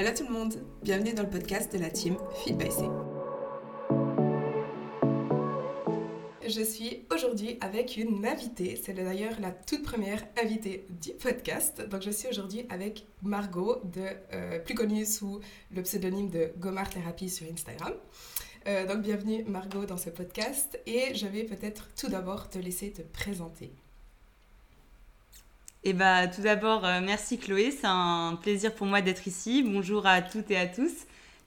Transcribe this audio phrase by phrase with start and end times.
[0.00, 2.84] Hello tout le monde, bienvenue dans le podcast de la team Feed by C.
[6.48, 11.86] Je suis aujourd'hui avec une invitée, c'est d'ailleurs la toute première invitée du podcast.
[11.86, 15.40] Donc je suis aujourd'hui avec Margot, de, euh, plus connue sous
[15.70, 17.92] le pseudonyme de Gomar Therapy sur Instagram.
[18.68, 22.90] Euh, donc bienvenue Margot dans ce podcast et je vais peut-être tout d'abord te laisser
[22.90, 23.70] te présenter.
[25.82, 29.62] Eh bah, tout d'abord, euh, merci Chloé, c'est un plaisir pour moi d'être ici.
[29.62, 30.92] Bonjour à toutes et à tous.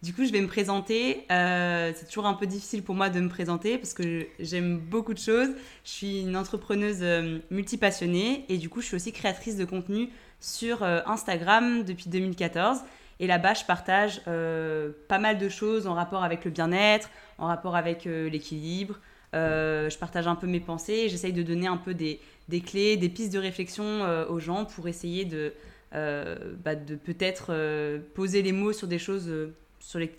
[0.02, 1.24] Du coup, je vais me présenter.
[1.32, 5.14] Euh, c'est toujours un peu difficile pour moi de me présenter parce que j'aime beaucoup
[5.14, 5.50] de choses.
[5.84, 10.10] Je suis une entrepreneuse euh, multipassionnée et du coup, je suis aussi créatrice de contenu
[10.40, 12.80] sur Instagram depuis 2014.
[13.20, 17.78] Et là-bas, je partage pas mal de choses en rapport avec le bien-être, en rapport
[17.78, 19.00] avec l'équilibre.
[19.32, 21.08] je partage un peu mes pensées.
[21.08, 22.20] J'essaye de donner un peu des,
[22.50, 25.54] des clés, des pistes de réflexion euh, aux gens pour essayer de,
[25.94, 29.32] euh, bah, peut-être euh, poser les mots sur des choses
[29.80, 30.12] sur les,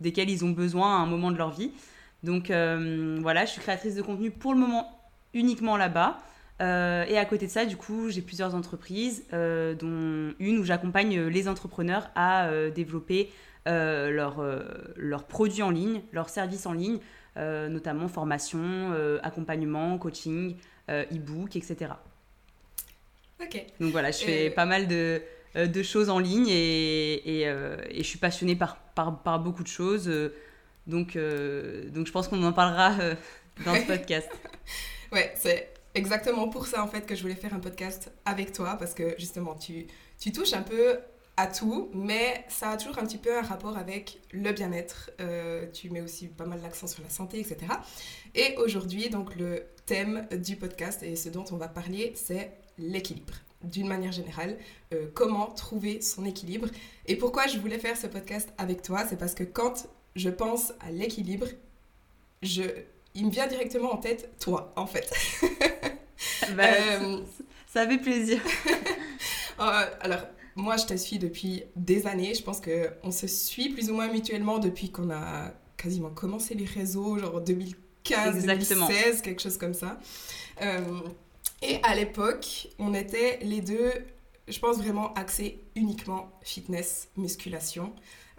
[0.00, 1.72] desquelles ils ont besoin à un moment de leur vie.
[2.24, 4.90] Donc voilà, je suis créatrice de contenu pour le moment
[5.34, 6.18] uniquement là-bas.
[6.60, 11.48] et à côté de ça, du coup, j'ai plusieurs entreprises, dont une où j'accompagne les
[11.48, 13.30] entrepreneurs à développer
[13.66, 14.42] leurs
[14.96, 16.98] leur produits en ligne, leurs services en ligne,
[17.36, 20.56] notamment formation, accompagnement, coaching,
[20.88, 21.92] e-book, etc.
[23.40, 23.64] Ok.
[23.80, 25.22] Donc voilà, je fais pas mal de,
[25.56, 29.40] euh, de, choses en ligne et, et, euh, et, je suis passionnée par, par, par
[29.40, 30.10] beaucoup de choses.
[30.86, 32.94] donc, donc je pense qu'on en parlera
[33.64, 34.28] dans ce podcast.
[35.12, 38.76] ouais, c'est exactement pour ça en fait que je voulais faire un podcast avec toi
[38.78, 39.86] parce que justement tu,
[40.20, 40.98] tu touches un peu
[41.36, 45.10] à tout, mais ça a toujours un petit peu un rapport avec le bien-être.
[45.72, 47.58] tu mets aussi pas mal l'accent sur la santé, etc.
[48.34, 53.32] Et aujourd'hui, donc le thème du podcast et ce dont on va parler, c'est l'équilibre.
[53.64, 54.58] D'une manière générale,
[54.92, 56.68] euh, comment trouver son équilibre.
[57.06, 60.74] Et pourquoi je voulais faire ce podcast avec toi, c'est parce que quand je pense
[60.80, 61.46] à l'équilibre,
[62.42, 62.62] je,
[63.14, 65.10] il me vient directement en tête toi, en fait.
[66.56, 67.20] Bah, euh,
[67.66, 68.40] ça fait plaisir.
[69.60, 70.20] Euh, alors,
[70.54, 72.32] moi, je te suis depuis des années.
[72.32, 76.64] Je pense qu'on se suit plus ou moins mutuellement depuis qu'on a quasiment commencé les
[76.64, 79.98] réseaux, genre 2015 2016, quelque chose comme ça.
[80.62, 80.80] Euh,
[81.62, 83.92] et à l'époque, on était les deux,
[84.46, 87.92] je pense vraiment axés uniquement fitness, musculation.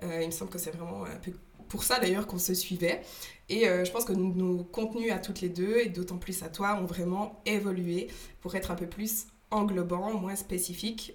[0.03, 1.31] Euh, il me semble que c'est vraiment un peu
[1.67, 3.01] pour ça d'ailleurs qu'on se suivait.
[3.49, 6.49] Et euh, je pense que nos, contenus à toutes les deux, et d'autant plus à
[6.49, 8.07] toi, ont vraiment évolué
[8.41, 11.13] pour être un peu plus englobant, moins spécifique.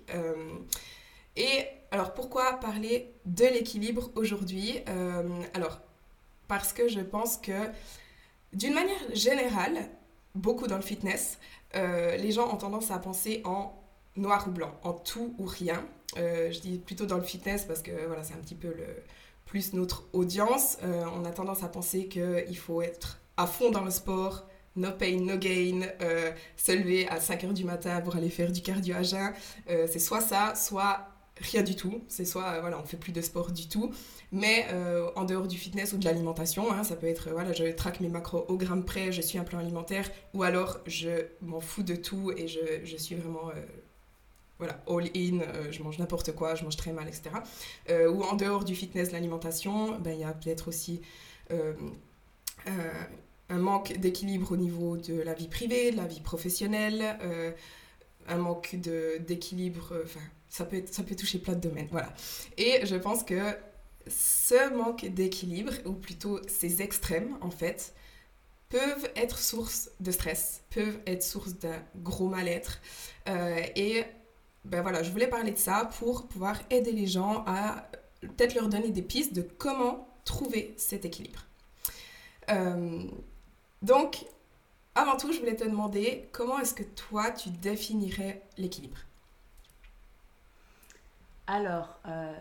[1.36, 4.80] et alors pourquoi parler de l'équilibre aujourd'hui?
[5.54, 5.80] Alors
[6.48, 7.52] parce que je pense que
[8.54, 9.88] d'une manière générale,
[10.34, 11.38] beaucoup dans le fitness,
[11.76, 13.72] euh, les gens ont tendance à penser en
[14.16, 15.84] noir ou blanc, en tout ou rien.
[16.16, 18.86] Euh, je dis plutôt dans le fitness parce que voilà, c'est un petit peu le,
[19.44, 20.78] plus notre audience.
[20.84, 24.92] Euh, on a tendance à penser qu'il faut être à fond dans le sport, no
[24.92, 25.88] pain, no gain,
[26.56, 29.32] se lever à 5 heures du matin pour aller faire du cardio à jeun.
[29.66, 32.02] c'est soit ça, soit rien du tout.
[32.08, 33.92] C'est soit, voilà, on fait plus de sport du tout
[34.34, 37.64] mais euh, en dehors du fitness ou de l'alimentation, hein, ça peut être, voilà, je
[37.72, 41.60] traque mes macros au gramme près, je suis un plan alimentaire, ou alors je m'en
[41.60, 43.62] fous de tout et je, je suis vraiment, euh,
[44.58, 47.30] voilà, all in, euh, je mange n'importe quoi, je mange très mal, etc.
[48.08, 51.00] ou en dehors du fitness, l'alimentation, ben, il y a peut-être aussi
[53.50, 57.16] un manque d'équilibre au niveau de la vie privée, de la vie professionnelle,
[58.26, 58.74] un manque
[59.20, 60.20] d'équilibre, enfin,
[60.54, 62.12] ça peut, toucher plein de domaines, voilà.
[62.56, 63.56] Et je pense que
[64.06, 67.92] ce manque d'équilibre, ou plutôt ces extrêmes en fait,
[68.68, 72.80] peuvent être source de stress, peuvent être source d'un gros mal-être.
[73.28, 74.04] Euh, et
[74.64, 77.90] ben voilà, je voulais parler de ça pour pouvoir aider les gens à
[78.20, 81.44] peut-être leur donner des pistes de comment trouver cet équilibre.
[82.50, 83.02] Euh,
[83.82, 84.24] donc,
[84.94, 88.98] avant tout, je voulais te demander comment est-ce que toi, tu définirais l'équilibre?
[91.46, 92.32] Alors, euh,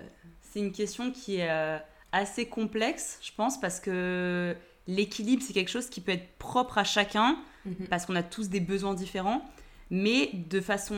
[0.41, 1.77] c'est une question qui est euh,
[2.11, 4.55] assez complexe, je pense, parce que
[4.87, 7.87] l'équilibre, c'est quelque chose qui peut être propre à chacun, mhm.
[7.89, 9.43] parce qu'on a tous des besoins différents,
[9.89, 10.95] mais de façon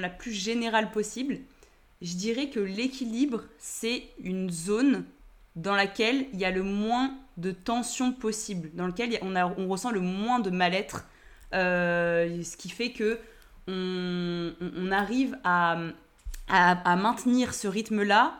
[0.00, 1.38] la plus générale possible,
[2.00, 5.04] je dirais que l'équilibre, c'est une zone
[5.56, 9.66] dans laquelle il y a le moins de tension possible, dans laquelle on, a, on
[9.68, 11.06] ressent le moins de mal-être,
[11.54, 13.18] euh, ce qui fait que
[13.66, 15.78] on, on arrive à,
[16.48, 18.34] à, maintenir ce rythme-là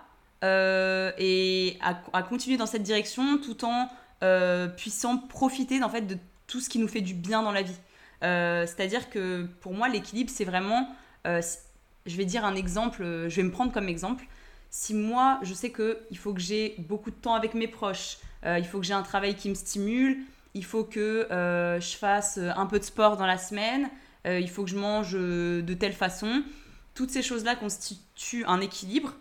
[0.44, 3.88] euh, et à, continuer dans cette direction tout en
[4.22, 6.16] euh, puissant profiter en fait, de
[6.46, 7.76] tout ce qui nous fait du bien dans la vie.
[8.24, 10.88] Euh, c'est-à-dire que pour moi, l'équilibre, c'est vraiment,
[11.24, 14.24] je vais dire un exemple, je vais me prendre comme exemple,
[14.70, 18.64] si moi, je sais qu'il faut que j'ai beaucoup de temps avec mes proches, il
[18.64, 20.18] faut que j'ai un travail qui me stimule,
[20.54, 23.90] il faut que je fasse un peu de sport dans la semaine,
[24.24, 26.42] il faut que je mange de telle façon,
[26.98, 29.14] toutes ces choses-là constituent un équilibre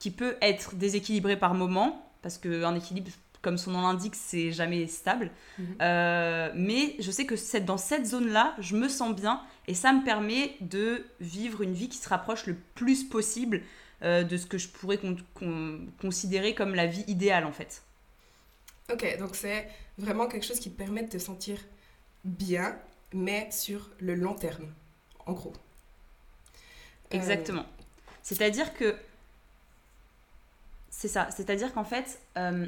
[0.00, 3.08] qui peut être déséquilibré par moment, parce qu'un équilibre,
[3.40, 5.30] comme son nom l'indique, c'est jamais stable.
[5.60, 5.76] Mhm.
[5.80, 9.92] Euh, mais je sais que c'est dans cette zone-là, je me sens bien et ça
[9.92, 13.62] me permet de vivre une vie qui se rapproche le plus possible
[14.02, 14.98] euh, de ce que je pourrais
[16.00, 17.84] considérer comme la vie idéale en fait.
[18.92, 19.68] Ok, donc c'est
[19.98, 21.58] vraiment quelque chose qui te permet de te sentir
[22.24, 22.76] bien,
[23.12, 24.66] mais sur le long terme,
[25.26, 25.52] en gros.
[27.10, 27.66] Exactement.
[28.22, 28.96] C'est-à-dire que
[30.90, 31.28] c'est ça.
[31.30, 32.66] C'est-à-dire qu'en fait, euh,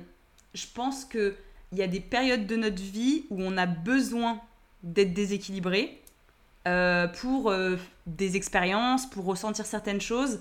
[0.52, 1.34] je pense qu'il
[1.72, 4.40] y a des périodes de notre vie où on a besoin
[4.82, 6.02] d'être déséquilibré
[6.66, 10.40] euh, pour euh, des expériences, pour ressentir certaines choses,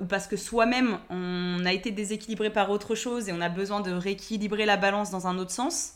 [0.00, 3.80] ou parce que soi-même, on a été déséquilibré par autre chose et on a besoin
[3.80, 5.94] de rééquilibrer la balance dans un autre sens.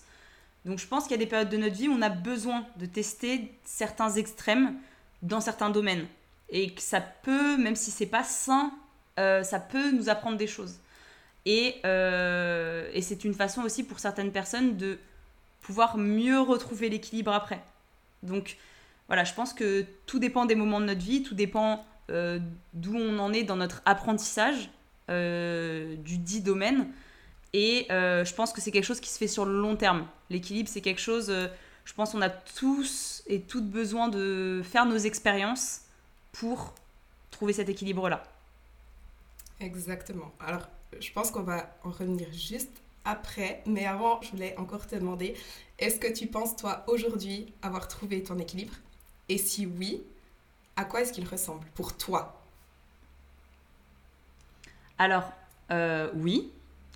[0.65, 2.67] Donc je pense qu'il y a des périodes de notre vie où on a besoin
[2.77, 4.75] de tester certains extrêmes
[5.23, 6.09] dans certains domaines.
[6.51, 8.73] Et que ça peut, même si c'est pas sain,
[9.17, 10.79] ça peut nous apprendre des choses.
[11.85, 14.99] Euh, et, c'est une façon aussi pour certaines personnes de
[15.61, 17.63] pouvoir mieux retrouver l'équilibre après.
[18.23, 18.57] Donc
[19.07, 22.39] voilà, je pense que tout dépend des moments de notre vie, tout dépend euh,
[22.75, 24.71] d'où on en est dans notre apprentissage
[25.11, 26.89] euh, du dit domaine.
[27.55, 30.07] Et je pense que c'est quelque chose qui se fait sur le long terme.
[30.29, 31.33] L'équilibre, c'est quelque chose,
[31.85, 35.81] je pense qu'on a tous et toutes besoin de faire nos expériences
[36.33, 36.75] pour
[37.31, 38.23] trouver cet équilibre-là.
[39.61, 40.33] Exactement.
[40.41, 40.69] Alors,
[41.01, 42.71] je pense qu'on va en revenir juste
[43.05, 43.63] après.
[43.67, 45.35] Mais avant, je voulais encore te demander,
[45.79, 48.75] est-ce que tu penses, toi, aujourd'hui, avoir trouvé ton équilibre?
[49.29, 50.03] Et si oui,
[50.77, 52.41] à quoi est-ce qu'il ressemble pour toi?
[54.99, 55.33] Alors,
[55.71, 56.51] euh, oui.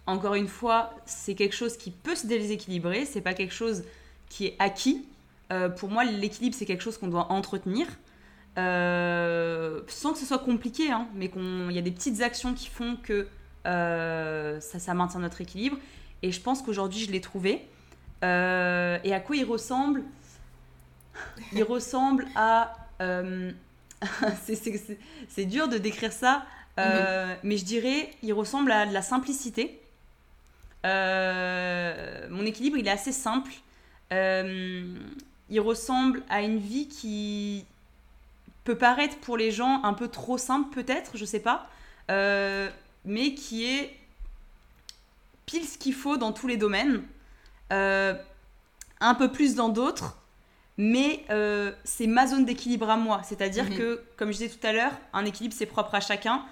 [0.06, 3.06] Encore une fois, c'est quelque chose qui peut se déséquilibrer.
[3.06, 3.84] C'est pas quelque chose
[4.28, 5.06] qui est acquis.
[5.52, 7.86] Euh, pour moi, l'équilibre, c'est quelque chose qu'on doit entretenir.
[8.58, 12.68] Euh, sans que ce soit compliqué, hein, mais qu'il y a des petites actions qui
[12.68, 13.26] font que
[13.66, 15.78] euh, ça, ça maintient notre équilibre.
[16.22, 17.66] Et je pense qu'aujourd'hui, je l'ai trouvé.
[18.24, 20.02] Euh, et à quoi il ressemble?
[21.52, 22.74] Il ressemble à...
[23.00, 23.52] Euh,
[25.28, 26.44] c'est dur de décrire ça,
[26.76, 27.36] mhm.
[27.44, 29.80] mais je dirais, il ressemble à de la simplicité.
[30.84, 33.52] mon équilibre, il est assez simple.
[34.10, 37.64] il ressemble à une vie qui
[38.64, 41.68] peut paraître pour les gens un peu trop simple, peut-être, je sais pas
[43.04, 43.96] mais qui est
[45.46, 47.02] pile ce qu'il faut dans tous les domaines,
[47.72, 48.14] euh,
[49.00, 50.16] un peu plus dans d'autres,
[50.78, 53.20] mais euh, c'est ma zone d'équilibre à moi.
[53.24, 53.76] C'est-à-dire mhm.
[53.76, 56.44] que, comme je disais tout à l'heure, un équilibre c'est propre à chacun.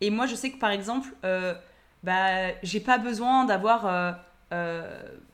[0.00, 1.54] Et moi, je sais que par exemple, euh,
[2.02, 4.16] bah, j'ai pas besoin d'avoir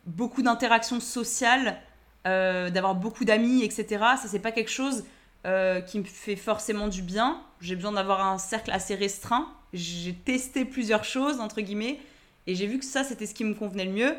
[0.06, 1.80] beaucoup d'interactions sociales,
[2.25, 3.87] d'avoir beaucoup d'amis, etc.
[4.16, 5.04] Ça, c'est pas quelque chose
[5.44, 7.43] qui me fait forcément du bien.
[7.61, 11.99] J'ai besoin d'avoir un cercle assez restreint j'ai testé plusieurs choses, entre guillemets,
[12.46, 14.17] et j'ai vu que ça, c'était ce qui me convenait le mieux.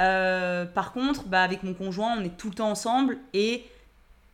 [0.00, 3.64] Euh, par contre, bah, avec mon conjoint, on est tout le temps ensemble, et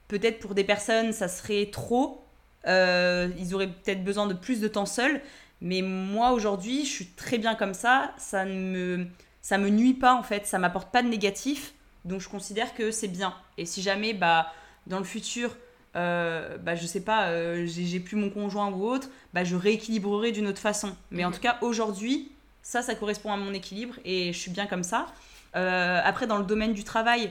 [0.09, 2.25] peut-être pour des personnes, ça serait trop.
[2.67, 5.21] Euh, ils auraient peut-être besoin de plus de temps seuls.
[5.61, 8.13] Mais moi, aujourd'hui, je suis très bien comme ça.
[8.17, 9.07] Ça ne me,
[9.43, 10.47] ça me nuit pas, en fait.
[10.47, 11.75] Ça m'apporte pas de négatif.
[12.05, 13.35] Donc, je considère que c'est bien.
[13.59, 14.53] Et si jamais, bah,
[14.87, 15.57] dans le futur,
[15.95, 20.33] euh, bah, je sais pas, euh, j'ai plus mon conjoint ou autre, bah, je rééquilibrerai
[20.33, 20.97] d'une autre façon.
[21.11, 22.33] Mais en tout cas, aujourd'hui,
[22.63, 25.07] ça, ça correspond à mon équilibre et je suis bien comme ça.
[25.55, 27.31] Euh, après, dans le domaine du travail,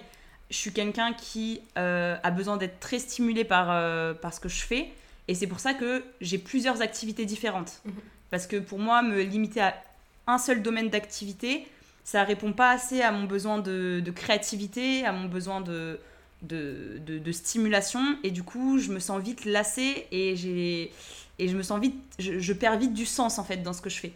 [0.50, 3.68] je suis quelqu'un qui a besoin d'être très stimulé par,
[4.18, 4.90] par ce que je fais.
[5.28, 7.82] Et c'est pour ça que j'ai plusieurs activités différentes.
[7.86, 7.94] Mhm.
[8.32, 9.76] Parce que pour moi, me limiter à
[10.28, 11.68] un seul domaine d'activité,
[12.04, 16.00] ça répond pas assez à mon besoin de, de créativité, à mon besoin de,
[16.42, 20.92] de, de, stimulation et du coup je me sens vite lassée et j'ai
[21.40, 23.90] et je me sens vite je, perds vite du sens en fait dans ce que
[23.90, 24.14] je fais.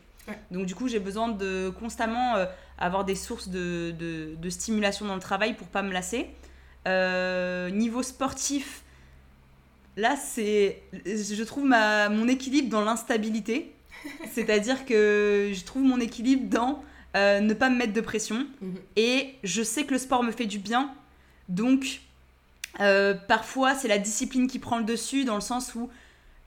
[0.50, 2.46] Donc du coup j'ai besoin de constamment euh,
[2.79, 6.27] avoir des sources de, de, stimulation dans le travail pour pas me lasser.
[6.88, 8.84] Euh, niveau sportif
[9.98, 13.72] là c'est je trouve ma, mon équilibre dans l'instabilité.
[14.34, 16.84] C'est à dire que je trouve mon équilibre dans
[17.15, 18.46] euh, ne pas me mettre de pression.
[18.62, 18.75] Mhm.
[18.96, 20.94] et je sais que le sport me fait du bien.
[21.50, 22.01] Donc
[22.79, 25.89] euh, parfois, c'est la discipline qui prend le dessus dans le sens où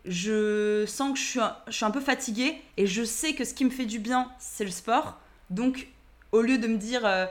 [0.04, 3.64] je sens que je suis, un, je peu fatiguée et je sais que ce qui
[3.64, 5.18] me fait du bien, c'est le sport.
[5.50, 5.88] Donc,
[6.32, 7.26] au lieu de me dire euh,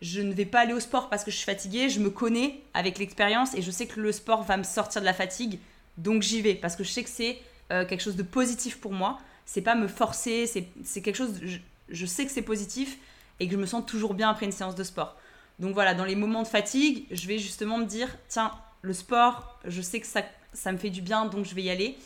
[0.00, 2.60] je ne vais pas aller au sport parce que je suis fatiguée, je me connais
[2.74, 5.58] avec l'expérience et je sais que le sport va me sortir de la fatigue.
[5.96, 7.38] Donc, j'y vais parce que je sais que c'est
[7.70, 9.18] euh, quelque chose de positif pour moi.
[9.46, 11.40] c'est pas me forcer, c'est quelque chose,
[11.88, 12.98] je, sais que c'est positif
[13.40, 15.16] et que je me sens toujours bien après une séance de sport.
[15.58, 19.58] Donc voilà, dans les moments de fatigue, je vais justement me dire, tiens, le sport,
[19.64, 21.96] je sais que ça, ça me fait du bien, donc je vais y aller.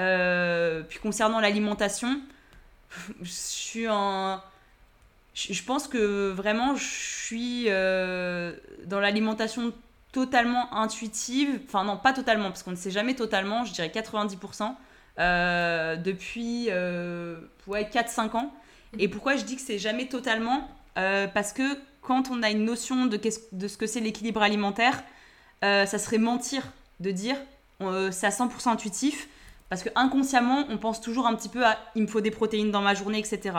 [0.00, 2.20] Euh, puis concernant l'alimentation,
[3.22, 4.40] je suis en...
[5.34, 8.52] Je pense que vraiment, je suis euh,
[8.84, 9.72] dans l'alimentation
[10.12, 11.60] totalement intuitive.
[11.66, 14.74] Enfin non, pas totalement, parce qu'on ne sait jamais totalement, je dirais 90%,
[15.18, 16.66] euh, depuis
[17.66, 18.52] ouais, 4-5 ans.
[18.98, 20.68] Et pourquoi je dis que c'est jamais totalement?
[20.94, 23.18] Parce que quand on a une notion de,
[23.68, 25.02] ce que c'est l'équilibre alimentaire,
[25.62, 26.64] ça serait mentir
[27.00, 27.36] de dire
[28.10, 29.28] c'est à 100% intuitif
[29.72, 32.70] parce que inconsciemment, on pense toujours un petit peu à il me faut des protéines
[32.70, 33.56] dans ma journée, etc.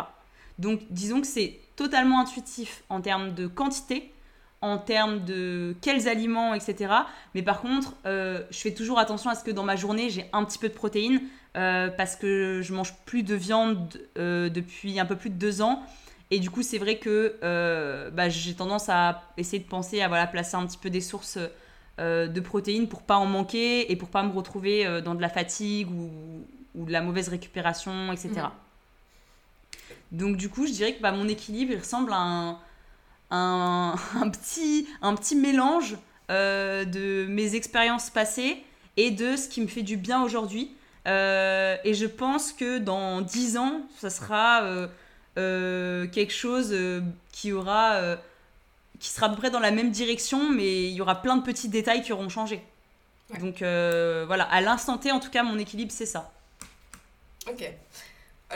[0.60, 4.14] Donc disons que c'est totalement intuitif en termes de quantité,
[4.62, 6.94] en termes de quels aliments, etc.
[7.36, 10.26] Mais par contre, euh, je fais toujours attention à ce que dans ma journée, j'ai
[10.34, 11.22] un petit peu de protéines
[11.58, 15.62] euh, parce que je mange plus de viande euh, depuis un peu plus de deux
[15.62, 15.84] ans.
[16.32, 17.36] Et du coup, c'est vrai que
[18.12, 21.38] bah, j'ai tendance à essayer de penser à voilà, placer un petit peu des sources
[22.00, 25.22] euh, de protéines pour pas en manquer et pour pas me retrouver euh, dans de
[25.22, 28.48] la fatigue ou, de la mauvaise récupération, etc.
[30.12, 32.58] Donc du coup, je dirais que bah, mon équilibre, il ressemble à
[33.30, 33.96] un,
[34.32, 35.96] petit, un petit mélange
[36.32, 38.64] euh, de mes expériences passées
[38.98, 40.72] et de ce qui me fait du bien aujourd'hui.
[41.06, 44.64] et je pense que dans 10 ans, ça sera
[45.36, 46.76] quelque chose
[47.32, 48.18] qui aura
[49.04, 51.44] qui sera à peu près dans la même direction, mais il y aura plein de
[51.44, 52.64] petits détails qui auront changé.
[53.42, 56.32] Donc euh, voilà, à l'instant T, en tout cas, mon équilibre, c'est ça.
[57.50, 57.70] Ok.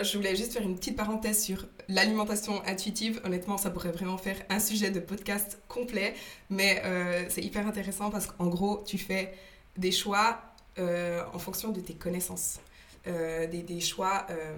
[0.02, 3.20] Je voulais juste faire une petite parenthèse sur l'alimentation intuitive.
[3.26, 6.16] Honnêtement, ça pourrait vraiment faire un sujet de podcast complet,
[6.50, 9.34] mais euh, c'est hyper intéressant parce qu'en gros, tu fais
[9.76, 10.40] des choix
[10.80, 12.60] euh, en fonction de tes connaissances.
[13.08, 14.58] Euh, des, choix euh,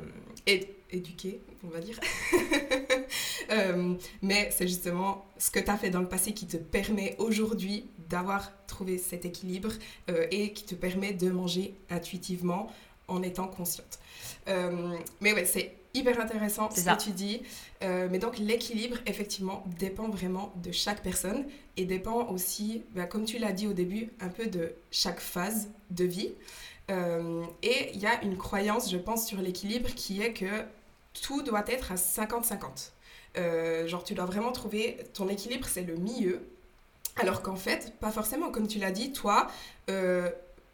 [0.91, 1.99] éduqués, on va dire.
[3.51, 7.15] Euh, mais c'est justement ce que tu as fait dans le passé qui te permet
[7.17, 9.71] aujourd'hui d'avoir trouvé cet équilibre
[10.29, 12.71] et qui te permet de manger intuitivement
[13.07, 13.97] en étant consciente.
[15.19, 17.41] mais ouais, c'est hyper intéressant ce que tu dis.
[17.81, 23.39] mais donc l'équilibre, effectivement, dépend vraiment de chaque personne et dépend aussi, bah, comme tu
[23.39, 26.33] l'as dit au début, un peu de chaque phase de vie.
[26.89, 30.63] Euh, et il y a une croyance, je pense, sur l'équilibre qui est que
[31.13, 32.91] tout doit être à 50-50.
[33.37, 36.41] Euh, genre, tu dois vraiment trouver ton équilibre, c'est le milieu.
[37.15, 39.47] Alors qu'en fait, pas forcément, comme tu l'as dit, toi,
[39.89, 40.29] euh,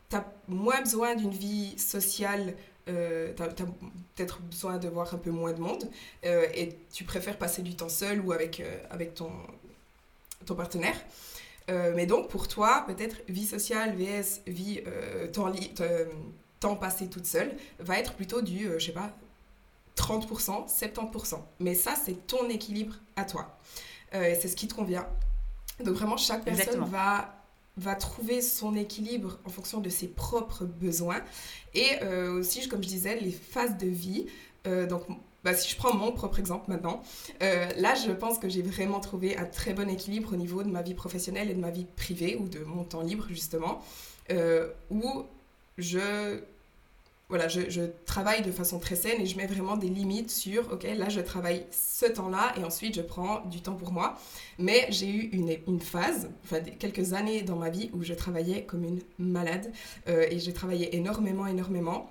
[0.09, 2.55] tu as moins besoin d'une vie sociale,
[2.87, 5.89] euh, tu as, peut-être besoin de voir un peu moins de monde,
[6.23, 8.61] et tu préfères passer du temps seul ou avec,
[8.91, 9.31] avec ton,
[10.45, 10.95] ton partenaire.
[11.69, 15.51] Euh, mais donc, pour toi, peut-être vie sociale vs vie euh, temps,
[16.59, 19.15] temps, passé toute seule va être plutôt du, euh, je sais pas,
[19.95, 21.39] 30%, 70%.
[21.59, 23.57] Mais ça, c'est ton équilibre à toi.
[24.11, 25.07] c'est ce qui te convient.
[25.83, 27.43] Donc, vraiment, chaque personne va,
[27.77, 31.21] va trouver son équilibre en fonction de ses propres besoins.
[31.73, 34.27] Et aussi, comme je disais, les phases de vie.
[34.65, 35.03] donc,
[35.45, 37.03] bah, si je prends mon propre exemple maintenant,
[37.43, 40.69] euh, là, je pense que j'ai vraiment trouvé un très bon équilibre au niveau de
[40.69, 43.83] ma vie professionnelle et de ma vie privée, ou de mon temps libre, justement,
[44.31, 45.23] euh, où
[45.77, 46.41] je,
[47.27, 50.83] voilà, je, travaille de façon très saine et je mets vraiment des limites sur, OK,
[50.83, 54.17] là, je travaille ce temps-là et ensuite, je prends du temps pour moi.
[54.59, 58.65] Mais j'ai eu une, une phase, enfin, quelques années dans ma vie où je travaillais
[58.65, 59.71] comme une malade
[60.07, 62.09] euh, et je travaillais énormément, énormément.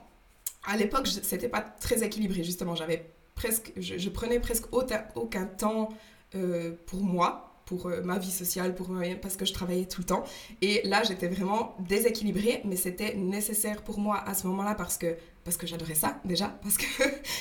[0.66, 2.74] À l'époque, c'était pas très équilibré, justement.
[2.74, 3.06] J'avais
[3.36, 5.90] presque, je, prenais presque aucun, temps
[6.34, 8.90] euh, pour moi, pour euh, ma vie sociale, pour
[9.20, 10.24] parce que je travaillais tout le temps.
[10.62, 15.16] Et là, j'étais vraiment déséquilibrée, mais c'était nécessaire pour moi à ce moment-là parce que
[15.44, 16.86] parce que j'adorais ça déjà, parce que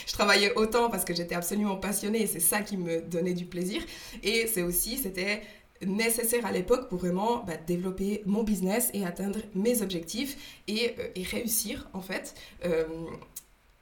[0.06, 3.46] je travaillais autant, parce que j'étais absolument passionnée et c'est ça qui me donnait du
[3.46, 3.82] plaisir.
[4.24, 5.42] Et c'est aussi, c'était
[5.86, 11.24] nécessaire à l'époque pour vraiment bah, développer mon business et atteindre mes objectifs et, euh,
[11.32, 12.36] réussir en fait.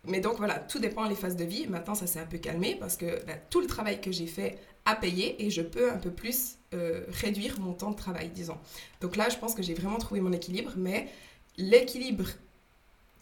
[0.07, 1.67] Mais donc voilà, tout dépend des phases de vie.
[1.67, 4.57] Maintenant, ça s'est un peu calmé parce que bah, tout le travail que j'ai fait
[4.85, 8.57] a payé et je peux un peu plus euh, réduire mon temps de travail, disons.
[9.01, 11.09] Donc là, je pense que j'ai vraiment trouvé mon équilibre, mais
[11.57, 12.25] l'équilibre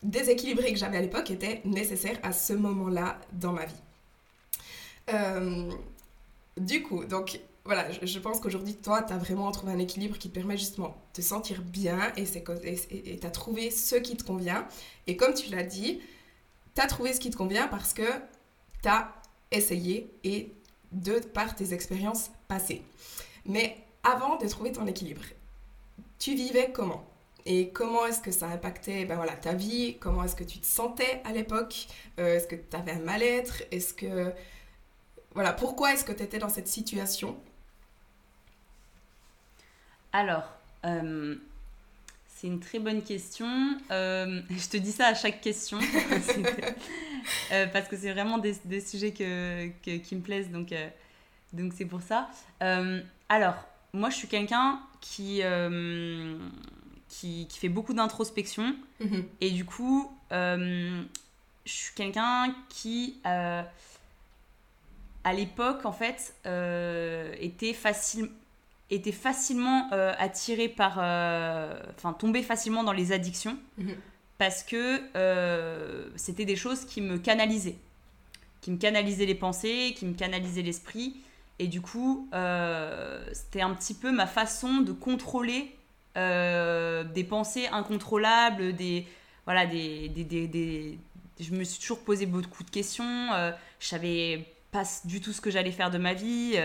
[0.03, 3.81] déséquilibré que j'avais à l'époque était nécessaire à ce moment-là dans ma vie.
[5.13, 5.69] Euh,
[6.57, 10.29] du coup, donc voilà, je, pense qu'aujourd'hui, toi, tu as vraiment trouvé un équilibre qui
[10.29, 14.65] te permet justement de te sentir bien et tu as trouvé ce qui te convient.
[15.07, 16.01] Et comme tu l'as dit,
[16.75, 18.09] tu as trouvé ce qui te convient parce que
[18.81, 19.13] tu as
[19.51, 20.53] essayé et
[20.91, 22.81] de par tes expériences passées.
[23.45, 25.23] Mais avant de trouver ton équilibre,
[26.17, 27.05] tu vivais comment?
[27.45, 29.97] Et comment est-ce que ça impactait ben voilà, ta vie?
[29.99, 31.87] Comment est-ce que tu te sentais à l'époque?
[32.17, 33.63] Est-ce que tu avais un mal-être?
[33.71, 34.33] Est-ce que...
[35.33, 37.37] Voilà, pourquoi est-ce que tu étais dans cette situation?
[40.11, 40.51] Alors,
[40.83, 43.47] c'est une très bonne question.
[43.89, 45.79] je te dis ça à chaque question.
[47.73, 50.49] parce que c'est vraiment des, des sujets que, qui me plaisent.
[50.51, 50.73] Donc,
[51.53, 52.29] donc c'est pour ça.
[53.29, 53.55] alors,
[53.93, 56.37] moi, je suis quelqu'un qui, euh,
[57.07, 58.75] qui, qui, fait beaucoup d'introspection.
[58.99, 59.25] Mhm.
[59.41, 61.01] Et du coup, euh,
[61.65, 63.63] je suis quelqu'un qui, euh,
[65.23, 66.35] à l'époque, en fait,
[67.39, 68.29] était, facile,
[68.89, 70.97] était facilement attiré par.
[71.95, 73.57] Enfin, tombé facilement dans les addictions.
[73.77, 73.95] Mhm.
[74.39, 75.01] Parce que
[76.15, 77.77] c'était des choses qui me canalisaient.
[78.61, 81.21] Qui me canalisaient les pensées, qui me canalisaient l'esprit.
[81.59, 85.75] Et du coup, euh, c'était un petit peu ma façon de contrôler
[86.17, 89.05] euh, des pensées incontrôlables, des,
[89.45, 90.97] voilà, des, des, des,
[91.39, 93.33] je me suis toujours posé beaucoup de questions.
[93.33, 96.55] Euh, je savais pas du tout ce que j'allais faire de ma vie.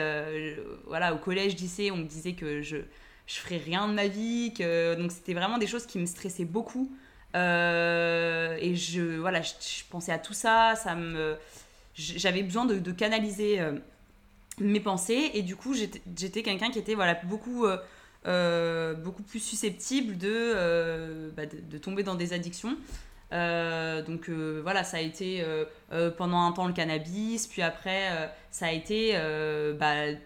[0.86, 2.78] voilà, au collège, lycée, on me disait que je
[3.26, 4.50] je ferais rien de ma vie.
[4.98, 6.92] Donc c'était vraiment des choses qui me stressaient beaucoup.
[7.34, 10.74] Et je voilà, je, pensais à tout ça.
[10.76, 11.36] Ça me,
[11.94, 13.60] j'avais besoin de, de canaliser
[14.58, 17.78] mes pensées et du coup j'étais quelqu'un qui était voilà beaucoup euh,
[18.26, 22.76] euh, beaucoup plus susceptible de, euh, bah, de, tomber dans des addictions
[23.30, 25.44] donc voilà ça a été
[26.16, 29.18] pendant un temps le cannabis puis après ça a été
[29.76, 30.16] bah,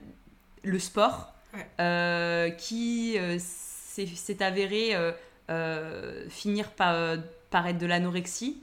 [0.62, 1.32] le sport
[2.58, 4.94] qui s'est avéré
[6.28, 7.16] finir par,
[7.50, 8.62] par être de l'anorexie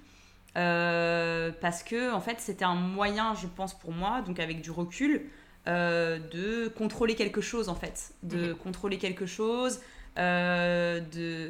[0.54, 5.30] parce que en fait c'était un moyen je pense pour moi donc avec du recul
[5.68, 8.56] euh, de contrôler quelque chose en fait, de mhm.
[8.56, 9.80] contrôler quelque chose,
[10.20, 11.00] euh,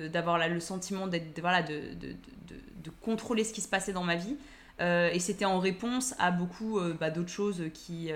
[0.07, 2.13] d'avoir le sentiment d'être voilà de, de,
[2.47, 4.37] de, de, contrôler ce qui se passait dans ma vie.
[4.79, 8.09] Euh, et c'était en réponse à beaucoup euh, bah, d'autres choses qui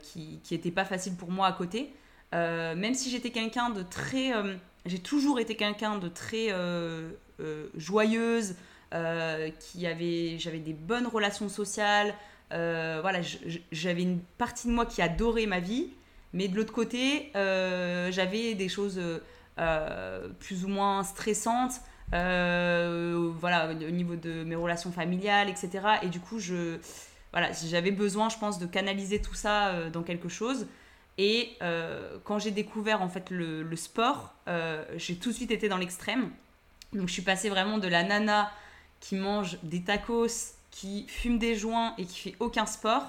[0.00, 1.92] qui qui étaient pas faciles pour moi à côté.
[2.32, 4.32] Même si j'étais quelqu'un de très,
[4.86, 6.48] j'ai toujours été quelqu'un de très
[7.76, 8.54] joyeuse,
[8.90, 12.14] qui avait j'avais des bonnes relations sociales.
[12.52, 13.20] Euh, voilà,
[13.70, 15.88] j'avais une partie de moi qui adorait ma vie,
[16.32, 19.00] mais de l'autre côté, euh, j'avais des choses
[19.58, 25.70] euh, plus ou moins stressantes, voilà, au niveau de mes relations familiales, etc.
[26.02, 26.78] Et du coup, je,
[27.32, 30.66] voilà, j'avais besoin, je pense, de canaliser tout ça dans quelque chose.
[31.18, 31.58] Et
[32.24, 34.34] quand j'ai découvert en fait le, le sport,
[34.96, 36.30] j'ai tout de suite été dans l'extrême.
[36.92, 38.50] Donc je suis passée vraiment de la nana
[39.00, 43.04] qui mange des tacos qui fume des joints et qui fait aucun sport,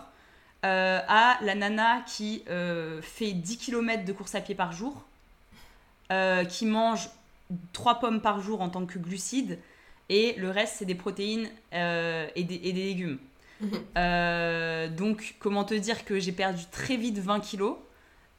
[0.65, 5.03] euh, à la nana qui euh, fait 10 km de course à pied par jour,
[6.11, 7.09] euh, qui mange
[7.71, 9.57] 3 pommes par jour en tant que glucides,
[10.09, 13.17] et le reste, c'est des protéines et des, et, des, légumes.
[14.97, 17.77] Donc, comment te dire que j'ai perdu très vite 20 kilos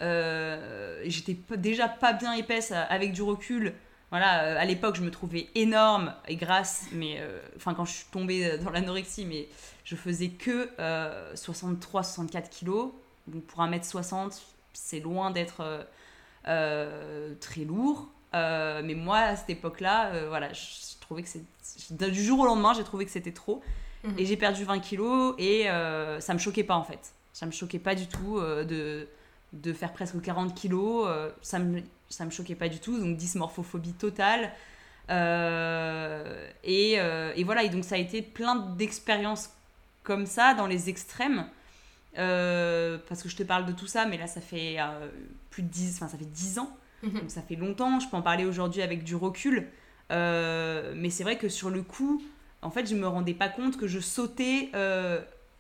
[0.01, 3.75] J'étais déjà pas bien épaisse avec du recul
[4.15, 7.95] voilà, euh, à l'époque, je me trouvais énorme et grasse, mais euh, enfin, quand je
[7.95, 9.49] suis tombée dans l'anorexie, mais
[9.83, 10.69] je faisais que
[11.35, 12.93] 63-64 euh, kilos.
[13.27, 14.41] Donc pour 1m60,
[14.73, 15.85] c'est loin d'être
[16.45, 18.07] très lourd.
[18.33, 20.63] mais moi, à cette époque-là, voilà, je,
[21.01, 21.43] trouvais que c'est.
[21.97, 23.63] Du jour au lendemain, j'ai trouvé que c'était trop.
[24.05, 24.15] Mhm.
[24.17, 25.65] Et j'ai perdu 20 kilos et
[26.21, 27.15] ça me choquait pas en fait.
[27.33, 29.09] Ça me choquait pas du tout de,
[29.55, 31.09] de faire presque 40 kilos.
[31.43, 31.81] ça me
[32.15, 34.53] ça me choquait pas du tout, donc dysmorphophobie totale.
[35.11, 39.51] Euh, et, euh, et, voilà, et donc ça a été plein d'expériences
[40.03, 41.47] comme ça, dans les extrêmes.
[42.17, 44.77] Euh, parce que je te parle de tout ça, mais là ça fait
[45.51, 47.11] plus de 10, enfin ça fait 10 ans, mhm.
[47.11, 49.67] donc ça fait longtemps, je peux en parler aujourd'hui avec du recul.
[50.11, 52.23] mais c'est vrai que sur le coup,
[52.63, 54.71] en fait, je me rendais pas compte que je sautais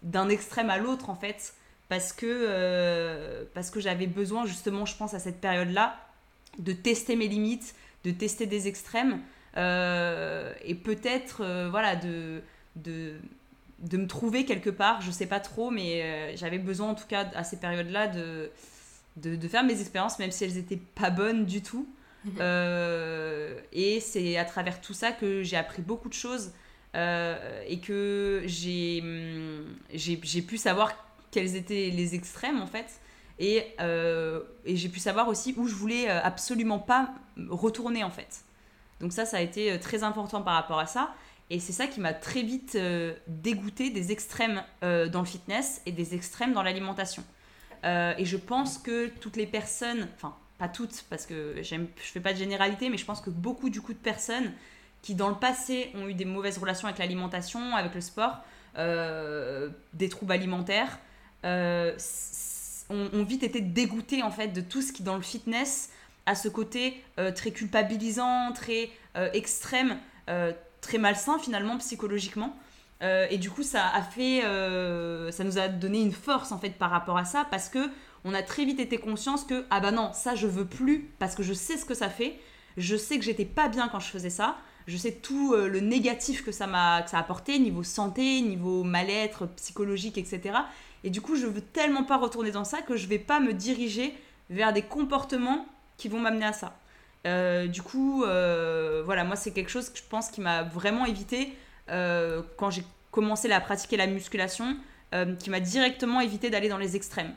[0.03, 1.55] d'un extrême à l'autre, en fait,
[1.89, 5.97] parce que, parce que j'avais besoin, justement, je pense, à cette période-là,
[6.59, 9.21] de tester mes limites, de tester des extrêmes
[9.57, 12.43] euh, et peut-être euh, voilà de,
[12.77, 13.15] de,
[13.79, 17.07] de, me trouver quelque part, je sais pas trop, mais euh, j'avais besoin en tout
[17.07, 18.51] cas à ces périodes-là de,
[19.17, 21.87] de, faire mes expériences, même si elles n'étaient pas bonnes du tout.
[22.25, 22.41] Mhm.
[23.75, 26.53] et c'est à travers tout ça que j'ai appris beaucoup de choses
[26.95, 28.41] et que
[29.03, 30.97] hum, j'ai, j'ai pu savoir
[31.35, 33.01] quels étaient les extrêmes en fait
[33.41, 37.13] et, euh, et j'ai pu savoir aussi où je voulais euh, absolument pas
[37.51, 38.45] retourner en fait.
[39.01, 41.13] Donc ça, ça a été euh, très important par rapport à ça.
[41.51, 42.79] Et c'est ça qui m'a très vite
[43.27, 47.23] dégoûté des extrêmes dans le fitness et des extrêmes dans l'alimentation.
[47.85, 52.33] et je pense que toutes les personnes, enfin pas toutes, parce que je fais pas
[52.33, 54.53] de généralité, mais je pense que beaucoup du coup de personnes
[55.03, 58.39] qui dans le passé ont eu des mauvaises relations avec l'alimentation, avec le sport,
[58.77, 60.99] euh, des troubles alimentaires,
[61.45, 61.97] euh,
[62.91, 65.91] ont, vite été dégoûtés en fait de tout ce qui dans le fitness
[66.27, 68.91] a ce côté euh, très culpabilisant, très
[69.33, 69.97] extrême,
[70.81, 72.57] très malsain finalement psychologiquement.
[73.01, 74.41] et du coup, ça a fait,
[75.31, 77.79] ça nous a donné une force en fait par rapport à ça parce que
[78.25, 81.35] on a très vite été conscience que ah bah non, ça je veux plus parce
[81.35, 82.41] que je sais ce que ça fait.
[82.77, 84.57] Je sais que j'étais pas bien quand je faisais ça.
[84.87, 90.19] Je sais tout euh, le négatif que ça m'a apporté niveau santé, niveau mal-être psychologique,
[90.19, 90.59] etc.
[91.05, 93.53] Et du coup, je veux tellement pas retourner dans ça que je vais pas me
[93.53, 94.15] diriger
[94.51, 96.77] vers des comportements qui vont m'amener à ça.
[97.27, 101.07] Euh, du coup, euh, voilà, moi c'est quelque chose que je pense qui m'a vraiment
[101.07, 101.53] évité
[101.87, 104.77] quand j'ai commencé à pratiquer la musculation,
[105.39, 107.35] qui m'a directement évité d'aller dans les extrêmes.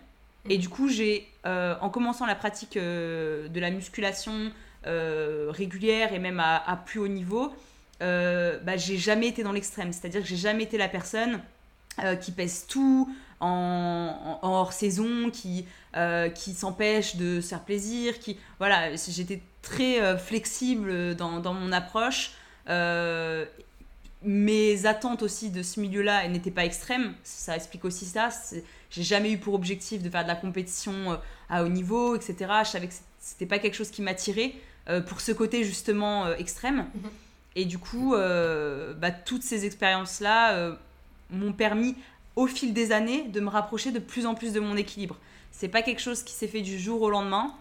[0.49, 4.51] Et du coup, j'ai, euh, en commençant la pratique euh, de la musculation
[4.85, 7.53] euh, régulière et même à, plus haut niveau,
[7.99, 9.91] bah, j'ai jamais été dans l'extrême.
[9.91, 11.41] C'est-à-dire que j'ai jamais été la personne
[12.21, 15.65] qui pèse tout en, hors saison, qui,
[16.35, 18.19] qui s'empêche de se faire plaisir.
[18.19, 22.31] Qui, voilà, j'étais très flexible dans, dans, mon approche
[24.23, 27.13] mes attentes aussi de ce milieu-là n'étaient pas extrêmes.
[27.23, 28.29] Ça explique aussi ça.
[28.89, 31.15] J'ai jamais eu pour objectif de faire de la compétition euh,
[31.49, 32.35] à haut niveau, etc.
[32.63, 34.53] Je savais que c'était pas quelque chose qui m'attirait
[34.89, 36.87] euh, pour ce côté justement euh, extrême.
[36.95, 37.09] Mhm.
[37.55, 40.77] Et du coup, bah, toutes ces expériences-là
[41.31, 41.95] m'ont permis
[42.37, 45.17] au fil des années de me rapprocher de plus en plus de mon équilibre.
[45.51, 47.53] C'est pas quelque chose qui s'est fait du jour au lendemain.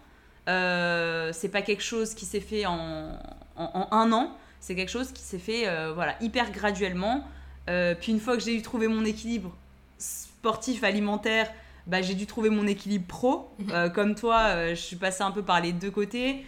[0.45, 3.11] c'est pas quelque chose qui s'est fait en,
[3.57, 7.23] en, un an c'est quelque chose qui s'est fait euh, voilà, hyper graduellement.
[7.69, 9.55] Euh, puis une fois que j'ai eu trouvé mon équilibre
[9.97, 11.51] sportif, alimentaire,
[11.85, 13.49] bah, j'ai dû trouver mon équilibre pro.
[13.71, 16.45] Euh, comme toi, je suis passée un peu par les deux côtés.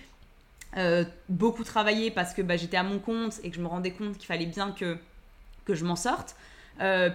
[1.28, 4.18] beaucoup travaillé parce que bah, j'étais à mon compte et que je me rendais compte
[4.18, 4.98] qu'il fallait bien que,
[5.66, 6.36] que je m'en sorte.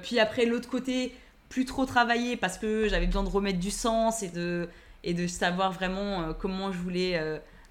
[0.03, 1.15] Puis après, l'autre côté,
[1.49, 4.69] plus trop travailler parce que j'avais besoin de remettre du sens et de,
[5.03, 7.21] et de savoir vraiment comment je voulais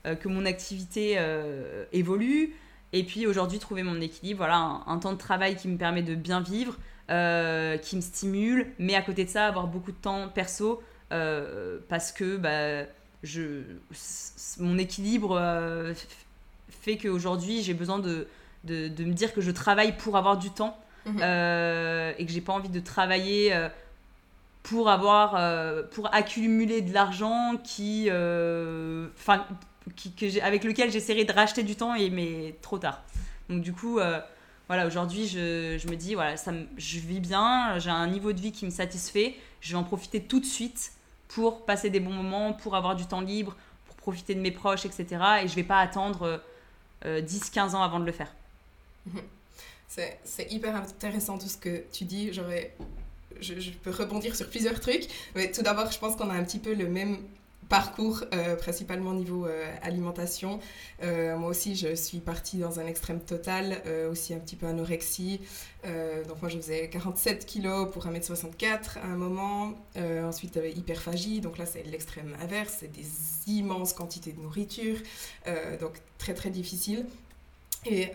[0.03, 1.19] que mon activité
[1.91, 2.56] évolue.
[2.93, 6.13] Et puis aujourd'hui, trouver mon équilibre, voilà, un, temps de travail qui me permet de
[6.13, 6.77] bien vivre,
[7.10, 11.79] euh, qui me stimule, mais à côté de ça, avoir beaucoup de temps perso, euh,
[11.89, 12.88] parce que bah,
[13.23, 13.63] je,
[14.60, 15.95] mon équilibre euh,
[16.69, 18.27] fait qu'aujourd'hui, j'ai besoin de,
[18.63, 21.17] de, me dire que je travaille pour avoir du temps mhm.
[21.17, 23.55] et que j'ai pas envie de travailler
[24.63, 25.31] pour avoir
[25.89, 29.45] pour accumuler de l'argent qui enfin
[30.41, 33.01] avec lequel j'essaierai de racheter du temps, et, mais trop tard.
[33.49, 34.19] Donc du coup, euh,
[34.67, 38.39] voilà, aujourd'hui, je, je, me dis, voilà, ça, je vis bien, j'ai un niveau de
[38.39, 40.93] vie qui me satisfait, je vais en profiter tout de suite
[41.27, 43.55] pour passer des bons moments, pour avoir du temps libre,
[43.87, 45.07] pour profiter de mes proches, etc.
[45.43, 46.41] Et je vais pas attendre
[47.03, 48.31] 10-15 euh, ans avant de le faire.
[50.23, 52.34] C'est hyper intéressant tout ce que tu dis.
[52.34, 52.41] Je,
[53.39, 55.08] je, peux rebondir sur plusieurs trucs.
[55.36, 57.17] Mais tout d'abord, je pense qu'on a un petit peu le même
[57.73, 60.60] parcours, euh, principalement niveau euh, alimentation.
[61.01, 65.41] Euh, moi aussi, je suis partie dans un extrême total, aussi un petit peu anorexie.
[66.27, 69.73] donc moi, je faisais 47 kilos pour 1m64 à un moment.
[69.97, 73.08] ensuite, hyperphagie, donc là, c'est l'extrême inverse, c'est des
[73.47, 74.97] immenses quantités de nourriture,
[75.79, 77.06] donc très très difficile.
[77.86, 78.12] Et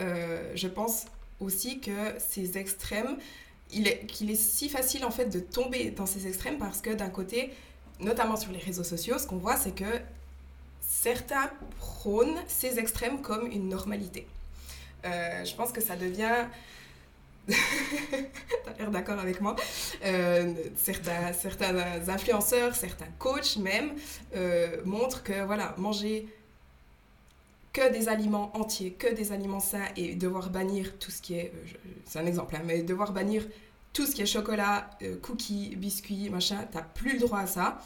[0.55, 1.07] je pense
[1.41, 3.17] aussi que ces extrêmes,
[3.73, 6.91] il est, qu'il est si facile en fait de tomber dans ces extrêmes parce que
[6.91, 7.53] d'un côté,
[8.01, 10.01] notamment sur les réseaux sociaux, ce qu'on voit, c'est que
[10.81, 14.27] certains prônent ces extrêmes comme une normalité.
[15.05, 16.47] Euh, je pense que ça devient...
[17.49, 19.57] T'as l'air d'accord avec moi.
[20.05, 23.93] Euh, certains, certains influenceurs, certains coachs même,
[24.37, 26.29] euh, montrent que voilà, manger
[27.79, 31.53] que des aliments entiers, que des aliments sains et devoir bannir tout ce qui est...
[32.05, 33.47] C'est un exemple, hein, mais devoir bannir
[33.93, 37.79] tout ce qui est chocolat, euh, cookies, biscuits, machin, t'as plus le droit à ça.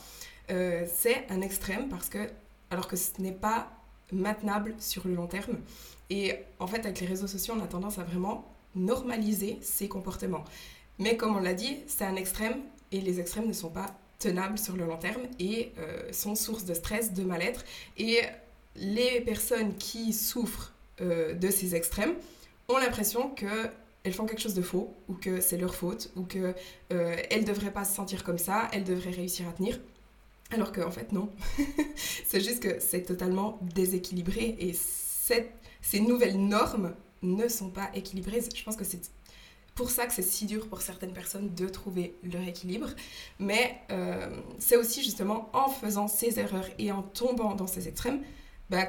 [0.51, 2.19] Euh, c'est un extrême parce que,
[2.71, 3.71] alors que ce n'est pas
[4.13, 5.59] maintenable sur le long terme.
[6.09, 10.45] Et en fait, avec les réseaux sociaux, on a tendance à vraiment normaliser ces comportements.
[10.99, 12.57] Mais comme on l'a dit, c'est un extrême
[12.93, 16.65] et les extrêmes ne sont pas tenables sur le long terme et euh, sont source
[16.65, 17.63] de stress, de mal-être.
[17.99, 18.21] Et
[18.77, 22.15] les personnes qui souffrent de ces extrêmes
[22.69, 23.69] ont l'impression que
[24.05, 26.55] elles font quelque chose de faux, ou que c'est leur faute, ou qu'elles
[26.93, 29.79] euh, ne devraient pas se sentir comme ça, elles devraient réussir à tenir.
[30.51, 31.31] Alors qu'en en fait, non.
[32.27, 38.41] c'est juste que c'est totalement déséquilibré et ces nouvelles normes ne sont pas équilibrées.
[38.55, 39.01] Je pense que c'est
[39.75, 42.91] pour ça que c'est si dur pour certaines personnes de trouver leur équilibre.
[43.39, 48.21] Mais euh, c'est aussi justement en faisant ces erreurs et en tombant dans ces extrêmes
[48.73, 48.87] bah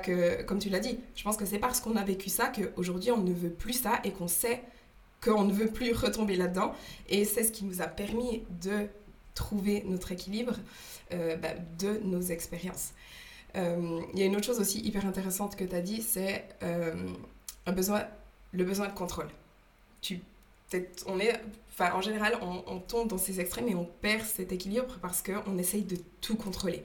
[0.48, 3.18] comme tu l'as dit, je pense que c'est parce qu'on a vécu ça qu'aujourd'hui on
[3.18, 4.64] ne veut plus ça et qu'on sait
[5.22, 6.74] qu'on ne veut plus retomber là-dedans.
[7.10, 8.88] Et c'est ce qui nous a permis de
[9.36, 10.56] trouver notre équilibre
[11.12, 12.94] euh, bah, de nos expériences.
[13.56, 16.46] Euh, il y a une autre chose aussi hyper intéressante que tu as dit, c'est
[17.68, 18.06] besoin,
[18.54, 19.28] le besoin de contrôle.
[21.08, 21.34] On est,
[21.80, 25.84] en général, on, tombe dans ces extrêmes et on perd cet équilibre parce qu'on essaye
[25.84, 26.84] de tout contrôler.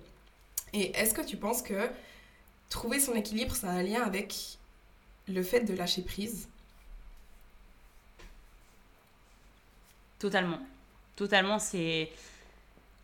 [0.73, 1.89] Et est-ce que tu penses que
[2.69, 4.59] trouver son équilibre, ça a un lien avec
[5.29, 6.49] le fait de lâcher prise
[10.19, 10.59] Totalement.
[11.17, 12.11] Totalement, c'est...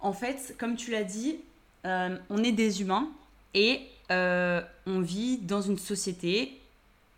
[0.01, 1.39] En fait, comme tu l'as dit,
[1.87, 3.09] euh, on est des humains
[3.55, 6.61] et euh, on vit dans une société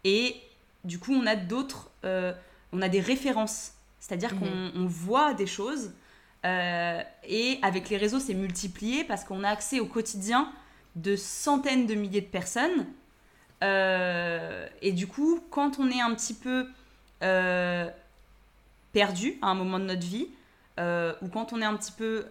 [0.05, 0.37] et
[0.85, 1.91] du coup, on a d'autres...
[2.05, 2.33] Euh,
[2.73, 3.73] on a des références.
[4.01, 4.73] C'est-à-dire mhm.
[4.75, 5.93] qu'on voit des choses.
[6.45, 10.53] Et avec les réseaux, c'est multiplié parce qu'on a accès au quotidien
[10.97, 12.87] de centaines de milliers de personnes.
[13.63, 16.67] Euh, et du coup, quand on est un petit peu
[17.23, 17.89] euh,
[18.93, 20.29] perdu à un moment de notre vie,
[20.79, 22.27] ou quand on est un petit peu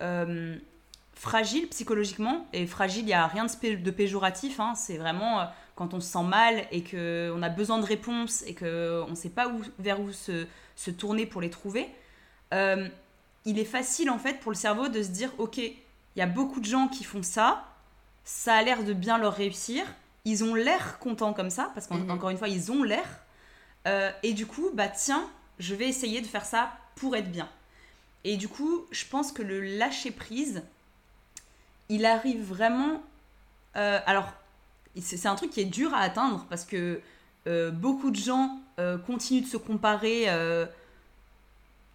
[1.16, 6.00] fragile psychologiquement, et fragile, il n'y a rien de, péjoratif, hein, c'est vraiment quand on
[6.00, 9.62] se sent mal et qu'on a besoin de réponses et qu'on ne sait pas où,
[9.80, 11.90] vers où se, se, tourner pour les trouver,
[12.54, 12.88] euh,
[13.44, 15.74] il est facile en fait pour le cerveau de se dire ok, il
[16.16, 17.66] y a beaucoup de gens qui font ça,
[18.26, 19.86] ça a l'air de bien leur réussir,
[20.26, 22.32] ils ont l'air contents comme ça, parce qu'encore mhm.
[22.32, 23.06] une fois, ils ont l'air,
[23.88, 27.48] euh, et du coup, bah tiens, je vais essayer de faire ça pour être bien.
[28.24, 30.64] Et du coup, je pense que le lâcher prise,
[31.90, 33.04] il arrive vraiment.
[33.76, 34.34] Euh, alors,
[35.00, 37.02] c'est un truc qui est dur à atteindre parce que
[37.48, 38.60] euh, beaucoup de gens
[39.08, 40.28] continuent de se comparer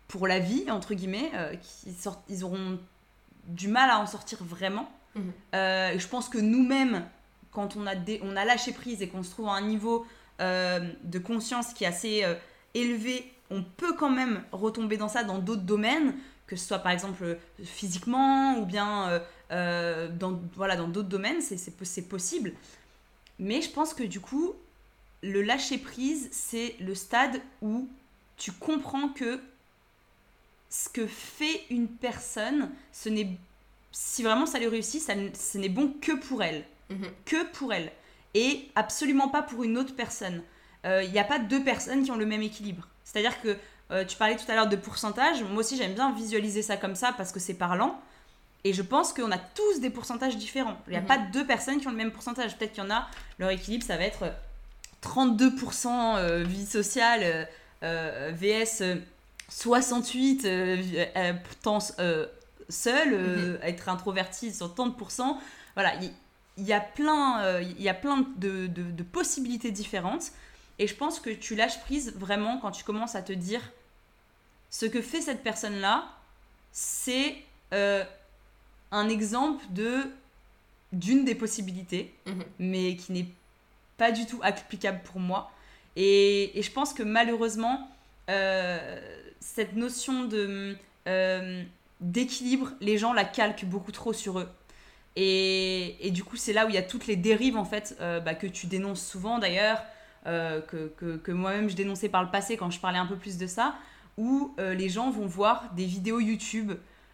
[0.09, 2.79] pour la vie, entre guillemets, qui sortent, ils auront
[3.45, 4.91] du mal à en sortir vraiment.
[5.15, 5.33] Mhm.
[5.53, 7.05] je pense que nous-mêmes,
[7.53, 10.07] quand on a, on a lâché prise et qu'on se trouve à un niveau
[10.39, 12.25] de conscience qui est assez
[12.75, 16.15] élevé, on peut quand même retomber dans ça dans d'autres domaines,
[16.47, 19.21] que ce soit par exemple physiquement ou bien
[19.51, 22.53] dans voilà dans d'autres domaines, c'est possible.
[23.41, 24.55] Mais je pense que du coup,
[25.23, 27.89] le lâcher prise, c'est le stade où
[28.37, 29.41] tu comprends que
[30.71, 33.37] ce que fait une personne, ce n'est
[33.93, 36.65] si vraiment ça lui réussit, ça, ce n'est bon que pour elle.
[36.91, 37.07] Mhm.
[37.25, 37.91] Que pour elle.
[38.35, 40.43] Et absolument pas pour une autre personne.
[40.85, 42.89] Il euh, n'y a pas deux personnes qui ont le même équilibre.
[43.05, 43.57] C'est-à-dire que
[43.91, 45.43] euh, tu parlais tout à l'heure de pourcentage.
[45.43, 48.01] Moi aussi, j'aime bien visualiser ça comme ça parce que c'est parlant.
[48.63, 50.77] Et je pense qu'on a tous des pourcentages différents.
[50.87, 51.07] Il n'y a mhm.
[51.07, 52.57] pas deux personnes qui ont le même pourcentage.
[52.57, 54.33] Peut-être qu'il y en a, leur équilibre, ça va être
[55.03, 57.49] 32% euh, vie sociale
[57.83, 58.83] VS
[59.51, 62.27] 68 euh,
[62.71, 63.59] temps seul, mhm.
[63.63, 65.37] être introverti sur 30%.
[65.75, 65.95] Voilà,
[66.57, 70.33] il y, a plein, il y a plein de, de, possibilités différentes.
[70.79, 73.63] Et je pense que tu lâches prise vraiment quand tu commences à te dire
[74.71, 76.09] ce que fait cette personne-là,
[76.73, 77.37] c'est
[77.73, 80.11] un exemple de
[80.93, 82.45] d'une des possibilités, mhm.
[82.59, 83.29] mais qui n'est
[83.97, 85.53] pas du tout applicable pour moi.
[85.97, 87.89] Et, je pense que malheureusement,
[88.29, 89.01] euh,
[89.41, 91.63] cette notion de euh,
[92.01, 94.49] d'équilibre, les gens la calquent beaucoup trop sur eux.
[95.17, 98.21] Et, du coup, c'est là où il y a toutes les dérives en fait euh,
[98.21, 99.83] bah, que tu dénonces souvent d'ailleurs,
[100.25, 103.47] que, que moi-même je dénonçais par le passé quand je parlais un peu plus de
[103.47, 103.75] ça,
[104.19, 106.73] où les gens vont voir des vidéos YouTube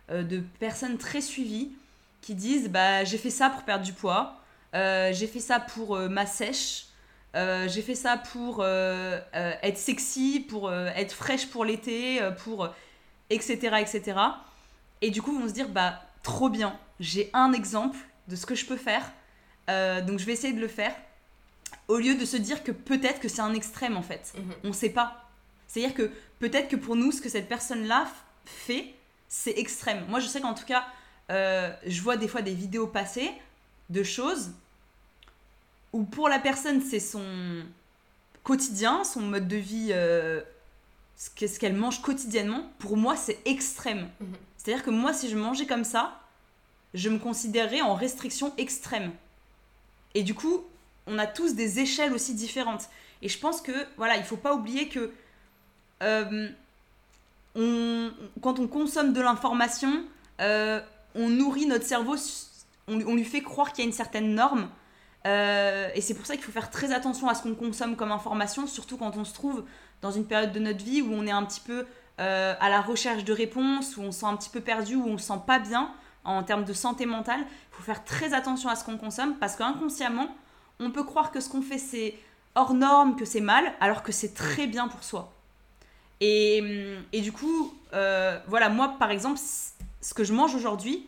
[0.09, 1.73] euh, de personnes très suivies
[2.21, 4.41] qui disent bah, j'ai fait ça pour perdre du poids,
[4.75, 6.87] euh, j'ai fait ça pour euh, ma sèche,
[7.35, 12.71] j'ai fait ça pour être sexy, pour être fraîche pour l'été, pour
[13.29, 13.77] etc.
[13.79, 14.15] etc.
[15.03, 18.47] Et du coup, ils vont se dire bah trop bien, j'ai un exemple de ce
[18.47, 19.13] que je peux faire,
[19.69, 20.95] donc je vais essayer de le faire.
[21.89, 24.53] Au lieu de se dire que peut-être que c'est un extrême en fait, mhm.
[24.65, 25.27] on ne sait pas.
[25.69, 28.09] C'est-à-dire que peut-être que pour nous, ce que cette personne-là
[28.45, 28.95] fait,
[29.29, 30.05] c'est extrême.
[30.09, 30.85] Moi, je sais qu'en tout cas,
[31.31, 33.33] euh, je vois des fois des vidéos passées
[33.91, 34.53] de choses
[35.93, 37.65] où pour la personne, c'est son
[38.43, 40.41] quotidien, son mode de vie, euh,
[41.17, 42.71] ce qu'elle mange quotidiennement.
[42.79, 44.09] Pour moi, c'est extrême.
[44.21, 44.35] Mhm.
[44.67, 46.21] C'est-à-dire que moi, si je mangeais comme ça,
[46.93, 49.13] je me considérerais en restriction extrême.
[50.17, 50.65] Et du coup,
[51.07, 52.89] on a tous des échelles aussi différentes.
[53.23, 55.13] Et je pense que, voilà, il faut pas oublier que
[56.03, 56.49] euh,
[57.55, 60.05] quand on consomme de l'information,
[60.41, 60.81] euh,
[61.15, 62.17] on nourrit notre cerveau,
[62.89, 64.69] on, lui fait croire qu'il y a une certaine norme.
[65.29, 68.11] Euh, et c'est pour ça qu'il faut faire très attention à ce qu'on consomme comme
[68.11, 69.65] information, surtout quand on se trouve
[70.03, 71.87] dans une période de notre vie où on est un petit peu
[72.21, 75.07] euh, à la recherche de réponses, où on se sent un petit peu perdu, où
[75.07, 75.91] on se sent pas bien
[76.25, 79.55] en termes de santé mentale, il faut faire très attention à ce qu'on consomme parce
[79.55, 80.29] qu'inconsciemment,
[80.81, 82.15] on peut croire que ce qu'on fait c'est
[82.55, 85.33] hors norme, que c'est mal, alors que c'est très bien pour soi.
[86.21, 89.39] Et, et du coup, euh, voilà, moi par exemple,
[90.01, 91.07] ce que je mange aujourd'hui,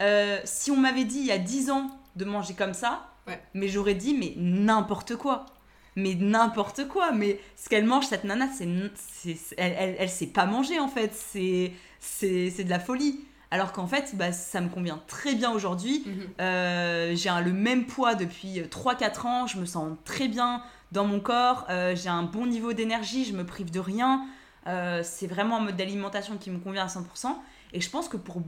[0.00, 3.08] euh, si on m'avait dit il y a 10 ans de manger comme ça,
[3.54, 5.46] mais j'aurais dit mais n'importe quoi.
[5.96, 7.12] Mais n'importe quoi.
[7.12, 8.64] Mais ce qu'elle mange, cette nana, c'est,
[9.56, 11.12] elle, elle, elle, sait pas manger en fait.
[11.14, 13.20] C'est, c'est, de la folie.
[13.50, 16.04] Alors qu'en fait, bah, ça me convient très bien aujourd'hui.
[16.06, 16.14] Mhm.
[16.40, 19.46] Euh, j'ai le même poids depuis 3-4 ans.
[19.46, 21.66] Je me sens très bien dans mon corps.
[21.68, 23.24] Euh, j'ai un bon niveau d'énergie.
[23.24, 24.26] Je me prive de rien.
[25.02, 27.36] c'est vraiment un mode d'alimentation qui me convient à 100%.
[27.74, 28.42] Et je pense que pour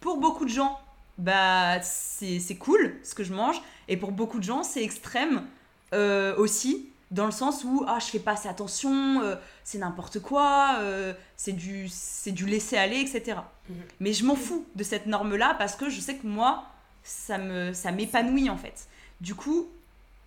[0.00, 0.78] pour beaucoup de gens,
[1.18, 3.60] bah, c'est cool ce que je mange.
[3.88, 5.42] Et pour beaucoup de gens, c'est extrême
[5.92, 10.20] euh, aussi, dans le sens où ah, je fais pas assez attention, euh, c'est n'importe
[10.20, 11.88] quoi, euh, c'est du,
[12.26, 13.38] du laisser aller, etc.
[13.68, 13.76] Mhm.
[14.00, 16.64] Mais je m'en fous de cette norme-là parce que je sais que moi,
[17.02, 18.88] ça m'épanouit ça en fait.
[19.20, 19.68] Du coup,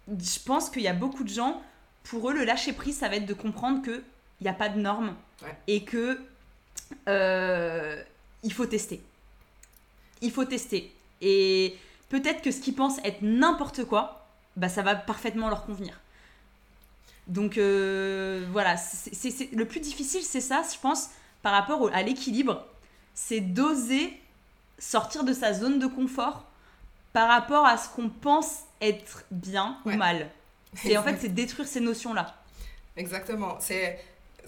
[0.07, 1.61] je pense qu'il y a beaucoup de gens,
[2.03, 4.01] pour eux, le lâcher prise, ça va être de comprendre qu'il
[4.41, 5.15] n'y a pas de normes
[5.67, 6.19] et que
[8.43, 9.03] il faut tester
[10.21, 10.91] il faut tester.
[11.21, 11.75] Et
[12.09, 14.18] peut-être que ce qu'ils pensent être n'importe quoi,
[14.59, 15.99] bah ça va parfaitement leur convenir.
[17.27, 21.09] Donc euh, voilà, c'est, le plus difficile, c'est ça, je pense,
[21.41, 22.65] par rapport à l'équilibre,
[23.13, 24.19] c'est d'oser
[24.77, 26.45] sortir de sa zone de confort
[27.13, 30.29] par rapport à ce qu'on pense être bien ou mal.
[30.85, 32.35] Et en fait, c'est détruire ces notions-là.
[32.97, 33.57] Exactement.
[33.59, 33.99] C'est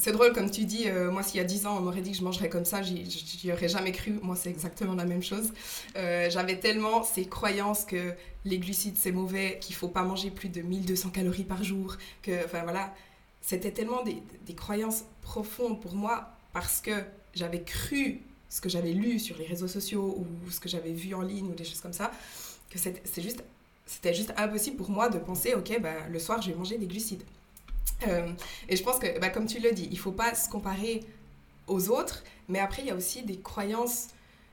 [0.02, 2.12] c'est drôle, comme tu dis, euh, moi, s'il y a 10 ans, on m'aurait dit
[2.12, 4.18] que je mangerais comme ça, j'y aurais jamais cru.
[4.24, 5.54] Moi, c'est exactement la même chose.
[5.96, 10.50] Euh, j'avais tellement ces croyances que les glucides, c'est mauvais, qu'il faut pas manger plus
[10.50, 12.96] de 1200 calories par jour, que, enfin voilà,
[13.42, 14.24] c'était tellement des,
[14.56, 17.04] croyances profondes pour moi parce que
[17.36, 21.14] j'avais cru ce que j'avais lu sur les réseaux sociaux ou ce que j'avais vu
[21.14, 22.12] en ligne ou des choses comme ça,
[22.72, 23.44] que c'est juste,
[23.86, 26.88] c'était juste impossible pour moi de penser, ok, bah, le soir, je vais manger des
[26.88, 27.24] glucides.
[28.08, 28.32] Euh,
[28.68, 31.02] et je pense que, bah, comme tu le dis, il ne faut pas se comparer
[31.68, 34.08] aux autres, mais après, il y a aussi des croyances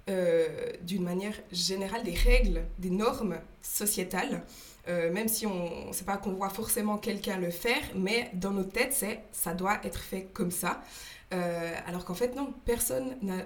[0.09, 0.49] euh,
[0.83, 4.43] d'une manière générale, des règles, des normes sociétales.
[4.89, 8.65] Euh, même si on sait pas qu'on voit forcément quelqu'un le faire, mais dans nos
[8.65, 10.83] têtes, c'est ça doit être fait comme ça.
[11.31, 13.45] alors qu'en fait, non, personne n'a.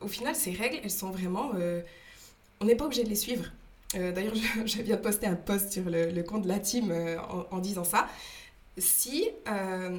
[0.00, 1.50] Au final, ces règles, elles sont vraiment.
[2.60, 3.46] on n'est pas obligé de les suivre.
[3.94, 6.94] D'ailleurs, je, viens de poster un post sur le, compte de la team
[7.50, 8.06] en, disant ça
[8.78, 9.98] si euh,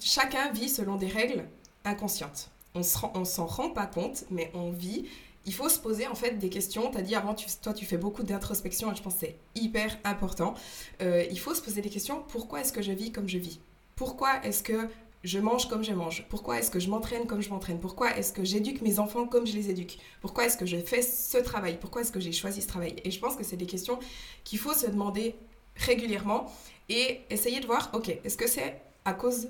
[0.00, 1.44] chacun vit selon des règles
[1.84, 2.50] inconscientes.
[2.74, 5.06] On ne s'en rend pas compte, mais on vit.
[5.46, 6.90] Il faut se poser en fait des questions.
[6.90, 9.98] Tu as dit avant, toi tu fais beaucoup d'introspection et je pense que c'est hyper
[10.04, 10.54] important.
[11.02, 12.22] Euh, il faut se poser des questions.
[12.28, 13.58] Pourquoi est-ce que je vis comme je vis?
[13.96, 14.88] Pourquoi est-ce que
[15.24, 16.26] je mange comme je mange?
[16.28, 17.80] Pourquoi est-ce que je m'entraîne comme je m'entraîne?
[17.80, 19.98] Pourquoi est-ce que j'éduque mes enfants comme je les éduque?
[20.20, 21.78] Pourquoi est-ce que je fais ce travail?
[21.80, 22.96] Pourquoi est-ce que j'ai choisi ce travail?
[23.04, 23.98] Et je pense que c'est des questions
[24.44, 25.34] qu'il faut se demander
[25.76, 26.50] régulièrement
[26.90, 29.48] et essayer de voir, ok, est-ce que c'est à cause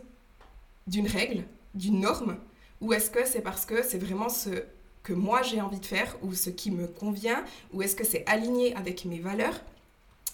[0.87, 2.37] d'une règle, d'une norme,
[2.83, 4.51] ou est-ce que c'est parce que c'est vraiment ce
[5.03, 8.29] que moi j'ai envie de faire, ou ce qui me convient, ou est-ce que c'est
[8.29, 9.59] aligné avec mes valeurs?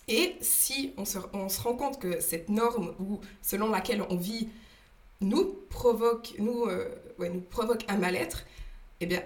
[0.08, 4.48] Et si on se, rend compte que cette norme, ou selon laquelle on vit,
[5.20, 8.44] nous provoque, nous, euh, ouais, nous provoque un mal-être,
[9.00, 9.22] eh bien,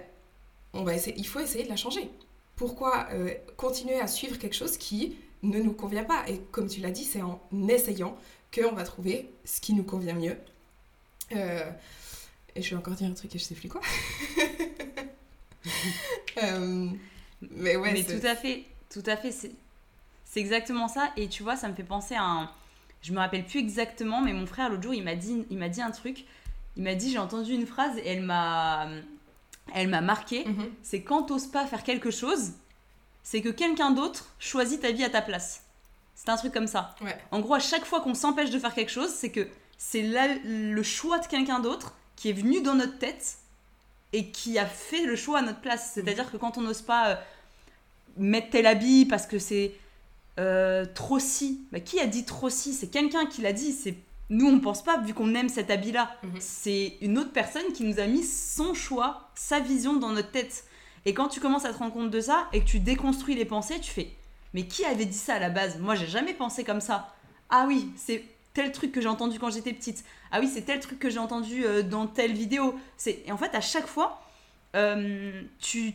[0.73, 2.11] on va essayer, il faut essayer de la changer.
[2.55, 6.23] Pourquoi euh, continuer à suivre quelque chose qui ne nous convient pas.
[6.27, 8.17] Et comme tu l'as dit, c'est en essayant
[8.53, 10.37] qu'on va trouver ce qui nous convient mieux.
[11.33, 11.69] Euh,
[12.55, 13.81] et je vais encore dire un truc et je sais plus quoi.
[16.41, 16.87] Euh,
[17.51, 17.93] mais ouais.
[17.93, 19.31] Mais tout à fait, tout à fait.
[19.31, 21.11] C'est exactement ça.
[21.17, 22.49] Et tu vois, ça me fait penser à un.
[23.01, 25.69] Je me rappelle plus exactement, mais mon frère l'autre jour, il m'a dit, il m'a
[25.69, 26.25] dit un truc.
[26.77, 28.87] Il m'a dit, j'ai entendu une phrase et elle m'a,
[29.73, 30.45] elle m'a marqué.
[30.45, 30.69] Mhm.
[30.83, 32.53] C'est quand t'oses pas faire quelque chose,
[33.23, 35.63] c'est que quelqu'un d'autre choisit ta vie à ta place.
[36.15, 36.95] C'est un truc comme ça.
[37.31, 40.83] En gros, à chaque fois qu'on s'empêche de faire quelque chose, c'est que c'est le
[40.83, 43.37] choix de quelqu'un d'autre qui est venu dans notre tête
[44.13, 45.91] et qui a fait le choix à notre place.
[45.93, 47.15] C'est-à-dire que quand on n'ose pas euh,
[48.17, 49.73] mettre tel habit parce que c'est
[50.39, 52.73] euh, trop si, bah, qui a dit trop si?
[52.73, 53.71] C'est quelqu'un qui l'a dit.
[53.71, 53.95] C'est
[54.29, 56.15] nous, on pense pas vu qu'on aime cet habit-là.
[56.23, 56.31] Mhm.
[56.39, 60.65] C'est une autre personne qui nous a mis son choix, sa vision dans notre tête.
[61.05, 63.45] Et quand tu commences à te rendre compte de ça et que tu déconstruis les
[63.45, 64.11] pensées, tu fais
[64.53, 65.79] Mais qui avait dit ça à la base?
[65.79, 67.13] Moi, j'ai jamais pensé comme ça.
[67.49, 68.23] Ah oui, c'est
[68.53, 70.03] tel truc que j'ai entendu quand j'étais petite.
[70.31, 72.77] Ah oui, c'est tel truc que j'ai entendu euh, dans telle vidéo.
[72.97, 74.21] C'est et en fait à chaque fois,
[74.75, 75.93] euh, tu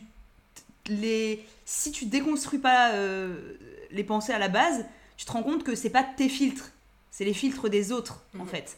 [0.87, 3.57] les si tu déconstruis pas euh,
[3.91, 4.85] les pensées à la base,
[5.17, 6.71] tu te rends compte que c'est pas tes filtres,
[7.11, 8.47] c'est les filtres des autres en mhm.
[8.47, 8.77] fait.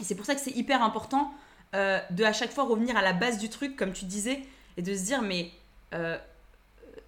[0.00, 1.32] Et c'est pour ça que c'est hyper important
[1.74, 4.42] de à chaque fois revenir à la base du truc, comme tu disais,
[4.76, 5.50] et de se dire, mais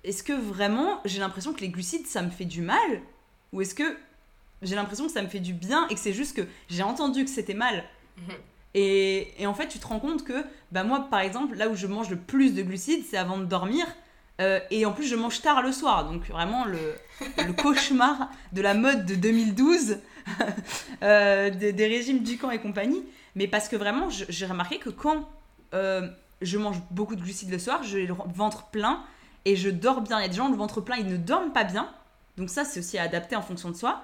[0.04, 3.00] est-ce que vraiment j'ai l'impression que les glucides, ça me fait du mal
[3.52, 3.96] Ou est-ce que
[4.62, 7.24] j'ai l'impression que ça me fait du bien et que c'est juste que j'ai entendu
[7.24, 7.84] que c'était mal?
[8.16, 8.34] Mhm.
[8.74, 11.74] et, et, en fait, tu te rends compte que, bah moi, par exemple, là où
[11.74, 13.86] je mange le plus de glucides, c'est avant de dormir.
[14.40, 16.10] Euh, et en plus, je mange tard le soir.
[16.10, 16.94] Donc, vraiment, le,
[17.38, 19.98] le cauchemar de la mode de 2012,
[21.02, 23.04] euh, des, régimes du camp et compagnie.
[23.36, 25.28] Mais parce que vraiment, j'ai remarqué que quand
[25.74, 26.08] euh,
[26.44, 29.02] je mange beaucoup de glucides le soir, j'ai le ventre plein
[29.44, 30.18] et je dors bien.
[30.18, 31.88] Il y a des gens, le ventre plein, ils ne dorment pas bien.
[32.36, 34.02] Donc, ça, c'est aussi adapté en fonction de soi.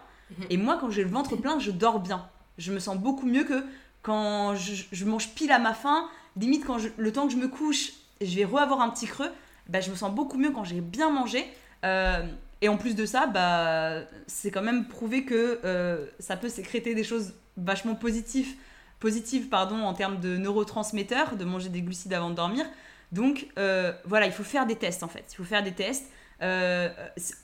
[0.48, 2.28] Et moi, quand j'ai le ventre plein, je dors bien.
[2.56, 3.64] Je me sens beaucoup mieux que
[4.02, 6.08] quand je, mange pile à ma faim.
[6.36, 9.30] Limite, quand le temps que je me couche, je vais re-avoir un petit creux.
[9.68, 11.44] Bah, je me sens beaucoup mieux quand j'ai bien mangé.
[11.84, 12.24] Euh,
[12.60, 16.94] et en plus de ça, bah, c'est quand même prouvé que euh, ça peut sécréter
[16.94, 18.54] des choses vachement positives,
[19.00, 22.64] positives pardon, en termes de neurotransmetteurs, de manger des glucides avant de dormir.
[23.12, 25.24] Donc euh, voilà, il faut faire des tests en fait.
[25.32, 26.06] Il faut faire des tests.
[26.42, 26.88] Euh,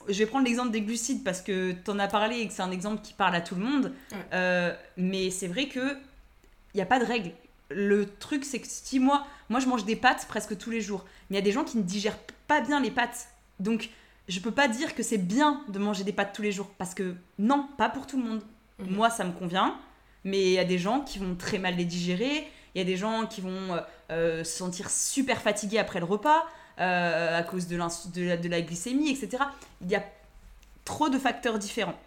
[0.07, 2.61] je vais prendre l'exemple des glucides parce que tu en as parlé et que c'est
[2.61, 3.93] un exemple qui parle à tout le monde.
[4.33, 5.97] Euh, mais c'est vrai que
[6.73, 7.31] il n'y a pas de règle.
[7.69, 11.05] Le truc, c'est que si moi, moi, je mange des pâtes presque tous les jours,
[11.29, 13.29] mais il y a des gens qui ne digèrent pas bien les pâtes.
[13.59, 13.89] Donc,
[14.27, 16.93] je peux pas dire que c'est bien de manger des pâtes tous les jours parce
[16.93, 18.41] que non, pas pour tout le monde.
[18.79, 18.95] Mhm.
[18.95, 19.75] Moi, ça me convient,
[20.27, 22.47] mais il y a des gens qui vont très mal les digérer.
[22.75, 23.79] Il y a des gens qui vont
[24.11, 26.45] euh, se sentir super fatigués après le repas.
[26.79, 29.43] Euh, à cause de, de, la, de, la, glycémie, etc.
[29.81, 30.03] Il y a
[30.85, 31.97] trop de facteurs différents.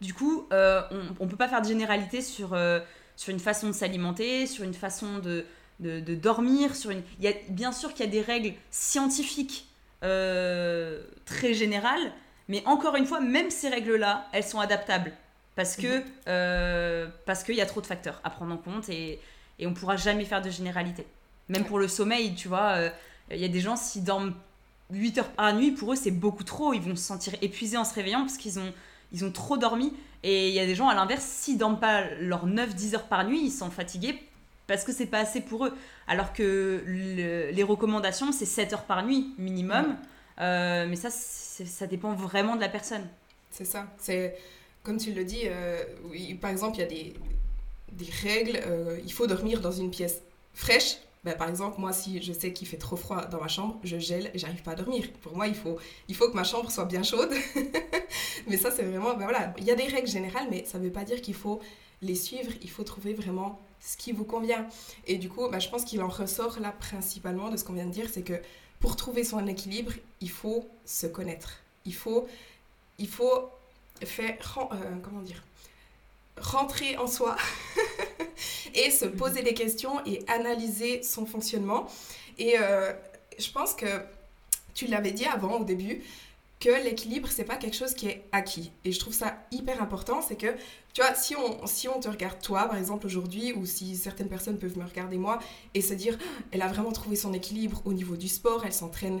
[0.00, 0.80] Du coup, euh,
[1.18, 2.78] on ne peut pas faire de généralité sur, euh,
[3.16, 5.44] sur une façon de s'alimenter, sur une façon de,
[5.80, 6.76] de, de, dormir.
[6.76, 7.02] Sur une...
[7.18, 9.66] Il y a, bien sûr qu'il y a des règles scientifiques
[10.00, 12.12] très générales,
[12.46, 15.12] mais encore une fois, même ces règles-là, elles sont adaptables.
[15.56, 17.10] Parce que mhm.
[17.24, 19.18] parce qu'il y a trop de facteurs à prendre en compte et,
[19.58, 21.06] et on ne pourra jamais faire de généralité.
[21.48, 22.78] Même pour le sommeil, tu vois,
[23.30, 24.34] il y a des gens, s'ils dorment
[24.90, 26.72] 8 heures par nuit, pour eux, c'est beaucoup trop.
[26.74, 28.72] Ils vont se sentir épuisés en se réveillant parce qu'ils ont,
[29.12, 29.92] ils ont trop dormi.
[30.22, 33.24] Et il y a des gens, à l'inverse, s'ils dorment pas leurs 9-10 heures par
[33.24, 34.18] nuit, ils sont fatigués
[34.66, 35.76] parce que c'est pas assez pour eux.
[36.08, 39.96] Alors que les recommandations, c'est 7 heures par nuit minimum.
[40.40, 43.06] Euh, mais ça, ça dépend vraiment de la personne.
[43.50, 43.86] C'est ça.
[43.98, 44.36] C'est
[44.86, 45.82] comme tu le dis, euh,
[46.40, 47.12] par exemple, il y a des,
[48.22, 48.60] règles.
[48.64, 50.22] Euh, il faut dormir dans une pièce
[50.54, 53.80] fraîche bah, par exemple, moi, si je sais qu'il fait trop froid dans ma chambre,
[53.82, 55.08] je gèle et j'arrive pas à dormir.
[55.22, 55.76] Pour moi, il faut,
[56.06, 57.32] il faut que ma chambre soit bien chaude.
[58.46, 60.84] mais ça, c'est vraiment, bah, voilà, il y a des règles générales, mais ça ne
[60.84, 61.58] veut pas dire qu'il faut
[62.00, 62.52] les suivre.
[62.62, 64.68] Il faut trouver vraiment ce qui vous convient.
[65.08, 67.86] Et du coup, bah, je pense qu'il en ressort là principalement de ce qu'on vient
[67.86, 68.40] de dire, c'est que
[68.78, 71.56] pour trouver son équilibre, il faut se connaître.
[71.84, 72.28] Il faut,
[73.00, 73.50] il faut
[74.04, 74.36] faire,
[74.72, 75.42] euh, comment dire,
[76.40, 77.36] rentrer en soi
[78.74, 81.86] et se poser des questions et analyser son fonctionnement.
[82.38, 82.92] Et euh,
[83.38, 83.86] je pense que
[84.74, 86.02] tu l'avais dit avant au début
[86.60, 90.22] que l'équilibre c'est pas quelque chose qui est acquis et je trouve ça hyper important
[90.22, 90.54] c'est que
[90.94, 94.28] tu vois si on si on te regarde toi par exemple aujourd'hui ou si certaines
[94.28, 95.38] personnes peuvent me regarder moi
[95.74, 96.18] et se dire
[96.52, 99.20] elle a vraiment trouvé son équilibre au niveau du sport elle s'entraîne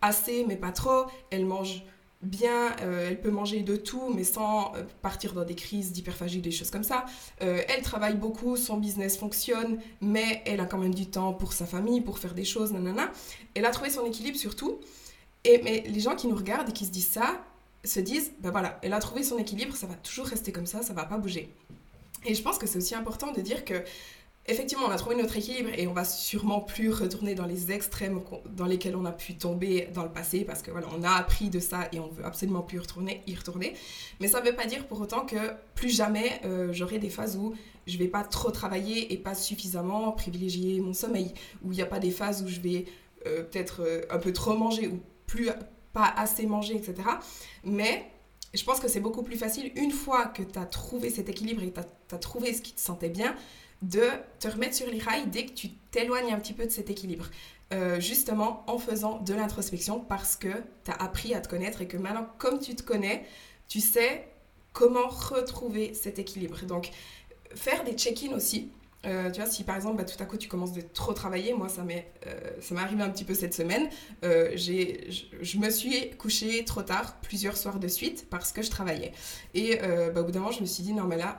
[0.00, 1.82] assez mais pas trop elle mange
[2.26, 6.40] bien, euh, elle peut manger de tout, mais sans euh, partir dans des crises d'hyperphagie,
[6.40, 7.06] des choses comme ça.
[7.42, 11.52] Euh, elle travaille beaucoup, son business fonctionne, mais elle a quand même du temps pour
[11.52, 13.10] sa famille, pour faire des choses, nanana.
[13.54, 14.78] Elle a trouvé son équilibre surtout.
[15.44, 17.40] Et, mais les gens qui nous regardent et qui se disent ça,
[17.84, 20.82] se disent, ben voilà, elle a trouvé son équilibre, ça va toujours rester comme ça,
[20.82, 21.54] ça va pas bouger.
[22.24, 23.74] Et je pense que c'est aussi important de dire que
[24.48, 28.20] effectivement, on a trouvé notre équilibre et on va sûrement plus retourner dans les extrêmes
[28.50, 31.50] dans lesquels on a pu tomber dans le passé parce que voilà, on a appris
[31.50, 33.74] de ça et on veut absolument plus retourner, y retourner.
[34.20, 35.36] Mais ça ne veut pas dire pour autant que
[35.74, 37.54] plus jamais euh, j'aurai des phases où
[37.86, 41.32] je vais pas trop travailler et pas suffisamment privilégier mon sommeil,
[41.62, 42.86] où il n'y a pas des phases où je vais
[43.26, 45.48] euh, peut-être euh, un peu trop manger ou plus
[45.92, 46.94] pas assez manger, etc.
[47.64, 48.10] Mais
[48.54, 51.62] je pense que c'est beaucoup plus facile une fois que tu as trouvé cet équilibre
[51.62, 53.34] et que tu as trouvé ce qui te sentait bien
[53.82, 54.08] de
[54.38, 57.26] te remettre sur les rails dès que tu t'éloignes un petit peu de cet équilibre.
[57.72, 60.52] Euh, justement en faisant de l'introspection parce que
[60.84, 63.24] tu as appris à te connaître et que maintenant, comme tu te connais,
[63.66, 64.28] tu sais
[64.72, 66.64] comment retrouver cet équilibre.
[66.66, 66.90] Donc,
[67.56, 68.70] faire des check-in aussi.
[69.04, 71.54] Euh, tu vois, si par exemple, bah, tout à coup, tu commences de trop travailler,
[71.54, 73.88] moi, ça m'est euh, arrivé un petit peu cette semaine.
[74.22, 79.10] je me suis couchée trop tard, plusieurs soirs de suite, parce que je travaillais.
[79.54, 79.80] Et
[80.14, 81.38] bah, au bout d'un moment, je me suis dit, non, mais là,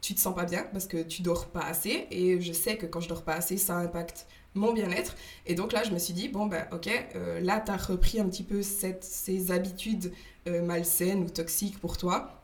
[0.00, 2.86] tu te sens pas bien parce que tu dors pas assez et je sais que
[2.86, 5.16] quand je dors pas assez ça impacte mon bien-être.
[5.46, 8.20] Et donc là je me suis dit bon ben ok euh, là tu as repris
[8.20, 10.12] un petit peu ces habitudes
[10.46, 12.40] euh, malsaines ou toxiques pour toi.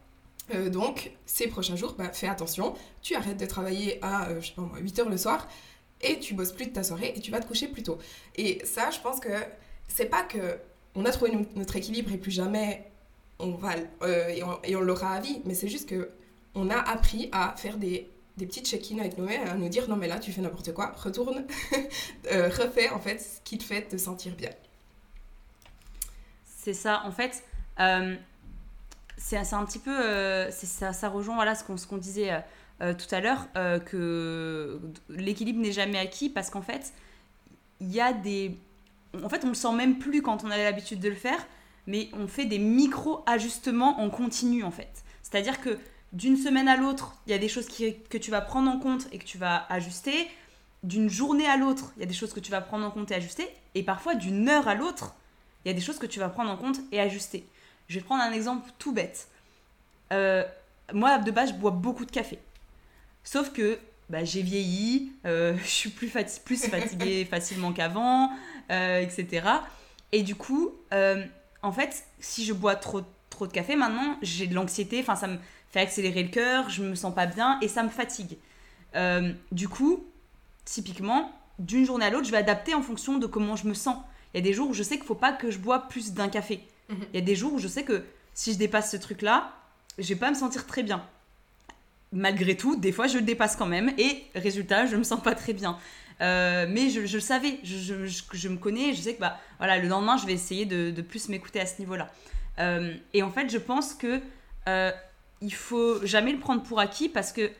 [0.54, 2.74] Euh, donc ces prochains jours ben, fais attention.
[3.02, 5.46] Tu arrêtes de travailler à je sais pas 8 heures le soir
[6.00, 7.98] et tu bosses plus de ta soirée et tu vas te coucher plus tôt.
[8.36, 9.28] Et ça, je pense que
[9.88, 10.58] c'est pas que
[10.94, 12.90] on a trouvé notre équilibre et plus jamais
[13.38, 14.42] on va et
[14.74, 16.10] on, l'aura à vie, mais c'est juste que
[16.54, 19.96] on a appris à faire des, des petites check-in avec nous-mêmes, à nous dire non
[19.96, 21.44] mais là tu fais n'importe quoi, retourne,
[22.32, 24.50] euh, refais en fait ce qui te fait te sentir bien.
[26.44, 27.44] C'est ça, en fait,
[27.80, 28.16] euh,
[29.16, 32.42] c'est un petit peu, euh, ça, ça rejoint voilà ce qu'on ce qu'on disait
[32.80, 33.48] tout à l'heure,
[33.84, 36.92] que l'équilibre n'est jamais acquis parce qu'en fait,
[37.80, 38.56] il y a des,
[39.20, 41.44] en fait on le sent même plus quand on a l'habitude de le faire
[41.88, 45.02] mais on fait des micro-ajustements en continu en fait.
[45.22, 45.78] C'est-à-dire que
[46.12, 49.08] d'une semaine à l'autre, il y a des choses que tu vas prendre en compte
[49.12, 50.28] et que tu vas ajuster.
[50.82, 53.10] D'une journée à l'autre, il y a des choses que tu vas prendre en compte
[53.10, 53.48] et ajuster.
[53.74, 55.14] Et parfois, d'une heure à l'autre,
[55.64, 57.46] il y a des choses que tu vas prendre en compte et ajuster.
[57.88, 59.28] Je vais prendre un exemple tout bête.
[60.12, 60.44] Euh,
[60.92, 62.38] moi, de base, je bois beaucoup de café.
[63.24, 63.78] Sauf que
[64.08, 66.10] bah, j'ai vieilli, euh, je suis plus,
[66.44, 68.30] plus fatiguée facilement qu'avant,
[68.70, 69.46] euh, etc.
[70.12, 70.72] Et du coup,
[71.62, 75.26] en fait, si je bois trop, trop de café maintenant, j'ai de l'anxiété, enfin ça
[75.26, 75.36] me
[75.70, 78.36] fait accélérer le cœur, je me sens pas bien et ça me fatigue.
[78.94, 80.04] Euh, du coup,
[80.64, 83.98] typiquement, d'une journée à l'autre, je vais adapter en fonction de comment je me sens.
[84.32, 86.12] Il y a des jours où je sais qu'il faut pas que je bois plus
[86.12, 86.60] d'un café.
[86.88, 86.98] Mhm.
[87.12, 88.04] Il y a des jours où je sais que
[88.34, 89.52] si je dépasse ce truc-là,
[89.98, 91.04] je vais pas me sentir très bien.
[92.12, 95.34] Malgré tout, des fois, je le dépasse quand même et résultat, je me sens pas
[95.34, 95.78] très bien.
[96.20, 99.88] Euh, mais je, le savais, je, je, me connais, je sais que bah, voilà, le
[99.88, 102.10] lendemain, je vais essayer de, de plus m'écouter à ce niveau-là.
[102.58, 104.20] Euh, et en fait, je pense que
[104.68, 104.92] euh,
[105.40, 107.50] il faut jamais le prendre pour acquis parce que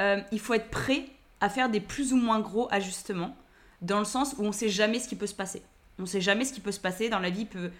[0.00, 1.06] euh, il faut être prêt
[1.40, 3.36] à faire des plus ou moins gros ajustements
[3.82, 5.62] dans le sens où on sait jamais ce qui peut se passer.
[5.98, 7.42] On sait jamais ce qui peut se passer dans la vie.
[7.42, 7.70] Il peut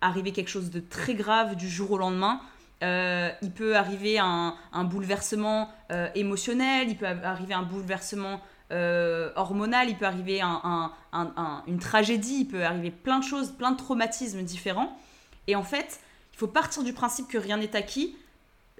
[0.00, 2.40] arriver quelque chose de très grave du jour au lendemain.
[2.82, 5.70] il peut arriver un, un bouleversement
[6.14, 8.40] émotionnel, il peut arriver un bouleversement
[8.72, 13.76] euh, hormonal, il peut arriver une tragédie, il peut arriver plein de choses, plein de
[13.76, 14.98] traumatismes différents.
[15.46, 16.00] Et en fait,
[16.32, 18.16] il faut partir du principe que rien n'est acquis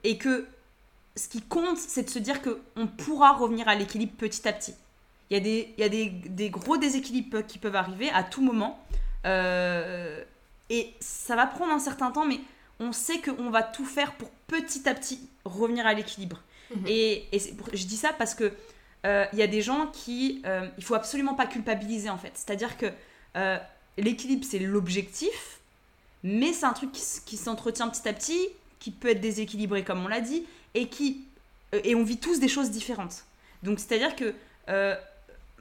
[0.07, 0.47] et que
[1.17, 4.75] ce qui compte, c'est de se dire qu'on pourra revenir à l'équilibre petit à petit.
[5.31, 8.43] Il y a, des, il y a des, gros déséquilibres qui peuvent arriver à tout
[8.43, 8.79] moment.
[9.25, 10.23] Euh,
[10.71, 12.39] et ça va prendre un certain temps, mais
[12.79, 16.43] on sait qu'on va tout faire pour petit à petit revenir à l'équilibre.
[16.75, 16.85] Mhm.
[16.87, 17.39] Et, et
[17.73, 18.53] je dis ça parce que
[19.07, 22.33] euh, il y a des gens qui, euh, il faut absolument pas culpabiliser en fait.
[22.35, 22.87] C'est-à-dire que
[23.37, 23.59] euh,
[23.99, 25.61] l'équilibre c'est l'objectif,
[26.25, 28.49] mais c'est un truc qui, s'entretient petit à petit,
[28.87, 31.25] qui peut être déséquilibré comme on l'a dit, et qui
[31.73, 33.25] et on vit tous des choses différentes.
[33.63, 34.35] Donc c'est-à-dire que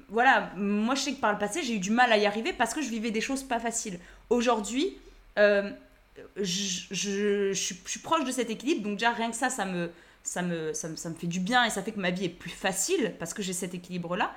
[0.09, 2.53] voilà, moi je sais que par le passé j'ai eu du mal à y arriver
[2.53, 3.99] parce que je vivais des choses pas faciles.
[4.30, 4.95] Aujourd'hui,
[5.36, 9.89] je, je, suis proche de cet équilibre, donc déjà rien que ça, ça me,
[10.23, 12.49] ça me, ça me, fait du bien et ça fait que ma vie est plus
[12.49, 14.34] facile parce que j'ai cet équilibre-là.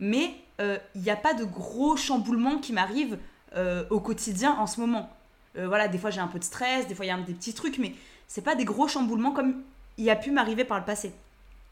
[0.00, 3.18] Mais euh, il n'y a pas de gros chamboulements qui m'arrivent
[3.56, 5.10] euh, au quotidien en ce moment.
[5.56, 7.34] Euh, voilà, des fois j'ai un peu de stress, des fois il y a des
[7.34, 7.94] petits trucs, mais
[8.28, 9.62] c'est pas des gros chamboulements comme
[9.96, 11.12] il a pu m'arriver par le passé.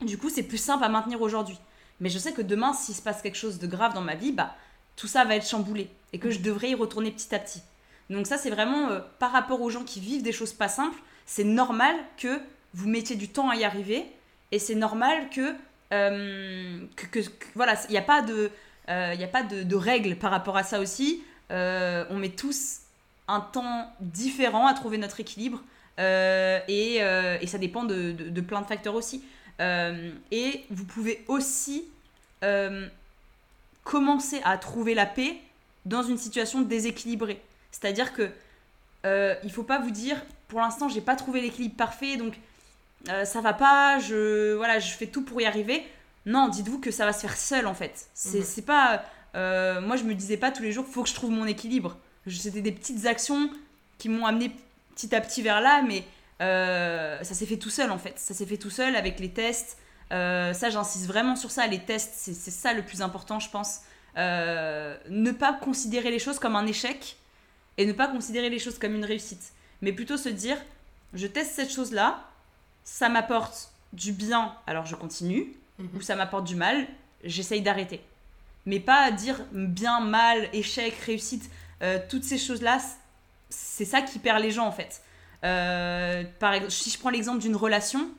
[0.00, 1.58] Du coup, c'est plus simple à maintenir aujourd'hui.
[2.00, 4.32] Mais je sais que demain, s'il se passe quelque chose de grave dans ma vie,
[4.32, 4.54] bah,
[4.96, 7.62] tout ça va être chamboulé et que je devrais y retourner petit à petit.
[8.10, 8.88] Donc ça, c'est vraiment
[9.18, 12.40] par rapport aux gens qui vivent des choses pas simples, c'est normal que
[12.74, 14.06] vous mettiez du temps à y arriver
[14.52, 15.54] et c'est normal que,
[15.92, 17.20] euh, que,
[17.54, 18.50] voilà, il n'y a pas de,
[18.88, 21.22] euh, a pas de, règles par rapport à ça aussi.
[21.50, 22.80] Euh, on met tous
[23.28, 25.62] un temps différent à trouver notre équilibre
[25.98, 29.22] et, et, ça dépend de, de, plein de facteurs aussi.
[29.60, 31.84] et vous pouvez aussi
[33.84, 35.36] commencer à trouver la paix
[35.84, 37.40] dans une situation déséquilibrée.
[37.70, 38.30] C'est-à-dire que
[39.44, 42.34] il faut pas vous dire pour l'instant j'ai pas trouvé l'équilibre parfait donc
[43.08, 45.84] euh, ça va pas, je, voilà, je fais tout pour y arriver.
[46.24, 48.08] Non, dites-vous que ça va se faire seul en fait.
[48.14, 48.64] C'est mhm.
[48.64, 49.04] pas.
[49.34, 51.96] Euh, moi, je me disais pas tous les jours, faut que je trouve mon équilibre.
[52.26, 53.50] C'était des petites actions
[53.98, 54.50] qui m'ont amené
[54.96, 56.02] petit à petit vers là, mais
[56.40, 58.18] euh, ça s'est fait tout seul en fait.
[58.18, 59.78] Ça s'est fait tout seul avec les tests.
[60.10, 61.68] ça, j'insiste vraiment sur ça.
[61.68, 63.82] Les tests, c'est ça le plus important, je pense.
[64.16, 67.16] ne pas considérer les choses comme un échec
[67.78, 69.52] et ne pas considérer les choses comme une réussite.
[69.82, 70.56] Mais plutôt se dire,
[71.12, 72.24] je teste cette chose-là,
[72.84, 75.88] ça m'apporte du bien, alors je continue, mhm.
[75.96, 76.86] ou ça m'apporte du mal,
[77.24, 78.00] j'essaye d'arrêter.
[78.64, 81.50] Mais pas dire bien, mal, échec, réussite,
[81.82, 82.78] euh, toutes ces choses-là,
[83.48, 85.02] c'est ça qui perd les gens en fait.
[85.44, 88.10] Euh, par exemple, si je prends l'exemple d'une relation,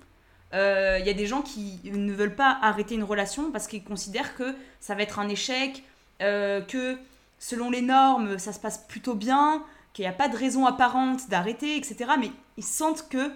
[0.54, 3.84] il euh, y a des gens qui ne veulent pas arrêter une relation parce qu'ils
[3.84, 5.84] considèrent que ça va être un échec,
[6.20, 6.98] que
[7.40, 9.64] selon les normes, ça se passe plutôt bien,
[9.94, 12.12] qu'il n'y a pas de raison apparente d'arrêter, etc.
[12.20, 13.32] Mais ils sentent que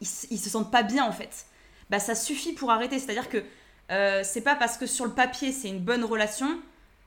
[0.00, 1.46] ils, se sentent pas bien en fait.
[1.90, 2.98] Bah ça suffit pour arrêter.
[2.98, 3.42] C'est-à-dire que
[3.92, 6.58] euh, c'est pas parce que sur le papier c'est une bonne relation,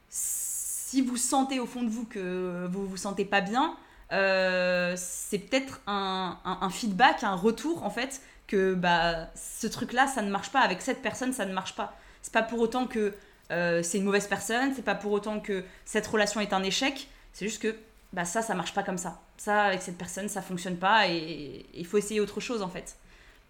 [0.09, 3.75] si vous sentez au fond de vous que vous vous sentez pas bien,
[4.11, 10.07] euh, c'est peut-être un, un, feedback, un retour en fait que bah ce truc là
[10.07, 11.95] ça ne marche pas avec cette personne ça ne marche pas.
[12.21, 13.13] C'est pas pour autant que
[13.51, 17.07] euh, c'est une mauvaise personne, c'est pas pour autant que cette relation est un échec,
[17.33, 17.75] c'est juste que
[18.13, 19.21] bah ça ça marche pas comme ça.
[19.37, 22.97] Ça avec cette personne ça fonctionne pas et il faut essayer autre chose en fait.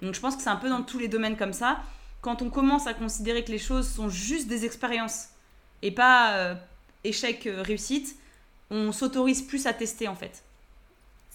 [0.02, 1.80] Donc je pense que c'est un peu dans tous les domaines comme ça
[2.22, 5.30] quand on commence à considérer que les choses sont juste des expériences
[5.82, 6.56] et pas euh,
[7.04, 8.18] échec, euh, réussite,
[8.70, 10.44] on s'autorise plus à tester en fait.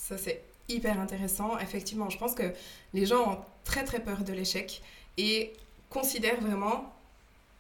[0.07, 1.59] Ça c'est hyper intéressant.
[1.59, 2.52] Effectivement, je pense que
[2.92, 4.82] les gens ont très très peur de l'échec
[5.16, 5.52] et
[5.88, 6.92] considèrent vraiment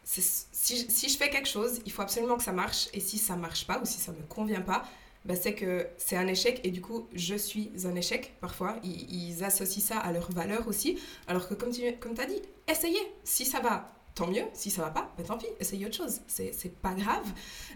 [0.04, 0.20] si,
[0.52, 3.66] si, je fais quelque chose, il faut absolument que ça marche et si ça marche
[3.66, 4.84] pas ou si ça me convient pas,
[5.24, 8.76] bah, c'est que c'est un échec et du coup je suis un échec parfois.
[8.84, 10.98] Ils, associent ça à leur valeur aussi.
[11.26, 13.00] Alors que comme tu comme as dit, essayez.
[13.24, 14.44] Si ça va, tant mieux.
[14.52, 16.20] Si ça va pas, bah, tant pis, essayez autre chose.
[16.26, 17.26] C'est pas grave.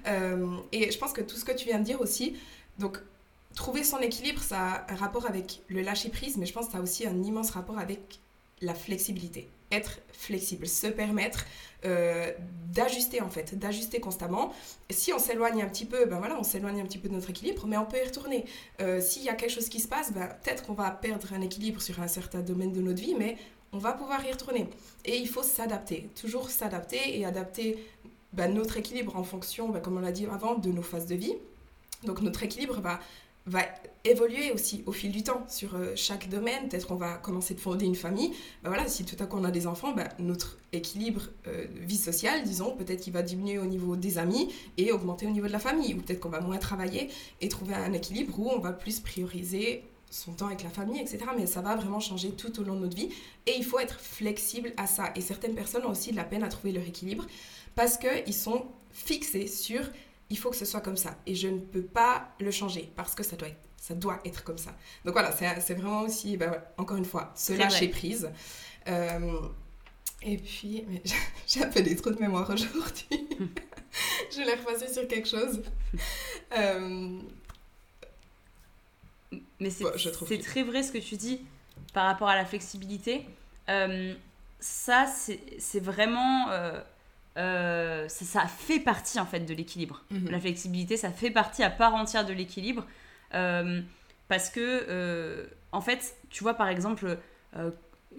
[0.06, 2.36] Euh, et je pense que tout ce que tu viens de dire aussi,
[2.78, 3.00] donc
[3.58, 6.72] trouver son équilibre, ça a un rapport avec le lâcher prise, mais je pense que
[6.72, 8.20] ça a aussi un immense rapport avec
[8.60, 9.48] la flexibilité.
[9.72, 11.44] Être flexible, se permettre
[11.84, 12.30] euh,
[12.72, 14.52] d'ajuster en fait, d'ajuster constamment.
[14.90, 17.30] Si on s'éloigne un petit peu, ben voilà, on s'éloigne un petit peu de notre
[17.30, 18.44] équilibre, mais on peut y retourner.
[18.80, 21.40] Euh, s'il y a quelque chose qui se passe, ben, peut-être qu'on va perdre un
[21.40, 23.36] équilibre sur un certain domaine de notre vie, mais
[23.72, 24.68] on va pouvoir y retourner.
[25.04, 27.84] Et il faut s'adapter, toujours s'adapter et adapter
[28.32, 31.16] ben, notre équilibre en fonction, ben, comme on l'a dit avant, de nos phases de
[31.16, 31.34] vie.
[32.04, 33.00] Donc notre équilibre va
[33.48, 33.62] va
[34.04, 36.68] évoluer aussi au fil du temps sur euh, chaque domaine.
[36.68, 38.30] Peut-être qu'on va commencer de fonder une famille.
[38.62, 41.96] Ben voilà, si tout à coup on a des enfants, ben, notre équilibre euh, vie
[41.96, 45.52] sociale, disons, peut-être qu'il va diminuer au niveau des amis et augmenter au niveau de
[45.52, 45.94] la famille.
[45.94, 47.08] Ou peut-être qu'on va moins travailler
[47.40, 51.18] et trouver un équilibre où on va plus prioriser son temps avec la famille, etc.
[51.36, 53.10] Mais ça va vraiment changer tout au long de notre vie.
[53.46, 55.12] Et il faut être flexible à ça.
[55.16, 57.26] Et certaines personnes ont aussi de la peine à trouver leur équilibre
[57.74, 59.80] parce qu'ils sont fixés sur
[60.30, 61.16] il faut que ce soit comme ça.
[61.26, 64.44] Et je ne peux pas le changer parce que ça doit être, ça doit être
[64.44, 64.74] comme ça.
[65.04, 68.30] Donc voilà, c'est vraiment aussi, bah, encore une fois, se lâcher prise.
[68.88, 69.40] Euh,
[70.22, 70.84] et puis,
[71.46, 73.08] j'ai un peu des trous de mémoire aujourd'hui.
[74.30, 75.62] je l'ai repassé sur quelque chose.
[76.56, 77.20] Euh,
[79.60, 81.40] mais c'est très vrai ce que tu dis
[81.94, 83.26] par rapport à la flexibilité.
[83.68, 84.14] Euh,
[84.60, 85.06] ça,
[85.58, 86.48] c'est vraiment
[87.38, 90.02] euh, ça, fait partie en fait de l'équilibre.
[90.10, 90.30] Mhm.
[90.30, 92.84] La flexibilité, ça fait partie à part entière de l'équilibre.
[93.34, 93.80] Euh,
[94.26, 97.18] parce que, euh, en fait, tu vois, par exemple,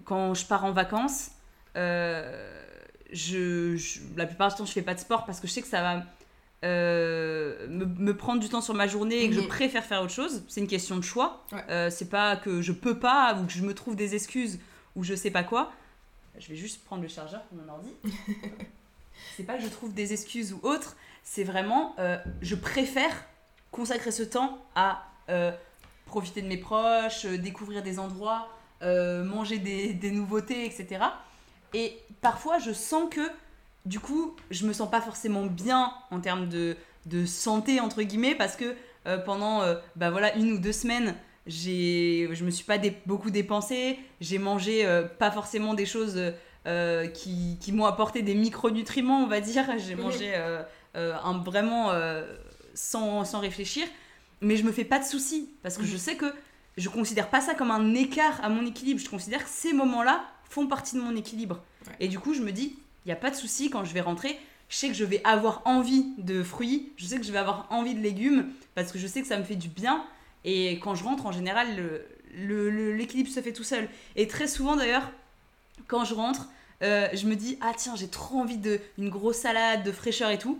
[0.04, 1.32] quand je pars en vacances,
[1.74, 3.76] je,
[4.16, 5.82] la plupart du temps, je fais pas de sport parce que je sais que ça
[5.82, 6.04] va
[6.62, 9.48] me, prendre du temps sur ma journée et que je mhm.
[9.48, 10.44] préfère faire autre chose.
[10.48, 11.44] C'est une question de choix.
[11.90, 14.58] c'est pas que je peux pas ou que je me trouve des excuses
[14.96, 15.72] ou je sais pas quoi.
[16.38, 17.90] Je vais juste prendre le chargeur pour mon ordi.
[19.36, 23.12] c'est pas que je trouve des excuses ou autre, c'est vraiment euh, je préfère
[23.70, 25.52] consacrer ce temps à euh,
[26.06, 28.48] profiter de mes proches, euh, découvrir des endroits,
[28.82, 31.04] manger des, nouveautés, etc.
[31.74, 33.20] Et parfois je sens que
[33.84, 36.76] du coup je me sens pas forcément bien en termes de,
[37.26, 38.74] santé entre guillemets parce que
[39.24, 39.62] pendant
[39.96, 41.14] bah voilà une ou deux semaines
[41.46, 44.86] j'ai je me suis pas beaucoup dépensé j'ai mangé
[45.18, 46.32] pas forcément des choses
[46.66, 49.64] euh, qui, qui m'ont apporté des micronutriments, on va dire.
[49.78, 50.62] J'ai mangé euh,
[50.94, 51.90] euh, un, vraiment
[52.74, 53.86] sans, sans, réfléchir.
[54.42, 56.26] Mais je me fais pas de soucis parce que je sais que
[56.76, 59.00] je considère pas ça comme un écart à mon équilibre.
[59.00, 61.62] Je considère que ces moments-là font partie de mon équilibre.
[61.98, 64.00] Et du coup, je me dis, il n'y a pas de souci quand je vais
[64.00, 64.38] rentrer.
[64.68, 67.66] Je sais que je vais avoir envie de fruits, je sais que je vais avoir
[67.70, 70.04] envie de légumes parce que je sais que ça me fait du bien.
[70.44, 71.68] Et quand je rentre, en général,
[72.34, 73.88] l'équilibre le, se fait tout seul.
[74.16, 75.10] Et très souvent, d'ailleurs,
[75.86, 76.48] quand je rentre,
[76.82, 80.38] euh, je me dis ah tiens j'ai trop envie d'une grosse salade de fraîcheur et
[80.38, 80.58] tout.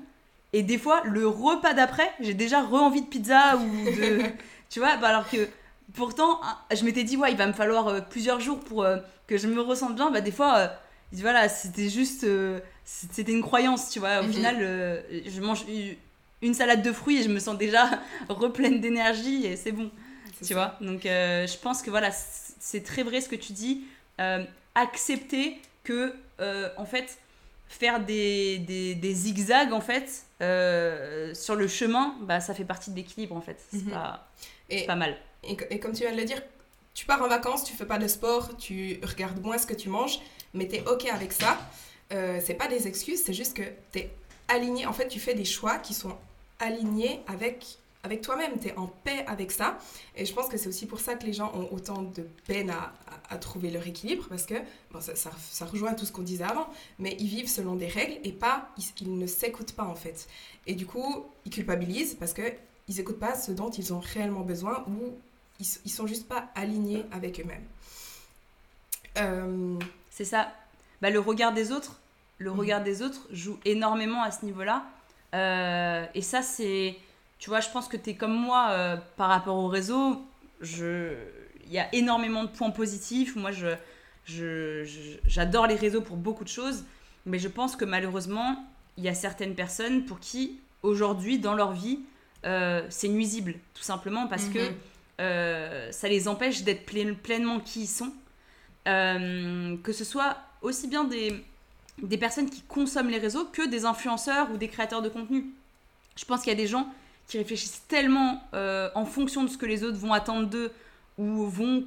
[0.53, 4.21] Et des fois le repas d'après j'ai déjà re envie de pizza ou de
[4.69, 5.49] tu vois bah, alors que
[5.95, 8.99] pourtant ah, je m'étais dit ouais il va me falloir euh, plusieurs jours pour euh,
[9.27, 10.11] que je me ressente bien.
[10.11, 10.73] Bah des fois
[11.13, 12.27] voilà c'était juste
[12.85, 14.21] c'était une croyance tu vois.
[14.21, 14.33] Au mhm.
[14.33, 15.65] final je mange
[16.43, 17.89] une salade de fruits et je me sens déjà
[18.29, 19.91] repleine d'énergie et c'est bon
[20.45, 20.77] tu vois.
[20.83, 23.85] Donc je pense que voilà c'est très vrai ce que tu dis
[24.75, 27.19] accepter que, euh, en fait,
[27.69, 32.91] faire des, des, des zigzags, en fait, euh, sur le chemin, bah, ça fait partie
[32.91, 33.59] de l'équilibre, en fait.
[33.71, 33.91] C'est mhm.
[33.91, 34.29] pas,
[34.87, 35.17] pas, mal.
[35.45, 36.43] Et, et, comme tu viens de le dire,
[36.95, 39.89] tu pars en vacances, tu fais pas de sport, tu regardes moins ce que tu
[39.89, 40.21] manges,
[40.55, 41.59] mais tu es OK avec ça.
[42.13, 43.63] Euh, c'est pas des excuses, c'est juste que
[43.93, 44.11] tu es
[44.49, 44.87] aligné.
[44.87, 46.17] En fait, tu fais des choix qui sont
[46.59, 49.79] alignés avec avec toi-même, tu es en paix avec ça.
[50.17, 52.71] Et je pense que c'est aussi pour ça que les gens ont autant de peine
[52.71, 52.93] à,
[53.29, 54.55] à, trouver leur équilibre, parce que
[54.93, 58.19] bon, ça, ça, rejoint tout ce qu'on disait avant, mais ils vivent selon des règles
[58.25, 58.69] et pas,
[59.01, 60.29] ils, ne s'écoutent pas en fait.
[60.67, 62.55] Et du coup, ils culpabilisent parce qu'ils
[62.89, 65.15] n'écoutent pas ce dont ils ont réellement besoin ou
[65.59, 67.67] ils, ils sont juste pas alignés avec eux-mêmes.
[69.19, 69.79] Euh,
[70.11, 70.53] c'est ça.
[71.01, 72.01] Bah, le regard des autres,
[72.39, 72.59] le mhm.
[72.59, 74.85] regard des autres joue énormément à ce niveau-là.
[75.35, 76.97] Euh, et ça, c'est
[77.41, 80.23] tu vois, je pense que tu es comme moi euh, par rapport au réseau.
[80.61, 81.15] Je...
[81.67, 83.35] Il y a énormément de points positifs.
[83.35, 84.85] Moi, je,
[85.27, 86.85] j'adore les réseaux pour beaucoup de choses.
[87.25, 88.63] Mais je pense que malheureusement,
[88.99, 92.01] il y a certaines personnes pour qui, aujourd'hui, dans leur vie,
[92.45, 93.55] euh, c'est nuisible.
[93.73, 94.75] Tout simplement parce que mhm.
[95.21, 98.13] euh, ça les empêche d'être pleinement qui ils sont.
[98.85, 101.43] que ce soit aussi bien des,
[102.03, 105.47] des personnes qui consomment les réseaux que des influenceurs ou des créateurs de contenu.
[106.17, 106.93] Je pense qu'il y a des gens
[107.31, 110.73] qui réfléchissent tellement euh, en fonction de ce que les autres vont attendre d'eux
[111.17, 111.85] ou vont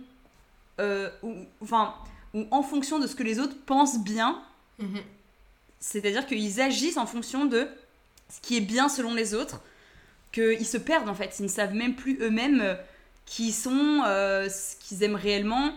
[0.80, 1.96] euh, ou, enfin
[2.34, 4.42] ou en fonction de ce que les autres pensent bien
[4.80, 5.02] mhm.
[5.82, 7.68] c'est-à-dire qu'ils agissent en fonction de
[8.30, 9.60] ce qui est bien selon les autres
[10.32, 12.76] qu'ils se perdent en fait ils ne savent même plus eux-mêmes euh,
[13.26, 15.74] qui sont ce qu'ils aiment réellement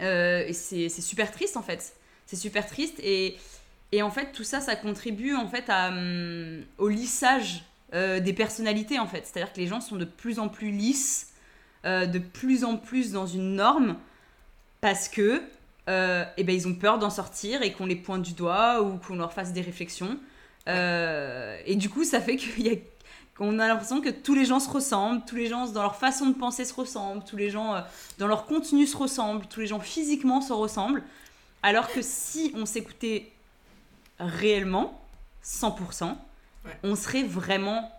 [0.00, 1.94] et c'est super triste en fait
[2.26, 3.36] c'est super triste et
[3.90, 7.64] et en fait tout ça ça contribue en fait à, hum, au lissage
[7.94, 9.26] euh, des personnalités en fait.
[9.26, 11.32] C'est-à-dire que les gens sont de plus en plus lisses,
[11.86, 13.96] euh, de plus en plus dans une norme,
[14.80, 15.42] parce que
[15.88, 18.98] euh, eh ben, ils ont peur d'en sortir et qu'on les pointe du doigt ou
[18.98, 20.18] qu'on leur fasse des réflexions.
[20.66, 22.36] et du coup, ça fait
[23.34, 25.96] qu'on a, a l'impression que tous les gens se ressemblent, tous les gens dans leur
[25.96, 27.82] façon de penser se ressemblent, tous les gens
[28.18, 31.02] dans leur contenu se ressemblent, tous les gens physiquement se ressemblent.
[31.62, 33.32] Alors que si on s'écoutait
[34.20, 35.00] réellement,
[35.42, 36.16] 100%,
[36.82, 37.90] on serait vraiment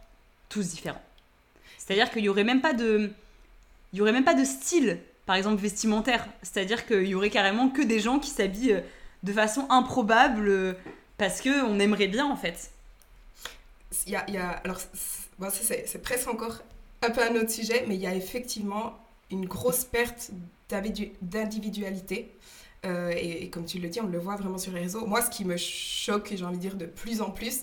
[0.49, 1.01] tous différents.
[1.77, 3.11] C'est-à-dire qu'il y aurait même pas de,
[3.93, 6.27] il y aurait même pas de style, par exemple vestimentaire.
[6.41, 8.81] C'est-à-dire qu'il y aurait carrément que des gens qui s'habillent euh,
[9.23, 10.73] de façon improbable euh,
[11.17, 12.71] parce que on aimerait bien en fait.
[14.05, 14.79] Il y a, alors
[15.49, 16.59] c'est presque encore
[17.01, 18.97] un peu un autre sujet, mais il y a effectivement
[19.31, 20.31] une grosse perte
[21.21, 22.31] d'individualité.
[22.85, 25.05] Euh, et, et, comme tu le dis, on le voit vraiment sur les réseaux.
[25.05, 27.61] Moi, ce qui me choque, j'ai envie de dire de plus en plus,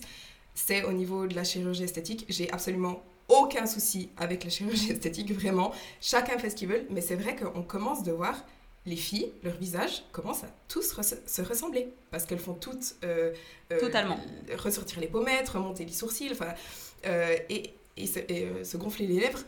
[0.57, 2.25] c'est au niveau de la chirurgie esthétique.
[2.29, 5.71] J'ai absolument aucun souci avec la chirurgie esthétique, vraiment.
[6.01, 8.43] Chacun fait ce qu'il veut, mais c'est vrai qu'on commence de voir
[8.85, 10.95] les filles, leur visage commence à tous
[11.25, 13.33] se ressembler parce qu'elles font toutes euh,
[13.73, 14.17] euh, totalement
[14.57, 16.53] ressortir les pommettes, remonter les sourcils, enfin
[17.05, 19.43] euh, et, et, se, gonfler les lèvres.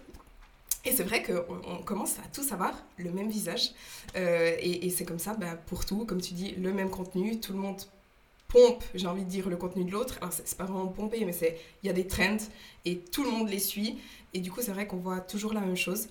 [0.84, 3.72] Et c'est vrai qu'on commence à tous avoir le même visage.
[4.16, 7.60] et, c'est comme ça bah, pour tout, comme tu dis, le même contenu, tout le
[7.60, 7.82] monde
[8.50, 10.18] pompe, j'ai envie de dire, le contenu de l'autre.
[10.22, 12.38] Alors, c'est pas vraiment pompé, mais c'est il y a des trends
[12.84, 13.98] et tout le monde les suit.
[14.34, 16.08] Et du coup, c'est vrai qu'on voit toujours la même chose.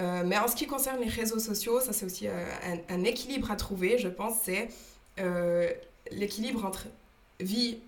[0.00, 2.46] Euh, mais en ce qui concerne les réseaux sociaux, ça c'est aussi euh,
[2.88, 4.68] un, équilibre à trouver, je pense, c'est
[5.18, 5.70] euh,
[6.10, 6.86] l'équilibre entre
[7.38, 7.78] vie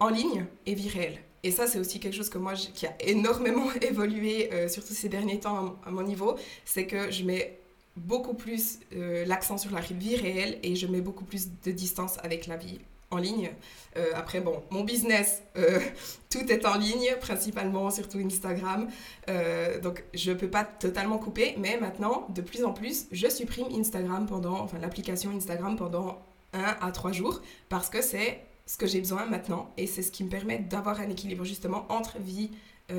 [0.00, 1.18] en ligne et vie réelle.
[1.44, 5.40] Et ça, c'est aussi quelque chose que moi, qui a énormément évolué, surtout ces derniers
[5.40, 7.58] temps à, mon niveau, c'est que je mets
[7.96, 8.78] beaucoup plus
[9.26, 12.78] l'accent sur la vie réelle et je mets beaucoup plus de distance avec la vie
[13.12, 13.50] en ligne.
[13.96, 15.78] Euh, après, bon, mon business, euh,
[16.30, 18.88] tout est en ligne, principalement, surtout Instagram.
[19.28, 23.28] Euh, donc, je ne peux pas totalement couper, mais maintenant, de plus en plus, je
[23.28, 26.22] supprime Instagram pendant, enfin, l'application Instagram pendant
[26.54, 30.10] un à trois jours, parce que c'est ce que j'ai besoin maintenant, et c'est ce
[30.10, 32.50] qui me permet d'avoir un équilibre, justement, entre vie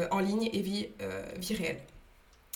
[0.09, 0.88] en ligne et vie,
[1.38, 1.78] vie réelle.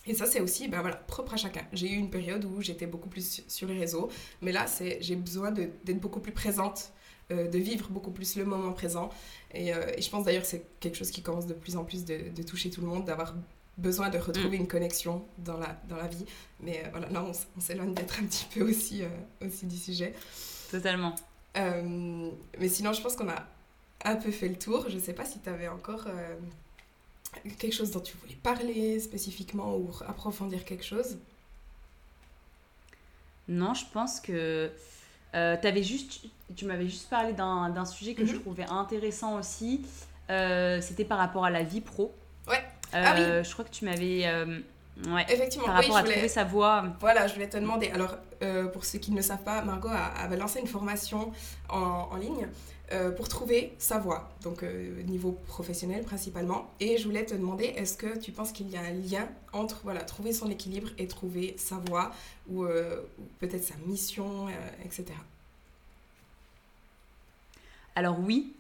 [0.08, 1.62] Et ça, c'est aussi ben voilà, propre à chacun.
[1.74, 4.10] J'ai eu une période où j'étais beaucoup plus sur les réseaux,
[4.41, 4.66] mais là,
[5.01, 6.91] j'ai besoin d'être beaucoup plus présente
[7.30, 9.10] euh, de vivre beaucoup plus le moment présent.
[9.54, 12.06] Euh, et, je pense d'ailleurs que c'est quelque chose qui commence de plus en plus
[12.06, 13.36] de, toucher tout le monde, d'avoir
[13.78, 14.62] besoin de retrouver mm.
[14.62, 16.26] une connexion dans la, dans la vie.
[16.62, 19.02] Mais euh, voilà, là, on, s'éloigne d'être un petit peu aussi,
[19.46, 20.14] aussi du sujet.
[20.72, 21.16] Totalement.
[21.56, 23.46] mais sinon, je pense qu'on a
[24.06, 24.86] un peu fait le tour.
[24.88, 26.08] Je ne sais pas si tu avais encore
[27.60, 31.18] quelque chose dont tu voulais parler spécifiquement ou approfondir quelque chose.
[33.50, 34.72] Non, je pense que
[35.36, 36.22] euh, avais juste,
[36.56, 38.42] tu m'avais juste parlé d'un sujet que je mhm.
[38.42, 39.86] trouvais intéressant aussi.
[40.30, 42.14] Euh, c'était par rapport à la vie pro.
[42.48, 42.64] Ouais.
[42.94, 43.44] Euh, ah oui.
[43.44, 44.26] Je crois que tu m'avais.
[45.08, 45.26] Ouais.
[45.30, 45.68] Effectivement.
[45.68, 46.86] Par rapport à trouver sa voix.
[47.00, 47.89] Voilà, je voulais te demander.
[47.89, 48.18] Alors,
[48.74, 51.32] pour ceux qui ne le savent pas, Margot avait lancé une formation
[51.70, 52.48] en, en ligne
[52.93, 56.72] euh, pour trouver sa voie, donc euh, niveau professionnel principalement.
[56.80, 59.82] Et je voulais te demander, est-ce que tu penses qu'il y a un lien entre
[59.84, 62.14] voilà, trouver son équilibre et trouver sa voie,
[62.48, 63.02] ou, euh,
[63.39, 64.48] peut-être sa mission,
[64.86, 65.08] etc.
[67.98, 68.54] Alors oui,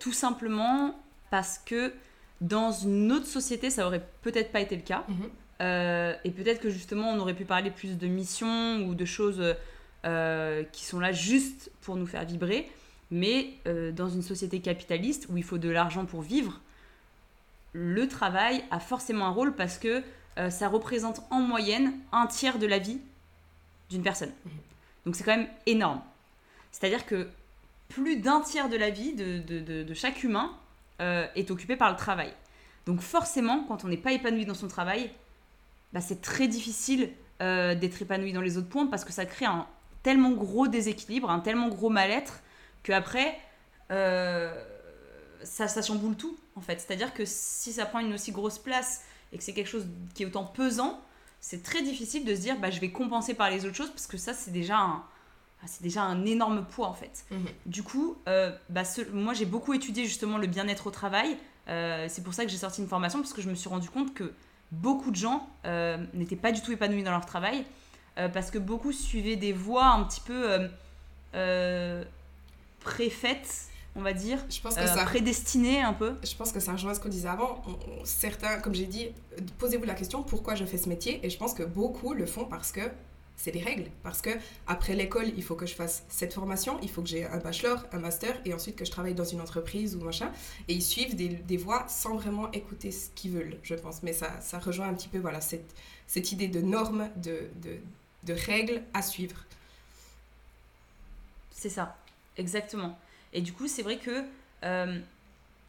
[0.00, 0.98] tout simplement
[1.30, 1.92] parce que
[2.40, 5.04] Dans une autre société, ça aurait peut-être pas été le cas.
[5.08, 5.16] Mhm.
[5.62, 9.42] Euh, et peut-être que justement, on aurait pu parler plus de missions ou de choses
[10.04, 12.70] euh, qui sont là juste pour nous faire vibrer.
[13.10, 16.60] Mais euh, dans une société capitaliste où il faut de l'argent pour vivre,
[17.72, 20.02] le travail a forcément un rôle parce que
[20.50, 22.98] ça représente en moyenne un tiers de la vie
[23.88, 24.32] d'une personne.
[24.44, 24.52] Mhm.
[25.06, 26.02] Donc c'est quand même énorme.
[26.72, 27.28] C'est-à-dire que
[27.88, 30.50] plus d'un tiers de la vie de, de, de, chaque humain
[30.98, 32.32] est occupé par le travail.
[32.86, 35.10] Donc forcément, quand on n'est pas épanoui dans son travail,
[35.92, 37.10] bah, c'est très difficile
[37.42, 39.66] euh, d'être épanoui dans les autres points parce que ça crée un
[40.02, 42.40] tellement gros déséquilibre, un tellement gros mal-être
[42.82, 43.38] que après
[43.90, 44.54] euh,
[45.42, 46.80] ça, ça chamboule tout en fait.
[46.80, 50.22] C'est-à-dire que si ça prend une aussi grosse place et que c'est quelque chose qui
[50.22, 51.00] est autant pesant,
[51.40, 54.06] c'est très difficile de se dire bah, je vais compenser par les autres choses parce
[54.06, 55.04] que ça c'est déjà un,
[55.66, 57.24] c'est déjà un énorme poids en fait.
[57.30, 57.46] Mhm.
[57.66, 58.82] Du coup, euh, bah,
[59.12, 61.36] moi j'ai beaucoup étudié justement le bien-être au travail.
[61.66, 64.14] c'est pour ça que j'ai sorti une formation parce que je me suis rendu compte
[64.14, 64.32] que
[64.72, 67.64] beaucoup de gens euh, n'étaient pas du tout épanouis dans leur travail
[68.18, 70.68] euh, parce que beaucoup suivaient des voies un petit peu
[71.34, 72.04] euh,
[72.80, 73.66] préfaites
[73.98, 75.06] on va dire, je pense que ça...
[75.80, 76.16] un peu.
[76.22, 77.62] Je pense que ça rejoint ce qu'on disait avant.
[78.04, 79.08] certains, comme j'ai dit,
[79.56, 81.18] posez-vous la question pourquoi je fais ce métier?
[81.24, 82.82] Et je pense que beaucoup le font parce que
[83.36, 83.90] c'est des règles.
[84.02, 84.30] Parce que
[84.66, 87.84] après l'école, il faut que je fasse cette formation, il faut que j'ai un bachelor,
[87.92, 90.32] un master, et ensuite que je travaille dans une entreprise ou machin.
[90.68, 94.02] Et ils suivent des, des voies sans vraiment écouter ce qu'ils veulent, je pense.
[94.02, 95.74] Mais ça, ça rejoint un petit peu voilà, cette,
[96.06, 97.76] cette idée de normes, de, de,
[98.24, 99.44] de règles à suivre.
[101.50, 101.96] C'est ça,
[102.36, 102.98] exactement.
[103.32, 104.24] Et du coup, c'est vrai que
[104.64, 104.98] euh,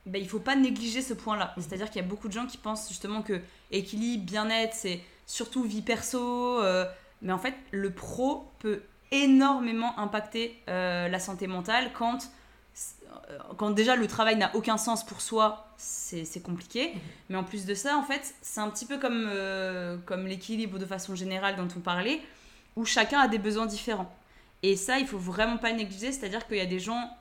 [0.06, 1.54] ben, il faut pas négliger ce point-là.
[1.58, 1.62] Mmh.
[1.62, 3.42] C'est-à-dire qu'il y a beaucoup de gens qui pensent justement que
[3.72, 6.62] équilibre, bien-être, c'est surtout vie perso.
[6.62, 6.86] Euh,
[7.22, 12.30] mais en fait, le pro peut énormément impacter euh, la santé mentale quand,
[13.30, 16.94] euh, quand déjà le travail n'a aucun sens pour soi, c'est compliqué.
[16.94, 17.02] Mhm.
[17.30, 20.78] Mais en plus de ça, en fait, c'est un petit peu comme, euh, comme l'équilibre
[20.80, 22.22] de façon générale dont on parlait,
[22.76, 24.14] où chacun a des besoins différents.
[24.64, 27.12] Et ça, il faut vraiment pas négliger, c'est-à-dire qu'il y a des gens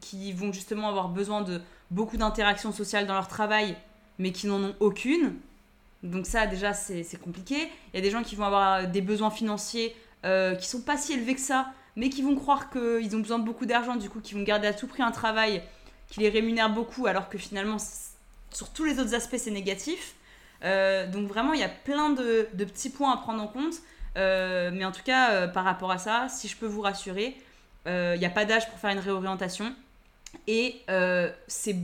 [0.00, 3.76] qui vont justement avoir besoin de beaucoup d'interactions sociales dans leur travail,
[4.18, 5.36] mais qui n'en ont aucune
[6.04, 7.68] donc ça, déjà, c'est compliqué.
[7.92, 10.96] Il y a des gens qui vont avoir des besoins financiers euh, qui sont pas
[10.96, 14.10] si élevés que ça, mais qui vont croire qu'ils ont besoin de beaucoup d'argent, du
[14.10, 15.62] coup, qui vont garder à tout prix un travail
[16.08, 17.78] qui les rémunère beaucoup, alors que finalement,
[18.50, 20.14] sur tous les autres aspects, c'est négatif.
[20.64, 23.74] Euh, donc vraiment, il y a plein de, petits points à prendre en compte.
[24.16, 27.36] Euh, mais en tout cas, euh, par rapport à ça, si je peux vous rassurer,
[27.86, 29.74] il n'y a pas d'âge pour faire une réorientation.
[30.46, 30.82] Et
[31.46, 31.76] c'est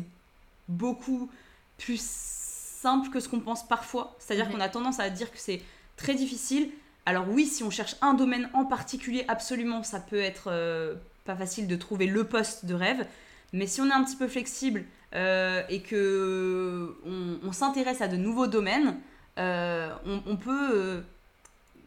[0.68, 1.30] beaucoup
[1.76, 2.39] plus
[2.80, 4.16] simple que ce qu'on pense parfois.
[4.18, 5.60] C'est-à-dire qu'on a tendance à dire que c'est
[5.96, 6.70] très difficile.
[7.06, 11.36] Alors oui, si on cherche un domaine en particulier, absolument, ça peut être euh, pas
[11.36, 13.06] facile de trouver le poste de rêve.
[13.52, 16.96] Mais si on est un petit peu flexible euh, et que
[17.44, 18.96] on, s'intéresse à de nouveaux domaines,
[19.38, 19.90] euh,
[20.26, 21.02] on, peut,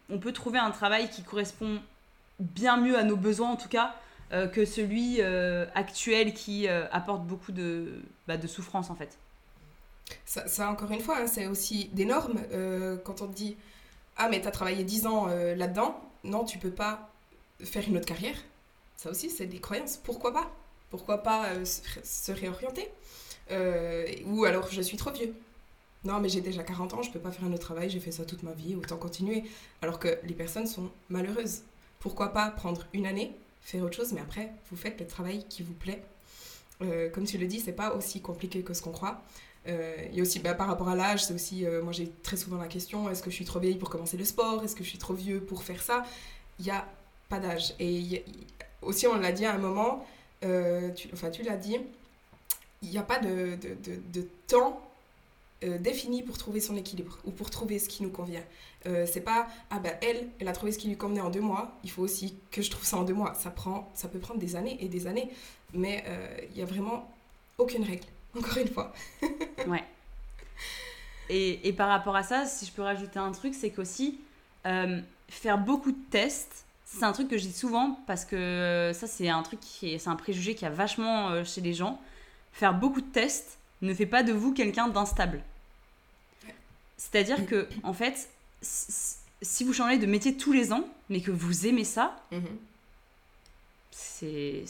[0.09, 1.81] on peut trouver un travail qui correspond
[2.39, 3.95] bien mieux à nos besoins en tout cas
[4.51, 9.17] que celui actuel qui apporte beaucoup de, bah, de souffrance en fait.
[10.25, 12.39] Ça, encore une fois, hein, c'est aussi des normes.
[12.51, 13.55] Euh, quand on te dit
[14.17, 17.09] Ah, mais tu as travaillé 10 ans euh, là-dedans, non, tu peux pas
[17.63, 18.35] faire une autre carrière.
[18.97, 19.97] Ça aussi, c'est des croyances.
[19.97, 20.51] Pourquoi pas?
[20.89, 22.89] Pourquoi pas euh, se réorienter?
[24.25, 25.33] Ou alors, je suis trop vieux.
[26.03, 28.11] Non, mais j'ai déjà 40 ans, je peux pas faire un autre travail, j'ai fait
[28.11, 29.43] ça toute ma vie, autant continuer.
[29.81, 31.61] Alors que les personnes sont malheureuses.
[31.99, 33.31] Pourquoi pas prendre une année,
[33.61, 36.03] faire autre chose, mais après, vous faites le travail qui vous plaît.
[37.13, 39.21] comme tu le dis, c'est pas aussi compliqué que ce qu'on croit.
[39.67, 42.11] Euh, il y a aussi, bah, par rapport à l'âge, c'est aussi, euh, moi j'ai
[42.21, 44.63] très souvent la question, est-ce que je suis trop vieille pour commencer le sport?
[44.63, 46.03] Est-ce que je suis trop vieux pour faire ça?
[46.59, 46.85] Il n'y a
[47.29, 47.73] pas d'âge.
[47.79, 48.25] Et
[48.81, 50.05] aussi, on l'a dit à un moment,
[50.43, 51.77] euh, enfin tu l'as dit,
[52.81, 54.81] il n'y a pas de, de, de, temps
[55.79, 58.43] défini pour trouver son équilibre ou pour trouver ce qui nous convient.
[58.83, 61.71] c'est pas, ah ben elle, elle a trouvé ce qui lui convenait en deux mois,
[61.85, 63.33] il faut aussi que je trouve ça en deux mois.
[63.35, 65.31] Ça, prend, ça peut prendre des années et des années,
[65.73, 66.03] mais
[66.49, 67.09] il n'y a vraiment
[67.57, 68.03] aucune règle
[68.37, 68.93] encore une fois.
[69.67, 69.83] ouais.
[71.29, 74.19] Et, et, par rapport à ça, si je peux rajouter un truc, c'est qu'aussi,
[74.65, 79.07] euh, faire beaucoup de tests, c'est un truc que je dis souvent parce que ça,
[79.07, 81.99] c'est un truc qui est, c'est un préjugé qui a vachement euh, chez les gens.
[82.51, 85.41] Faire beaucoup de tests ne fait pas de vous quelqu'un d'instable.
[86.97, 88.29] C'est-à-dire que, en fait,
[88.61, 92.57] si vous changez de métier tous les ans, mais que vous aimez ça, mm-hmm.
[93.91, 94.63] c'est.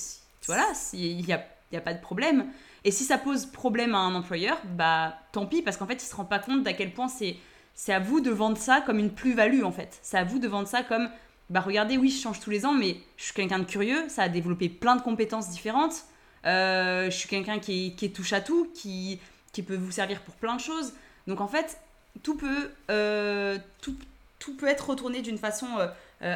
[0.45, 2.51] Voilà, il n'y a, y a pas de problème.
[2.85, 6.05] Et si ça pose problème à un employeur, bah tant pis, parce qu'en fait, il
[6.05, 7.37] se rend pas compte d'à quel point c'est
[7.75, 9.99] c'est à vous de vendre ça comme une plus-value en fait.
[10.01, 11.09] C'est à vous de vendre ça comme
[11.49, 14.23] bah regardez, oui, je change tous les ans, mais je suis quelqu'un de curieux, ça
[14.23, 16.05] a développé plein de compétences différentes.
[16.45, 19.19] Euh, je suis quelqu'un qui, qui touche à tout, qui,
[19.51, 20.93] qui peut vous servir pour plein de choses.
[21.27, 21.79] Donc en fait,
[22.21, 23.95] tout peut, euh, tout,
[24.39, 25.87] tout, peut être retourné d'une façon euh,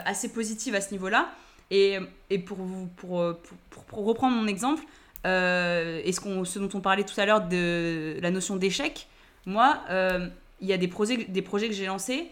[0.06, 1.30] assez positive à ce niveau-là.
[1.72, 1.98] Et,
[2.30, 2.58] et pour,
[2.96, 3.36] pour,
[3.70, 4.84] pour, pour, reprendre mon exemple,
[5.26, 9.08] et ce, qu'on, ce dont on parlait tout à l'heure de la notion d'échec,
[9.46, 9.82] moi,
[10.62, 12.28] il y a des projets, des projets que j'ai lancés,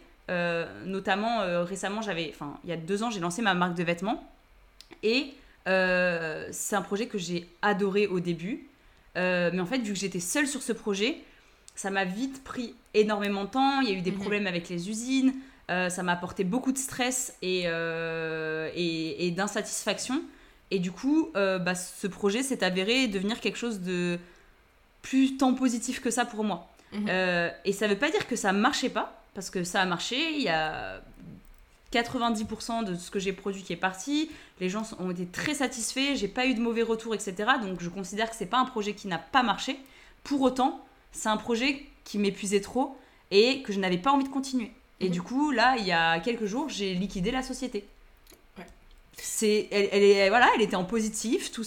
[0.86, 4.30] notamment récemment, j'avais, enfin, il y a deux ans, j'ai lancé ma marque de vêtements.
[5.04, 5.34] Et
[5.66, 8.68] c'est un projet que j'ai adoré au début.
[9.16, 11.18] mais en fait, vu que j'étais seule sur ce projet,
[11.76, 13.82] ça m'a vite pris énormément de temps.
[13.82, 14.20] Il y a eu des mhm.
[14.20, 15.34] problèmes avec les usines.
[15.70, 20.22] Euh, ça m'a apporté beaucoup de stress et, euh, et, d'insatisfaction.
[20.72, 24.18] Et du coup, euh, bah, ce projet s'est avéré devenir quelque chose de
[25.02, 26.70] plus tant positif que ça pour moi.
[26.94, 27.10] Mhm.
[27.66, 29.86] et ça ne veut pas dire que ça ne marchait pas, parce que ça a
[29.86, 30.16] marché.
[30.38, 31.02] Il y a
[31.92, 34.30] 90% de ce que j'ai produit qui est parti.
[34.60, 36.16] Les gens ont été très satisfaits.
[36.16, 37.34] J'ai pas eu de mauvais retours, etc.
[37.62, 39.78] Donc je considère que c'est pas un projet qui n'a pas marché.
[40.24, 42.98] Pour autant, c'est un projet qui m'épuisait trop
[43.32, 44.72] et que je n'avais pas envie de continuer.
[45.00, 45.12] Et mhm.
[45.12, 47.86] du coup, là, il y a quelques jours, j'ai liquidé la société.
[49.18, 51.64] C'est, elle, elle, voilà, elle était en positif, tout,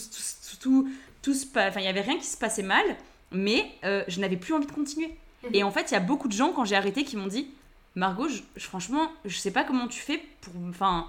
[0.61, 0.89] tout,
[1.21, 2.83] tout, enfin, il y avait rien qui se passait mal,
[3.31, 5.17] mais euh, je n'avais plus envie de continuer.
[5.43, 5.49] Mhm.
[5.53, 7.49] Et en fait, il y a beaucoup de gens quand j'ai arrêté qui m'ont dit,
[7.95, 11.07] Margot, je, franchement, je sais pas comment tu fais pour, enfin,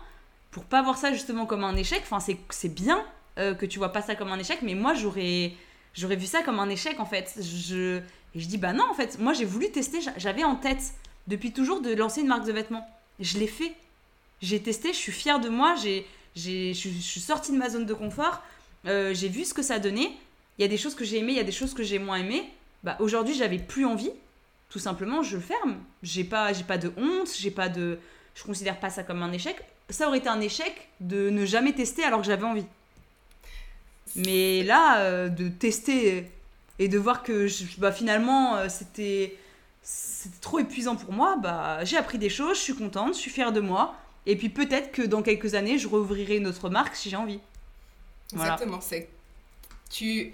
[0.50, 2.02] pour pas voir ça justement comme un échec.
[2.02, 3.04] Enfin, c'est bien
[3.38, 5.52] euh, que tu vois pas ça comme un échec, mais moi, j'aurais,
[5.94, 7.38] j'aurais vu ça comme un échec en fait.
[7.40, 8.00] Je,
[8.34, 10.94] et je dis, bah non, en fait, moi j'ai voulu tester, j'avais en tête
[11.26, 12.86] depuis toujours de lancer une marque de vêtements.
[13.18, 13.72] Je l'ai fait.
[14.40, 16.06] J'ai testé, je suis fière de moi, j'ai,
[16.36, 18.42] je suis sortie de ma zone de confort,
[18.86, 20.10] euh, j'ai vu ce que ça donnait.
[20.58, 21.98] Il y a des choses que j'ai aimées, il y a des choses que j'ai
[21.98, 22.48] moins aimées.
[22.82, 24.10] Bah, aujourd'hui, j'avais plus envie.
[24.68, 25.78] Tout simplement, je ferme.
[26.02, 27.98] J'ai pas, j'ai pas de honte, j'ai pas de,
[28.34, 29.56] je considère pas ça comme un échec.
[29.90, 32.66] Ça aurait été un échec de ne jamais tester alors que j'avais envie.
[34.14, 36.30] Mais là, euh, de tester
[36.78, 39.36] et de voir que bah, finalement euh, c'était
[40.40, 43.52] trop épuisant pour moi, bah, j'ai appris des choses, je suis contente, je suis fière
[43.52, 43.94] de moi.
[44.26, 47.40] Et puis peut-être que dans quelques années, je rouvrirai une autre marque si j'ai envie.
[48.32, 49.08] Exactement, c'est
[49.90, 50.32] tu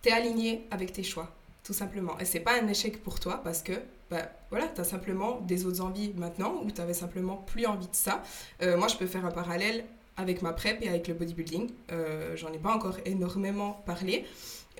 [0.00, 1.30] t'es aligné avec tes choix,
[1.62, 2.18] tout simplement.
[2.18, 3.72] Et c'est pas un échec pour toi parce que
[4.10, 7.88] bah, voilà, tu as simplement des autres envies maintenant ou tu avais simplement plus envie
[7.88, 8.22] de ça.
[8.62, 9.84] Euh, moi, je peux faire un parallèle
[10.16, 11.70] avec ma PrEP et avec le bodybuilding.
[11.92, 14.24] Euh, J'en ai pas encore énormément parlé.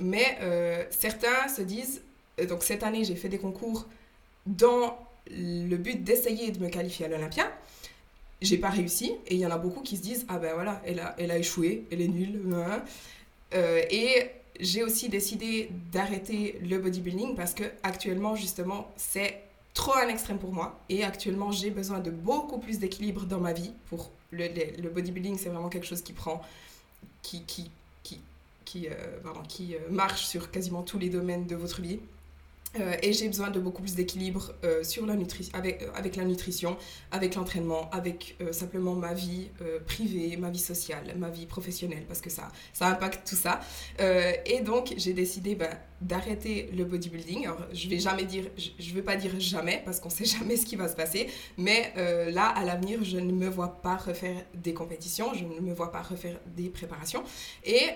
[0.00, 2.02] Mais euh, certains se disent,
[2.40, 3.86] euh, donc cette année j'ai fait des concours
[4.46, 4.98] dans
[5.30, 7.50] le but d'essayer de me qualifier à l'Olympia.
[8.44, 10.80] J'ai pas réussi et il y en a beaucoup qui se disent ah ben voilà
[10.84, 12.40] elle a, elle a échoué, elle est nulle.
[12.54, 12.82] Hein.
[13.54, 14.30] Euh, et
[14.60, 19.40] j'ai aussi décidé d'arrêter le bodybuilding parce que actuellement justement c'est
[19.72, 23.52] trop un extrême pour moi et actuellement j'ai besoin de beaucoup plus d'équilibre dans ma
[23.52, 24.46] vie pour le,
[24.80, 26.40] le bodybuilding c'est vraiment quelque chose qui prend
[27.22, 27.70] qui, qui
[28.74, 28.92] qui, euh,
[29.48, 32.00] qui euh, marche sur quasiment tous les domaines de votre vie.
[32.78, 35.14] Euh, et j'ai besoin de beaucoup plus d'équilibre sur la
[35.52, 36.76] avec, avec la nutrition,
[37.10, 39.48] avec l'entraînement, avec simplement ma vie
[39.86, 43.60] privée, ma vie sociale, ma vie professionnelle, parce que ça, ça impacte tout ça.
[44.00, 45.70] et donc, j'ai décidé bah,
[46.00, 47.44] d'arrêter le bodybuilding.
[47.46, 50.56] Alors, je vais jamais dire, je ne veux pas dire jamais, parce qu'on sait jamais
[50.56, 51.92] ce qui va se passer, mais
[52.32, 55.92] là, à l'avenir, je ne me vois pas refaire des compétitions, je ne me vois
[55.92, 57.22] pas refaire des préparations.
[57.64, 57.88] Et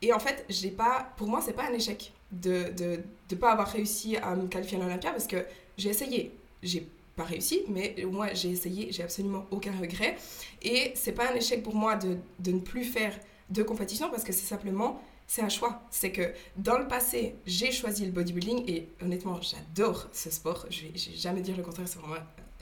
[0.00, 2.96] et en fait, j'ai pas, pour moi, c'est pas un échec de ne
[3.28, 5.44] de, pas avoir réussi à me qualifier à l'Olympia parce que
[5.76, 6.32] j'ai essayé.
[6.62, 10.16] J'ai pas réussi, mais moi, j'ai essayé, j'ai absolument aucun regret.
[10.62, 13.18] Et c'est pas un échec pour moi de, de ne plus faire
[13.50, 15.82] de compétition parce que c'est simplement c'est un choix.
[15.90, 20.66] C'est que dans le passé, j'ai choisi le bodybuilding et honnêtement, j'adore ce sport.
[20.70, 22.16] Je vais, vais jamais dire le contraire, c'est vraiment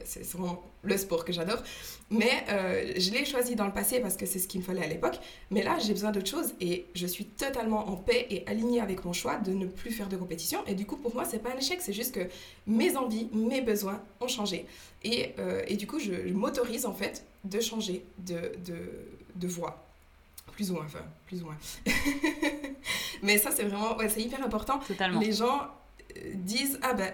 [0.07, 1.63] c'est vraiment le sport que j'adore.
[2.11, 4.85] Mais euh, je l'ai choisi dans le passé parce que c'est ce qu'il me fallait
[4.85, 5.19] à l'époque.
[5.51, 9.05] Mais là, j'ai besoin d'autre chose et je suis totalement en paix et alignée avec
[9.05, 10.61] mon choix de ne plus faire de compétition.
[10.67, 12.29] Et du coup, pour moi, c'est pas un échec, c'est juste que
[12.67, 14.67] mes envies, mes besoins ont changé.
[15.03, 18.77] Et, euh, et du coup, je, m'autorise en fait de changer de, de,
[19.35, 19.83] de voie
[20.53, 21.57] plus ou moins, enfin, plus ou moins.
[23.23, 24.79] Mais ça, c'est vraiment, ouais, c'est hyper important.
[24.79, 25.21] Totalement.
[25.21, 25.69] Les gens
[26.35, 27.13] disent ah ben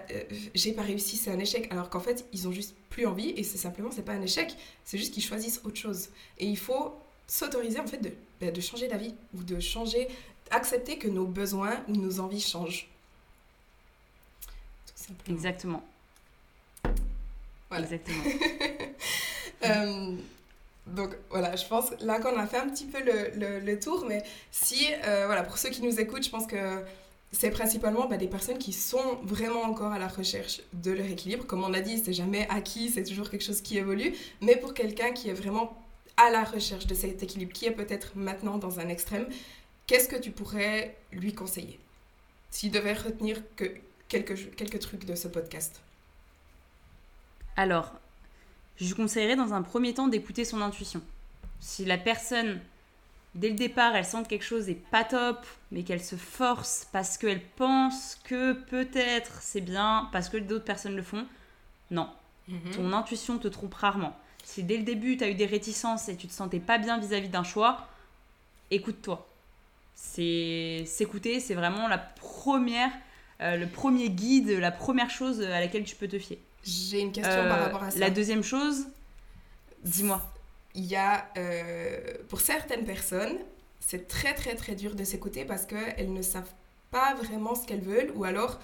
[0.53, 3.43] j'ai pas réussi c'est un échec alors qu'en fait ils ont juste plus envie et
[3.43, 6.09] c'est simplement c'est pas un échec c'est juste qu'ils choisissent autre chose.
[6.37, 6.93] Et il faut
[7.27, 10.07] s'autoriser en fait de, bah, de changer d'avis ou de changer
[10.51, 12.87] accepter que nos besoins ou nos envies changent.
[15.29, 15.83] Exactement.
[17.75, 18.23] Exactement.
[19.65, 20.17] Euh,
[20.87, 24.21] donc voilà, je pense là qu'on a fait un petit peu le, le, tour, mais
[24.51, 26.83] si, euh, voilà, pour ceux qui nous écoutent, je pense que
[27.33, 31.45] c'est principalement bah, des personnes qui sont vraiment encore à la recherche de leur équilibre.
[31.45, 34.13] Comme on a dit, c'est jamais acquis, c'est toujours quelque chose qui évolue.
[34.41, 35.75] Mais pour quelqu'un qui est vraiment
[36.15, 39.25] à la recherche de cet équilibre, qui est peut-être maintenant dans un extrême,
[39.87, 41.79] qu'est-ce que tu pourrais lui conseiller?
[42.51, 43.65] S'il devait retenir que
[44.09, 45.81] quelques, trucs de ce podcast
[47.57, 47.91] Alors,
[48.77, 51.01] je conseillerais dans un premier temps d'écouter son intuition.
[51.59, 52.61] Si la personne,
[53.35, 56.87] dès le départ, elle sent que quelque chose est pas top, mais qu'elle se force
[56.91, 61.25] parce qu'elle pense que peut-être c'est bien, parce que d'autres personnes le font,
[61.91, 62.09] non.
[62.47, 62.71] Mhm.
[62.75, 64.17] Ton intuition te trompe rarement.
[64.43, 66.99] Si dès le début, tu as eu des réticences et tu te sentais pas bien
[66.99, 67.87] vis-à-vis d'un choix,
[68.71, 69.27] écoute-toi.
[69.95, 72.91] C'est s'écouter, c'est vraiment la première,
[73.41, 76.39] euh, le premier guide, la première chose à laquelle tu peux te fier.
[76.65, 77.99] J'ai une question par euh, rapport à ça.
[77.99, 78.87] La deuxième chose,
[79.83, 80.21] dis-moi.
[80.75, 81.99] Il y a, euh,
[82.29, 83.37] pour certaines personnes,
[83.79, 86.51] c'est très très très dur de s'écouter parce qu'elles ne savent
[86.91, 88.59] pas vraiment ce qu'elles veulent ou alors,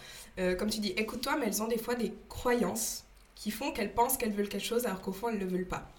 [0.57, 3.03] comme tu dis, écoute-toi, mais elles ont des fois des croyances
[3.39, 5.68] qui font qu'elles pensent qu'elles veulent quelque chose alors qu'au fond elles ne le veulent
[5.68, 5.89] pas.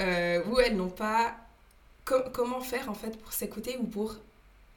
[0.00, 1.36] Euh, ou elles n'ont pas...
[2.04, 4.16] comment faire en fait pour s'écouter ou pour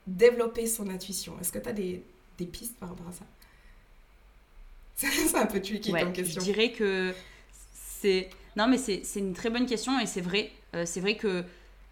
[0.06, 1.38] développer son intuition?
[1.40, 2.02] Est-ce que tu as des,
[2.36, 3.24] des, pistes par rapport à ça?
[5.08, 6.40] C'est un peu tricky comme question.
[6.40, 7.14] Je dirais que
[7.74, 8.30] c'est...
[8.56, 10.50] Non mais c'est une très bonne question et c'est vrai.
[10.74, 11.44] Euh, c'est vrai que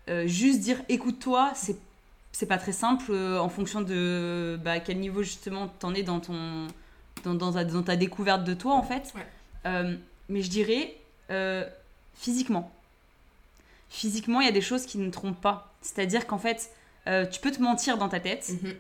[0.09, 1.77] euh, juste dire écoute-toi, c'est
[2.33, 6.67] c'est pas très simple en fonction de bah, quel niveau justement t'en es dans ton
[7.23, 9.13] dans, dans, ta, dans, ta, découverte de toi en fait.
[9.15, 9.27] Ouais.
[9.67, 9.97] Euh,
[10.29, 10.97] mais je dirais
[11.31, 11.65] euh,
[12.15, 12.71] physiquement.
[13.89, 15.73] Physiquement, il y a des choses qui ne trompent pas.
[15.81, 16.71] C'est-à-dire qu'en fait,
[17.07, 18.75] euh, tu peux te mentir dans ta tête, mhm.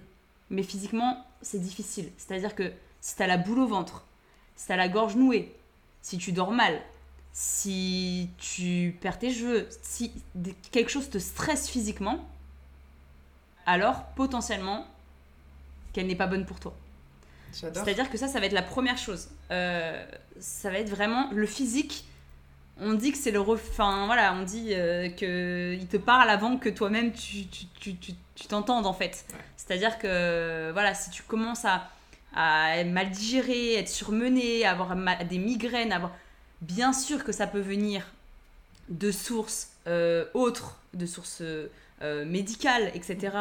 [0.51, 2.11] mais physiquement, c'est difficile.
[2.16, 4.05] C'est-à-dire que si tu as la boule au ventre,
[4.57, 5.55] si tu as la gorge nouée,
[6.03, 6.80] si tu dors mal,
[7.37, 10.12] si tu perds tes cheveux, si
[10.70, 12.24] quelque chose te stresse physiquement,
[13.66, 14.87] alors potentiellement
[15.93, 16.74] qu'elle n'est pas bonne pour toi.
[17.51, 19.28] C'est-à-dire que ça, ça va être la première chose.
[19.51, 20.07] Euh,
[20.39, 22.05] ça va être vraiment le physique.
[22.80, 24.07] On dit que c'est le refin.
[24.07, 28.87] Voilà, on dit euh, qu'il te parle avant que toi-même tu, tu, tu, tu t'entendes
[28.87, 29.26] en fait.
[29.57, 31.91] C'est-à-dire que voilà, si tu commences à,
[32.35, 36.12] à mal digérer, être surmené, avoir des migraines, avoir...
[36.66, 38.06] bien sûr que ça peut venir
[38.88, 41.42] de sources euh, autres, de sources
[42.26, 43.34] médicales, etc.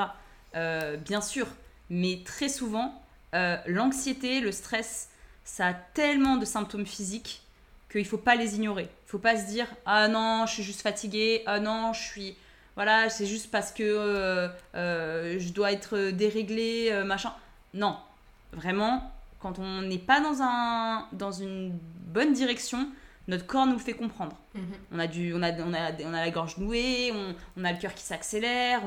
[0.54, 1.48] bien sûr,
[1.90, 3.04] mais très souvent,
[3.34, 5.10] euh, l'anxiété, le stress,
[5.44, 7.42] ça a tellement de symptômes physiques
[7.92, 8.90] qu'il ne faut pas les ignorer.
[9.08, 12.36] Il faut pas se dire ah non, je suis juste fatiguée, ah non, je suis
[12.76, 17.32] voilà, c'est juste parce que euh, euh, je dois être déréglée, machin.
[17.76, 17.98] Non,
[18.52, 22.88] vraiment, quand on n'est pas dans, un, dans une bonne direction,
[23.28, 24.38] notre corps nous le fait comprendre.
[24.54, 24.64] Mhm.
[24.92, 27.72] On, a du, on, a, on, a, on a la gorge nouée, on, on a
[27.72, 28.82] le cœur qui s'accélère,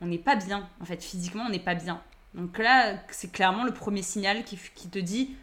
[0.00, 0.68] on n'est pas bien.
[0.80, 2.02] En fait, physiquement, on n'est pas bien.
[2.36, 5.34] Donc là, c'est clairement le premier signal qui, te dit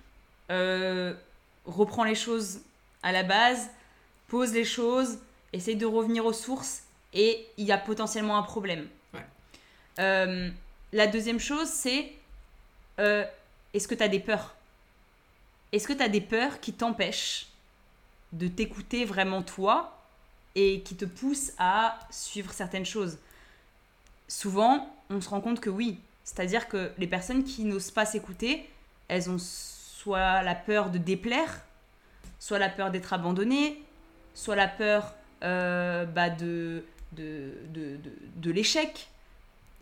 [0.52, 1.14] euh,
[1.66, 2.62] reprends les choses
[3.02, 3.72] à la base,
[4.28, 5.18] pose les choses,
[5.54, 6.84] essaye de revenir aux sources
[7.14, 8.88] et il y a potentiellement un problème.
[10.00, 10.50] Euh,
[10.92, 12.14] la deuxième chose, c'est
[13.00, 13.26] euh,
[13.74, 14.56] est-ce que tu as des peurs?
[15.72, 17.48] Est-ce que tu as des peurs qui t'empêchent
[18.34, 19.98] de t'écouter vraiment toi
[20.56, 23.18] et qui te poussent à suivre certaines choses
[24.28, 28.68] Souvent, on se rend compte que oui, c'est-à-dire que les personnes qui n'osent pas s'écouter,
[29.08, 31.62] elles ont soit la peur de déplaire,
[32.40, 33.84] soit la peur d'être abandonnées,
[34.34, 35.14] soit la peur
[35.44, 38.00] euh, bah de, de, de,
[38.36, 39.10] de, l'échec.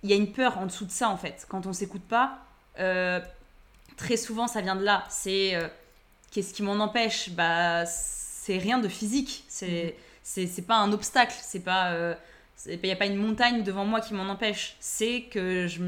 [0.04, 1.46] Il y a une peur en dessous de ça, en fait.
[1.48, 2.40] Quand on s'écoute pas,
[2.80, 3.22] euh,
[3.96, 5.06] très souvent, ça vient de là.
[5.10, 5.68] C'est euh,
[6.32, 7.30] qu'est-ce qui m'en empêche?
[7.30, 7.86] Bah,
[8.44, 9.44] C'est rien de physique.
[9.48, 10.48] C'est mmh.
[10.48, 11.36] c'est pas un obstacle.
[11.42, 12.16] C'est pas
[12.66, 14.76] il n'y a pas une montagne devant moi qui m'en empêche.
[14.80, 15.82] C'est que je,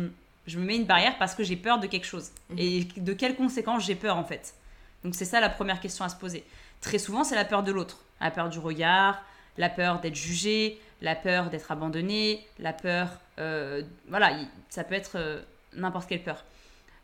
[0.48, 2.32] je me mets une barrière parce que j'ai peur de quelque chose.
[2.50, 2.60] Mhm.
[2.60, 4.56] Et de quelles conséquences j'ai peur en fait?
[5.04, 6.44] Donc c'est ça la première question à se poser.
[6.82, 8.00] Très souvent, c'est la peur de l'autre.
[8.22, 9.22] La peur du regard,
[9.58, 13.20] la peur d'être jugé, la peur d'être abandonné, la peur...
[13.40, 14.32] Euh, voilà,
[14.70, 15.42] ça peut être euh,
[15.74, 16.46] n'importe quelle peur.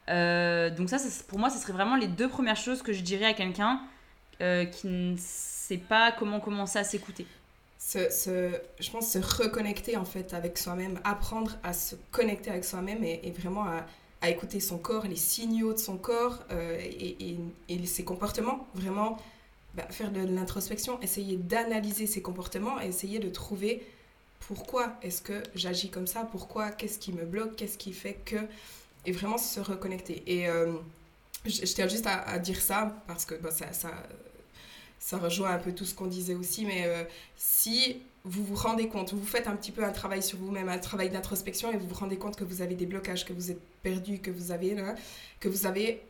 [0.10, 0.98] Euh, donc ça,
[1.28, 3.82] pour moi, ce serait vraiment les deux premières choses que je dirais à quelqu'un
[4.40, 7.26] qui ne sait pas comment commencer à s'écouter
[7.80, 13.04] se, je pense, se reconnecter en fait avec soi-même, apprendre à se connecter avec soi-même
[13.04, 13.86] et, vraiment à,
[14.22, 17.38] à, écouter son corps, les signaux de son corps euh, et,
[17.70, 18.68] et, ses comportements.
[18.76, 19.18] Vraiment
[19.76, 23.86] bah, faire de l'introspection, essayer d'analyser ses comportements et essayer de trouver
[24.42, 28.38] pourquoi est-ce que j'agis comme ça, pourquoi, qu'est-ce qui me bloque, qu'est-ce qui fait que...
[29.06, 30.24] Et vraiment se reconnecter.
[30.28, 30.74] Et euh,
[31.46, 33.92] je, tiens juste à, dire ça parce que bah, ça
[35.00, 37.04] ça rejoint un peu tout ce qu'on disait aussi, mais euh,
[37.38, 40.78] si vous vous rendez compte, vous faites un petit peu un travail sur vous-même, un
[40.78, 43.62] travail d'introspection, et vous vous rendez compte que vous avez des blocages, que vous êtes
[43.82, 44.76] perdu, que vous avez,
[45.40, 46.02] que vous avez,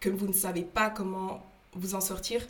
[0.00, 2.46] que vous ne savez pas comment vous en sortir,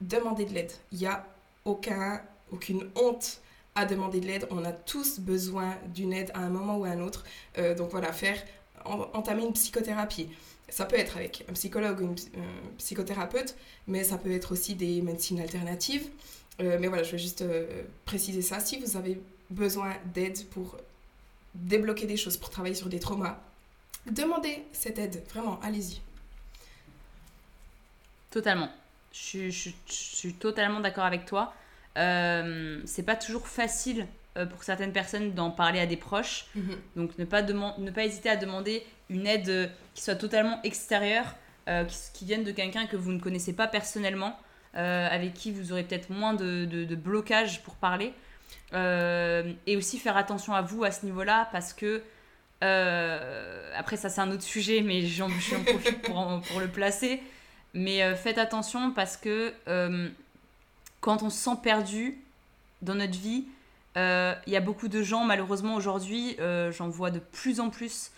[0.00, 0.72] demandez de l'aide.
[0.92, 1.26] Il n'y a
[1.64, 2.22] aucun,
[2.52, 3.40] aucune honte
[3.74, 4.46] à demander de l'aide.
[4.50, 7.24] On a tous besoin d'une aide à un moment ou à un autre.
[7.58, 8.42] Euh, donc voilà, faire
[8.84, 10.30] entamer une psychothérapie,
[10.68, 15.00] Ça peut être avec un psychologue ou un psychothérapeute, mais ça peut être aussi des
[15.00, 16.08] médecines alternatives.
[16.58, 17.44] mais voilà, je vais juste
[18.04, 18.60] préciser ça.
[18.60, 19.20] Si vous avez
[19.50, 20.76] besoin d'aide pour
[21.54, 23.38] débloquer des choses, pour travailler sur des traumas,
[24.06, 25.22] demandez cette aide.
[25.30, 26.00] Vraiment, allez-y.
[28.30, 28.68] Totalement.
[29.12, 29.50] Je,
[29.86, 31.54] suis totalement d'accord avec toi.
[31.96, 36.46] Euh, c'est pas toujours facile euh, pour certaines personnes d'en parler à des proches.
[36.54, 36.76] Mhm.
[36.96, 41.34] Donc ne pas, ne pas hésiter à demander une aide euh, qui soit totalement extérieure,
[41.68, 44.38] euh, qui, vienne de quelqu'un que vous ne connaissez pas personnellement,
[44.74, 48.12] avec qui vous aurez peut-être moins de, de, blocage pour parler.
[48.72, 52.00] et aussi faire attention à vous à ce niveau-là parce que
[52.60, 55.30] après ça c'est un autre sujet mais j'en
[55.64, 57.20] profite pour, pour le placer
[57.74, 59.52] mais faites attention parce que
[61.00, 62.18] quand on se sent perdu
[62.82, 63.46] dans notre vie,
[63.96, 67.70] euh, il y a beaucoup de gens, malheureusement aujourd'hui, euh, j'en vois de plus en
[67.70, 68.10] plus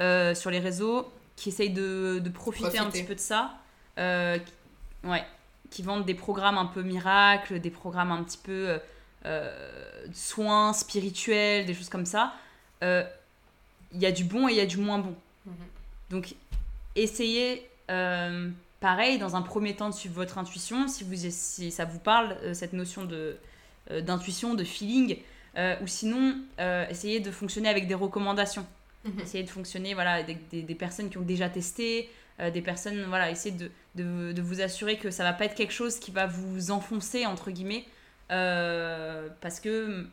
[0.00, 3.54] euh, sur les réseaux, qui essayent de, profiter, un petit peu de ça.
[3.96, 5.24] Qui, ouais,
[5.70, 8.78] qui vendent des programmes un peu miracles, des programmes un petit peu
[10.12, 12.34] soins spirituels, des choses comme ça.
[12.82, 15.14] Il y a du bon et il y a du moins bon.
[15.46, 15.54] Mhm.
[16.10, 16.34] Donc,
[16.96, 17.66] essayez
[18.80, 22.36] pareil, dans un premier temps, de suivre votre intuition, si, vous, si ça vous parle,
[22.54, 23.38] cette notion de,
[23.90, 25.16] euh, d'intuition, de feeling,
[25.56, 28.66] euh, ou sinon euh, essayer de fonctionner avec des recommandations.
[29.04, 29.20] Mhm.
[29.20, 32.08] Essayer de fonctionner voilà, avec des, personnes qui ont déjà testé,
[32.38, 35.72] des personnes, voilà, essayer de, de, de, vous assurer que ça va pas être quelque
[35.72, 37.84] chose qui va vous enfoncer, entre guillemets,
[38.28, 40.06] parce que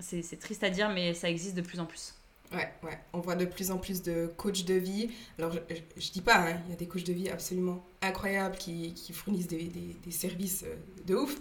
[0.00, 2.14] c'est triste à dire, mais ça existe de plus en plus.
[2.52, 2.98] Ouais, ouais.
[3.12, 5.10] On voit de plus en plus de coachs de vie.
[5.38, 8.56] Alors, je, je, dis pas, hein, il y a des coachs de vie absolument incroyables
[8.56, 10.64] qui, qui fournissent des, des, des, services
[11.06, 11.36] de ouf.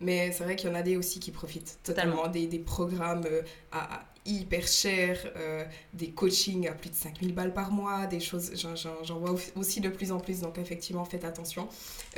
[0.00, 3.24] Mais c'est vrai qu'il y en a des aussi qui profitent totalement des, des, programmes
[3.26, 3.42] euh,
[3.72, 5.64] à, hyper cher, euh,
[5.94, 9.88] des coachings à plus de 5000 balles par mois, des choses, j'en vois aussi de
[9.88, 11.68] plus en plus, donc effectivement, faites attention.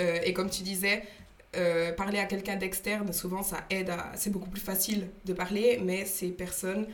[0.01, 1.05] Euh, et comme tu disais,
[1.97, 4.13] parler à quelqu'un d'externe, souvent ça aide à...
[4.17, 6.87] C'est beaucoup plus facile de parler, mais ces personnes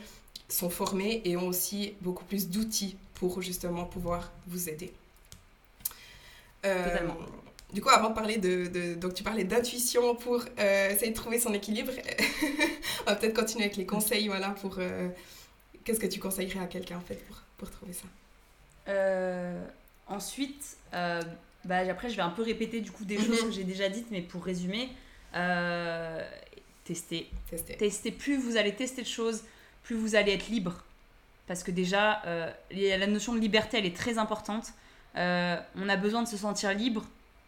[0.49, 4.91] sont formées et ont aussi beaucoup plus d'outils pour justement pouvoir vous aider.
[6.61, 7.17] Totalement.
[7.75, 11.39] Du coup, avant de parler de, donc tu parlais d'intuition pour euh, essayer de trouver
[11.39, 11.91] son équilibre.
[13.01, 15.09] On va peut-être continuer avec les conseils, voilà, pour euh,
[15.83, 18.05] qu'est-ce que tu conseillerais à quelqu'un en fait pour, pour trouver ça?
[18.87, 19.61] Euh,
[20.07, 23.49] ensuite, bah, après je vais un peu répéter du coup des choses mhm.
[23.49, 24.87] que j'ai déjà dites, mais pour résumer,
[26.85, 27.29] tester.
[27.49, 27.75] tester.
[27.75, 28.11] Tester.
[28.11, 29.43] Plus vous allez tester de choses,
[29.83, 30.81] plus vous allez être libre.
[31.45, 32.21] Parce que déjà,
[32.71, 34.67] la notion de liberté, elle est très importante.
[35.15, 37.05] on a besoin de se sentir libre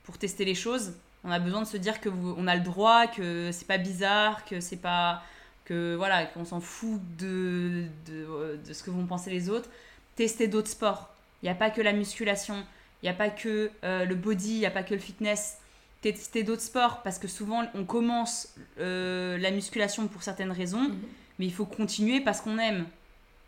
[0.07, 0.93] pour tester les choses.
[1.25, 4.45] On a besoin de se dire que on a le droit, que c'est pas bizarre,
[4.45, 5.21] que c'est pas
[5.65, 9.69] que voilà, qu'on s'en fout de, de, de, ce que vont penser les autres.
[10.15, 11.13] Tester d'autres sports.
[11.43, 12.65] Il n'y a pas que la musculation,
[13.03, 15.57] il n'y a pas que euh, le body, il n'y a pas que le fitness.
[15.99, 20.99] Tester d'autres sports parce que souvent on commence euh, la musculation pour certaines raisons, mhm.
[21.37, 22.85] mais il faut continuer parce qu'on aime.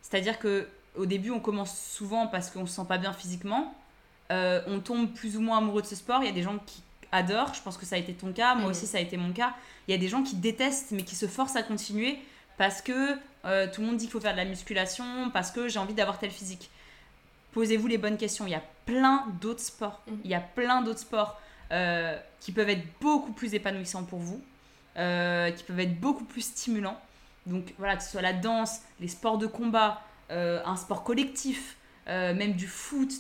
[0.02, 0.68] C'est-à-dire que
[0.98, 3.74] au début on commence souvent parce qu'on se sent pas bien physiquement,
[4.32, 6.22] euh, on tombe plus ou moins amoureux de ce sport.
[6.22, 8.54] Il y a des gens qui adorent, je pense que ça a été ton cas,
[8.56, 9.54] moi aussi ça a été mon cas.
[9.88, 12.20] Il y a des gens qui détestent mais qui se forcent à continuer
[12.58, 15.68] parce que euh, tout le monde dit qu'il faut faire de la musculation, parce que
[15.70, 16.70] j'ai envie d'avoir tel physique.
[17.54, 18.46] Posez-vous les bonnes questions.
[18.46, 20.02] Il y a plein d'autres sports.
[20.08, 20.14] Mm.
[20.26, 21.40] Il y a plein d'autres sports
[21.72, 24.42] euh, qui peuvent être beaucoup plus épanouissants pour vous,
[24.96, 27.00] qui peuvent être beaucoup plus stimulants.
[27.46, 31.78] Donc voilà, que ce soit la danse, les sports de combat, un sport collectif,
[32.10, 33.12] euh, même du foot,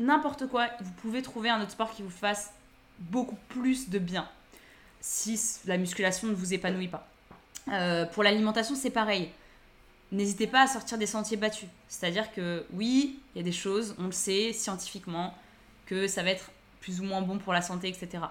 [0.00, 2.52] n'importe quoi, vous pouvez trouver un autre sport qui vous fasse
[2.98, 4.28] beaucoup plus de bien
[5.00, 7.06] si la musculation ne vous épanouit pas.
[7.68, 9.30] Euh, pour l'alimentation, c'est pareil.
[10.12, 11.68] N'hésitez pas à sortir des sentiers battus.
[11.88, 15.34] C'est-à-dire que oui, il y a des choses, on le sait scientifiquement,
[15.86, 16.50] que ça va être
[16.80, 18.24] plus ou moins bon pour la santé, etc.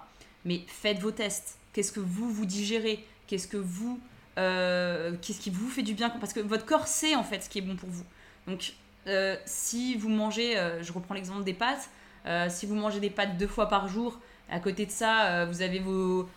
[0.46, 1.58] Mais faites vos tests.
[1.74, 3.06] Qu'est-ce que vous, vous digérez?
[3.28, 4.00] Qu'est-ce que vous...
[4.40, 6.10] Euh, qu'est-ce qui vous fait du bien?
[6.10, 8.06] Parce que votre corps sait en fait ce qui est bon pour vous.
[8.48, 8.74] Donc
[9.08, 11.90] euh, si vous mangez, euh, je reprends l'exemple des pâtes,
[12.26, 14.20] euh, si vous mangez des pâtes deux fois par jour,
[14.50, 16.28] à côté de ça, vous, avez vos,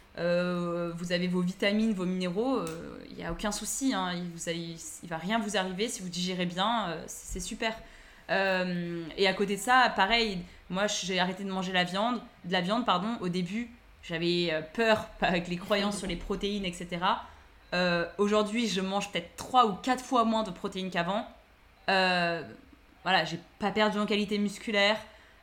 [1.42, 2.60] vitamines, vos minéraux,
[3.10, 6.46] il n'y a aucun souci, hein, il ne va rien vous arriver si vous digérez
[6.46, 7.74] bien, c'est super.
[8.30, 10.38] et à côté de ça, pareil,
[10.70, 13.70] moi j'ai arrêté de manger la viande, de la viande pardon, au début,
[14.02, 17.00] j'avais peur avec les croyances sur les protéines, etc.
[18.16, 21.26] Aujourd'hui, je mange peut-être trois ou quatre fois moins de protéines qu'avant.
[21.88, 22.42] Euh,
[23.02, 24.98] voilà, j'ai pas perdu en qualité musculaire.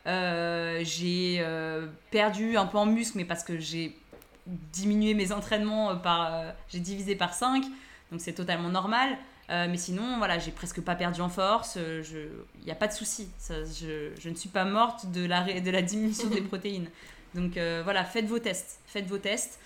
[0.06, 3.98] Euh, j'ai euh, perdu un peu en muscle, mais parce que j'ai
[4.46, 6.44] diminué mes entraînements par.
[6.68, 7.64] j'ai divisé par 5,
[8.12, 9.18] donc c'est totalement normal.
[9.50, 11.78] mais sinon, voilà, j'ai presque pas perdu en force.
[11.78, 13.30] Il n'y a pas de souci.
[13.50, 16.90] Je, je, ne suis pas morte de la, de la diminution des protéines.
[17.36, 17.54] Donc
[17.84, 18.82] voilà, faites vos tests.
[18.86, 19.60] Faites vos tests.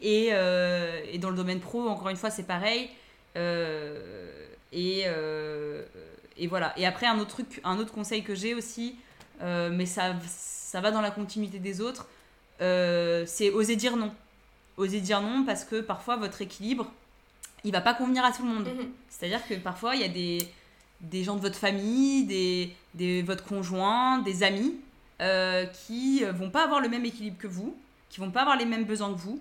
[0.00, 2.90] Et, et, dans le domaine pro, encore une fois, c'est pareil.
[4.72, 5.04] Et,
[6.36, 6.72] et voilà.
[6.78, 8.96] Et après, un autre truc, un autre conseil que j'ai aussi,
[9.40, 12.06] mais ça, ça va dans la continuité des autres,
[12.58, 14.12] c'est oser dire non
[14.76, 16.90] oser dire non parce que parfois votre équilibre,
[17.64, 18.66] il va pas convenir à tout le monde.
[18.66, 18.90] Mhm.
[19.08, 20.38] C'est-à-dire que parfois il y a des,
[21.00, 24.76] des gens de votre famille, des, des votre conjoint, des amis
[25.20, 27.76] euh, qui vont pas avoir le même équilibre que vous,
[28.10, 29.40] qui vont pas avoir les mêmes besoins que vous.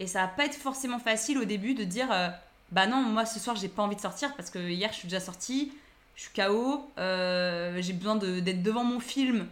[0.00, 2.28] Et ça va pas être forcément facile au début de dire euh,
[2.72, 5.08] bah non, moi ce soir j'ai pas envie de sortir parce que hier je suis
[5.08, 5.72] déjà sortie,
[6.16, 9.46] je suis KO, euh, j'ai besoin d'être devant mon film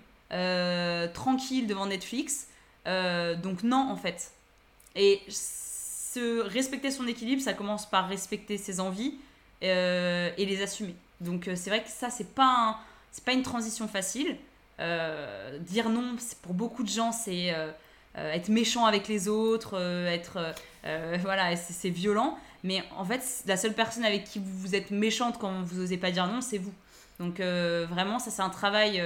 [1.14, 2.48] tranquille devant Netflix.
[2.86, 4.32] donc non en fait.
[4.96, 5.20] Et
[6.12, 9.14] se respecter son équilibre, ça commence par respecter ses envies
[9.62, 10.94] euh, et les assumer.
[11.20, 12.78] Donc euh, c'est vrai que ça, c'est pas,
[13.12, 14.36] c'est pas une transition facile.
[14.80, 17.54] Euh, dire non, pour beaucoup de gens, c'est
[18.14, 19.78] être méchant avec les autres,
[20.08, 20.54] être.
[21.22, 22.38] voilà, c'est violent.
[22.62, 26.10] Mais en fait, la seule personne avec qui vous êtes méchante quand vous n'osez pas
[26.10, 26.74] dire non, c'est vous.
[27.18, 29.02] Donc vraiment, ça, c'est un travail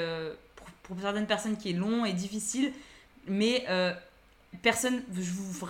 [0.57, 2.73] pour, pour, certaines personnes qui est long et difficile.
[3.27, 3.65] Mais
[4.63, 5.03] personne,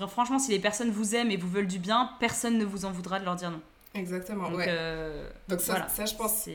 [0.09, 2.91] franchement, si les personnes vous aiment et vous veulent du bien, personne ne vous en
[2.91, 3.61] voudra de leur dire non.
[3.95, 4.67] Exactement, Donc, ouais.
[4.69, 6.49] Euh, Donc ça, ça, je pense,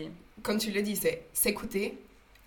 [0.44, 1.98] comme tu le dis, c'est s'écouter,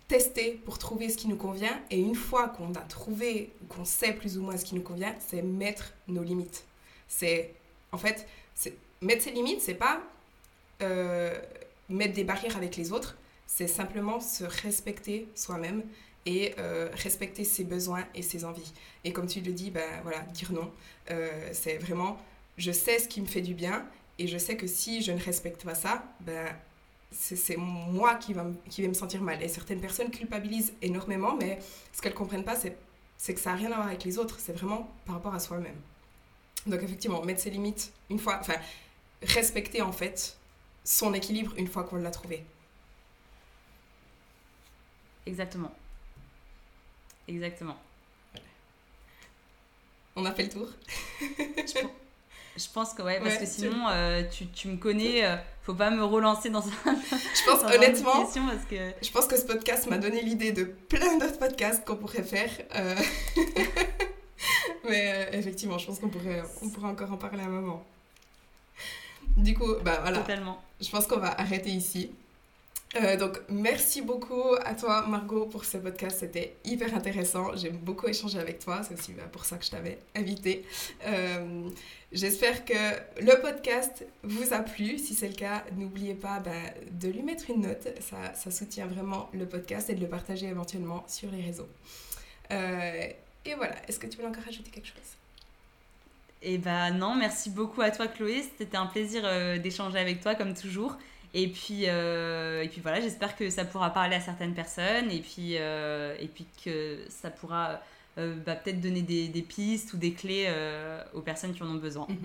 [0.07, 1.81] tester pour trouver ce qui nous convient.
[1.91, 5.15] Et une fois qu'on a trouvé, qu'on sait plus ou moins ce qui nous convient,
[5.19, 6.65] c'est mettre nos limites.
[7.09, 7.55] C'est,
[7.91, 8.27] en fait,
[9.01, 10.03] mettre ses limites, c'est pas
[10.83, 11.39] euh,
[11.89, 13.17] mettre des barrières avec les autres,
[13.47, 15.83] c'est simplement se respecter soi-même
[16.25, 18.73] et euh, respecter ses besoins et ses envies.
[19.05, 20.71] Et comme tu le dis, ben, voilà, dire non,
[21.11, 22.17] euh, c'est vraiment,
[22.57, 23.85] je sais ce qui me fait du bien
[24.19, 26.55] et je sais que si je ne respecte pas ça, ben,
[27.11, 29.43] c'est moi qui va, qui vais me sentir mal.
[29.43, 31.59] Et certaines personnes culpabilisent énormément, mais
[31.93, 34.39] ce qu'elles ne comprennent pas, c'est que ça n'a rien à voir avec les autres,
[34.41, 35.77] c'est vraiment par rapport à soi-même.
[36.67, 38.55] Donc effectivement, mettre ses limites une fois, enfin,
[39.23, 40.37] respecter en fait
[40.85, 42.45] son équilibre une fois qu'on l'a trouvé.
[45.27, 45.73] Exactement.
[47.29, 47.79] Exactement.
[50.17, 50.69] On a fait le tour.
[51.21, 55.91] je, pense que ouais, parce que sinon, euh, tu, tu, me connais, euh, faut pas
[55.91, 56.71] me relancer dans un.
[56.85, 58.93] Je pense honnêtement, parce que...
[59.01, 62.51] je pense que ce podcast m'a donné l'idée de plein d'autres podcasts qu'on pourrait faire.
[62.75, 62.97] Euh.
[64.89, 67.85] Mais effectivement, je pense qu'on pourrait, on pourrait encore en parler à un moment.
[69.37, 70.19] Du coup, bah voilà.
[70.19, 70.63] Totalement.
[70.81, 72.11] Je pense qu'on va arrêter ici.
[72.95, 76.19] Euh, donc, merci beaucoup à toi, Margot, pour ce podcast.
[76.21, 77.57] C'était hyper intéressant.
[77.57, 78.83] J'ai beaucoup échangé avec toi.
[78.83, 80.65] C'est aussi bah, pour ça que je t'avais invité.
[81.07, 81.71] Euh,
[82.13, 82.75] j'espère que
[83.21, 84.99] le podcast vous a plu.
[84.99, 86.51] Si c'est le cas, n'oubliez pas bah,
[86.91, 87.89] de lui mettre une note.
[88.01, 91.69] Ça, ça, soutient vraiment le podcast et de le partager éventuellement sur les réseaux.
[92.51, 93.07] Euh,
[93.45, 93.75] et voilà.
[93.89, 95.17] Est-ce que tu veux encore ajouter quelque chose?
[96.43, 98.45] Eh ben non, merci beaucoup à toi, Chloé.
[98.59, 99.23] C'était un plaisir
[99.61, 100.97] d'échanger avec toi, comme toujours.
[101.35, 105.21] Et puis, euh, et puis voilà, j'espère que ça pourra parler à certaines personnes et
[105.21, 107.81] puis, euh, et puis que ça pourra
[108.19, 110.53] euh, bah, peut-être donner des, des, pistes ou des clés
[111.15, 112.07] aux personnes qui en ont besoin.
[112.09, 112.19] Mhm.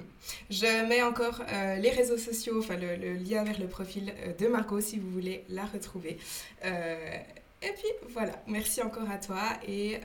[0.49, 1.41] Je mets encore
[1.80, 5.45] les réseaux sociaux, enfin le, le, lien vers le profil de Marco si vous voulez
[5.48, 6.18] la retrouver.
[7.62, 10.00] Et puis voilà, merci encore à toi et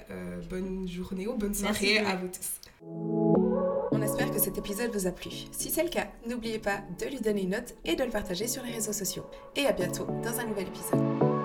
[0.49, 2.61] bonne journée ou bonne soirée à vous tous.
[3.93, 5.31] On espère que cet épisode vous a plu.
[5.53, 8.49] Si c'est le cas, n'oubliez pas de lui donner une note et de le partager
[8.49, 9.27] sur les réseaux sociaux.
[9.55, 11.42] Et à bientôt dans un nouvel épisode.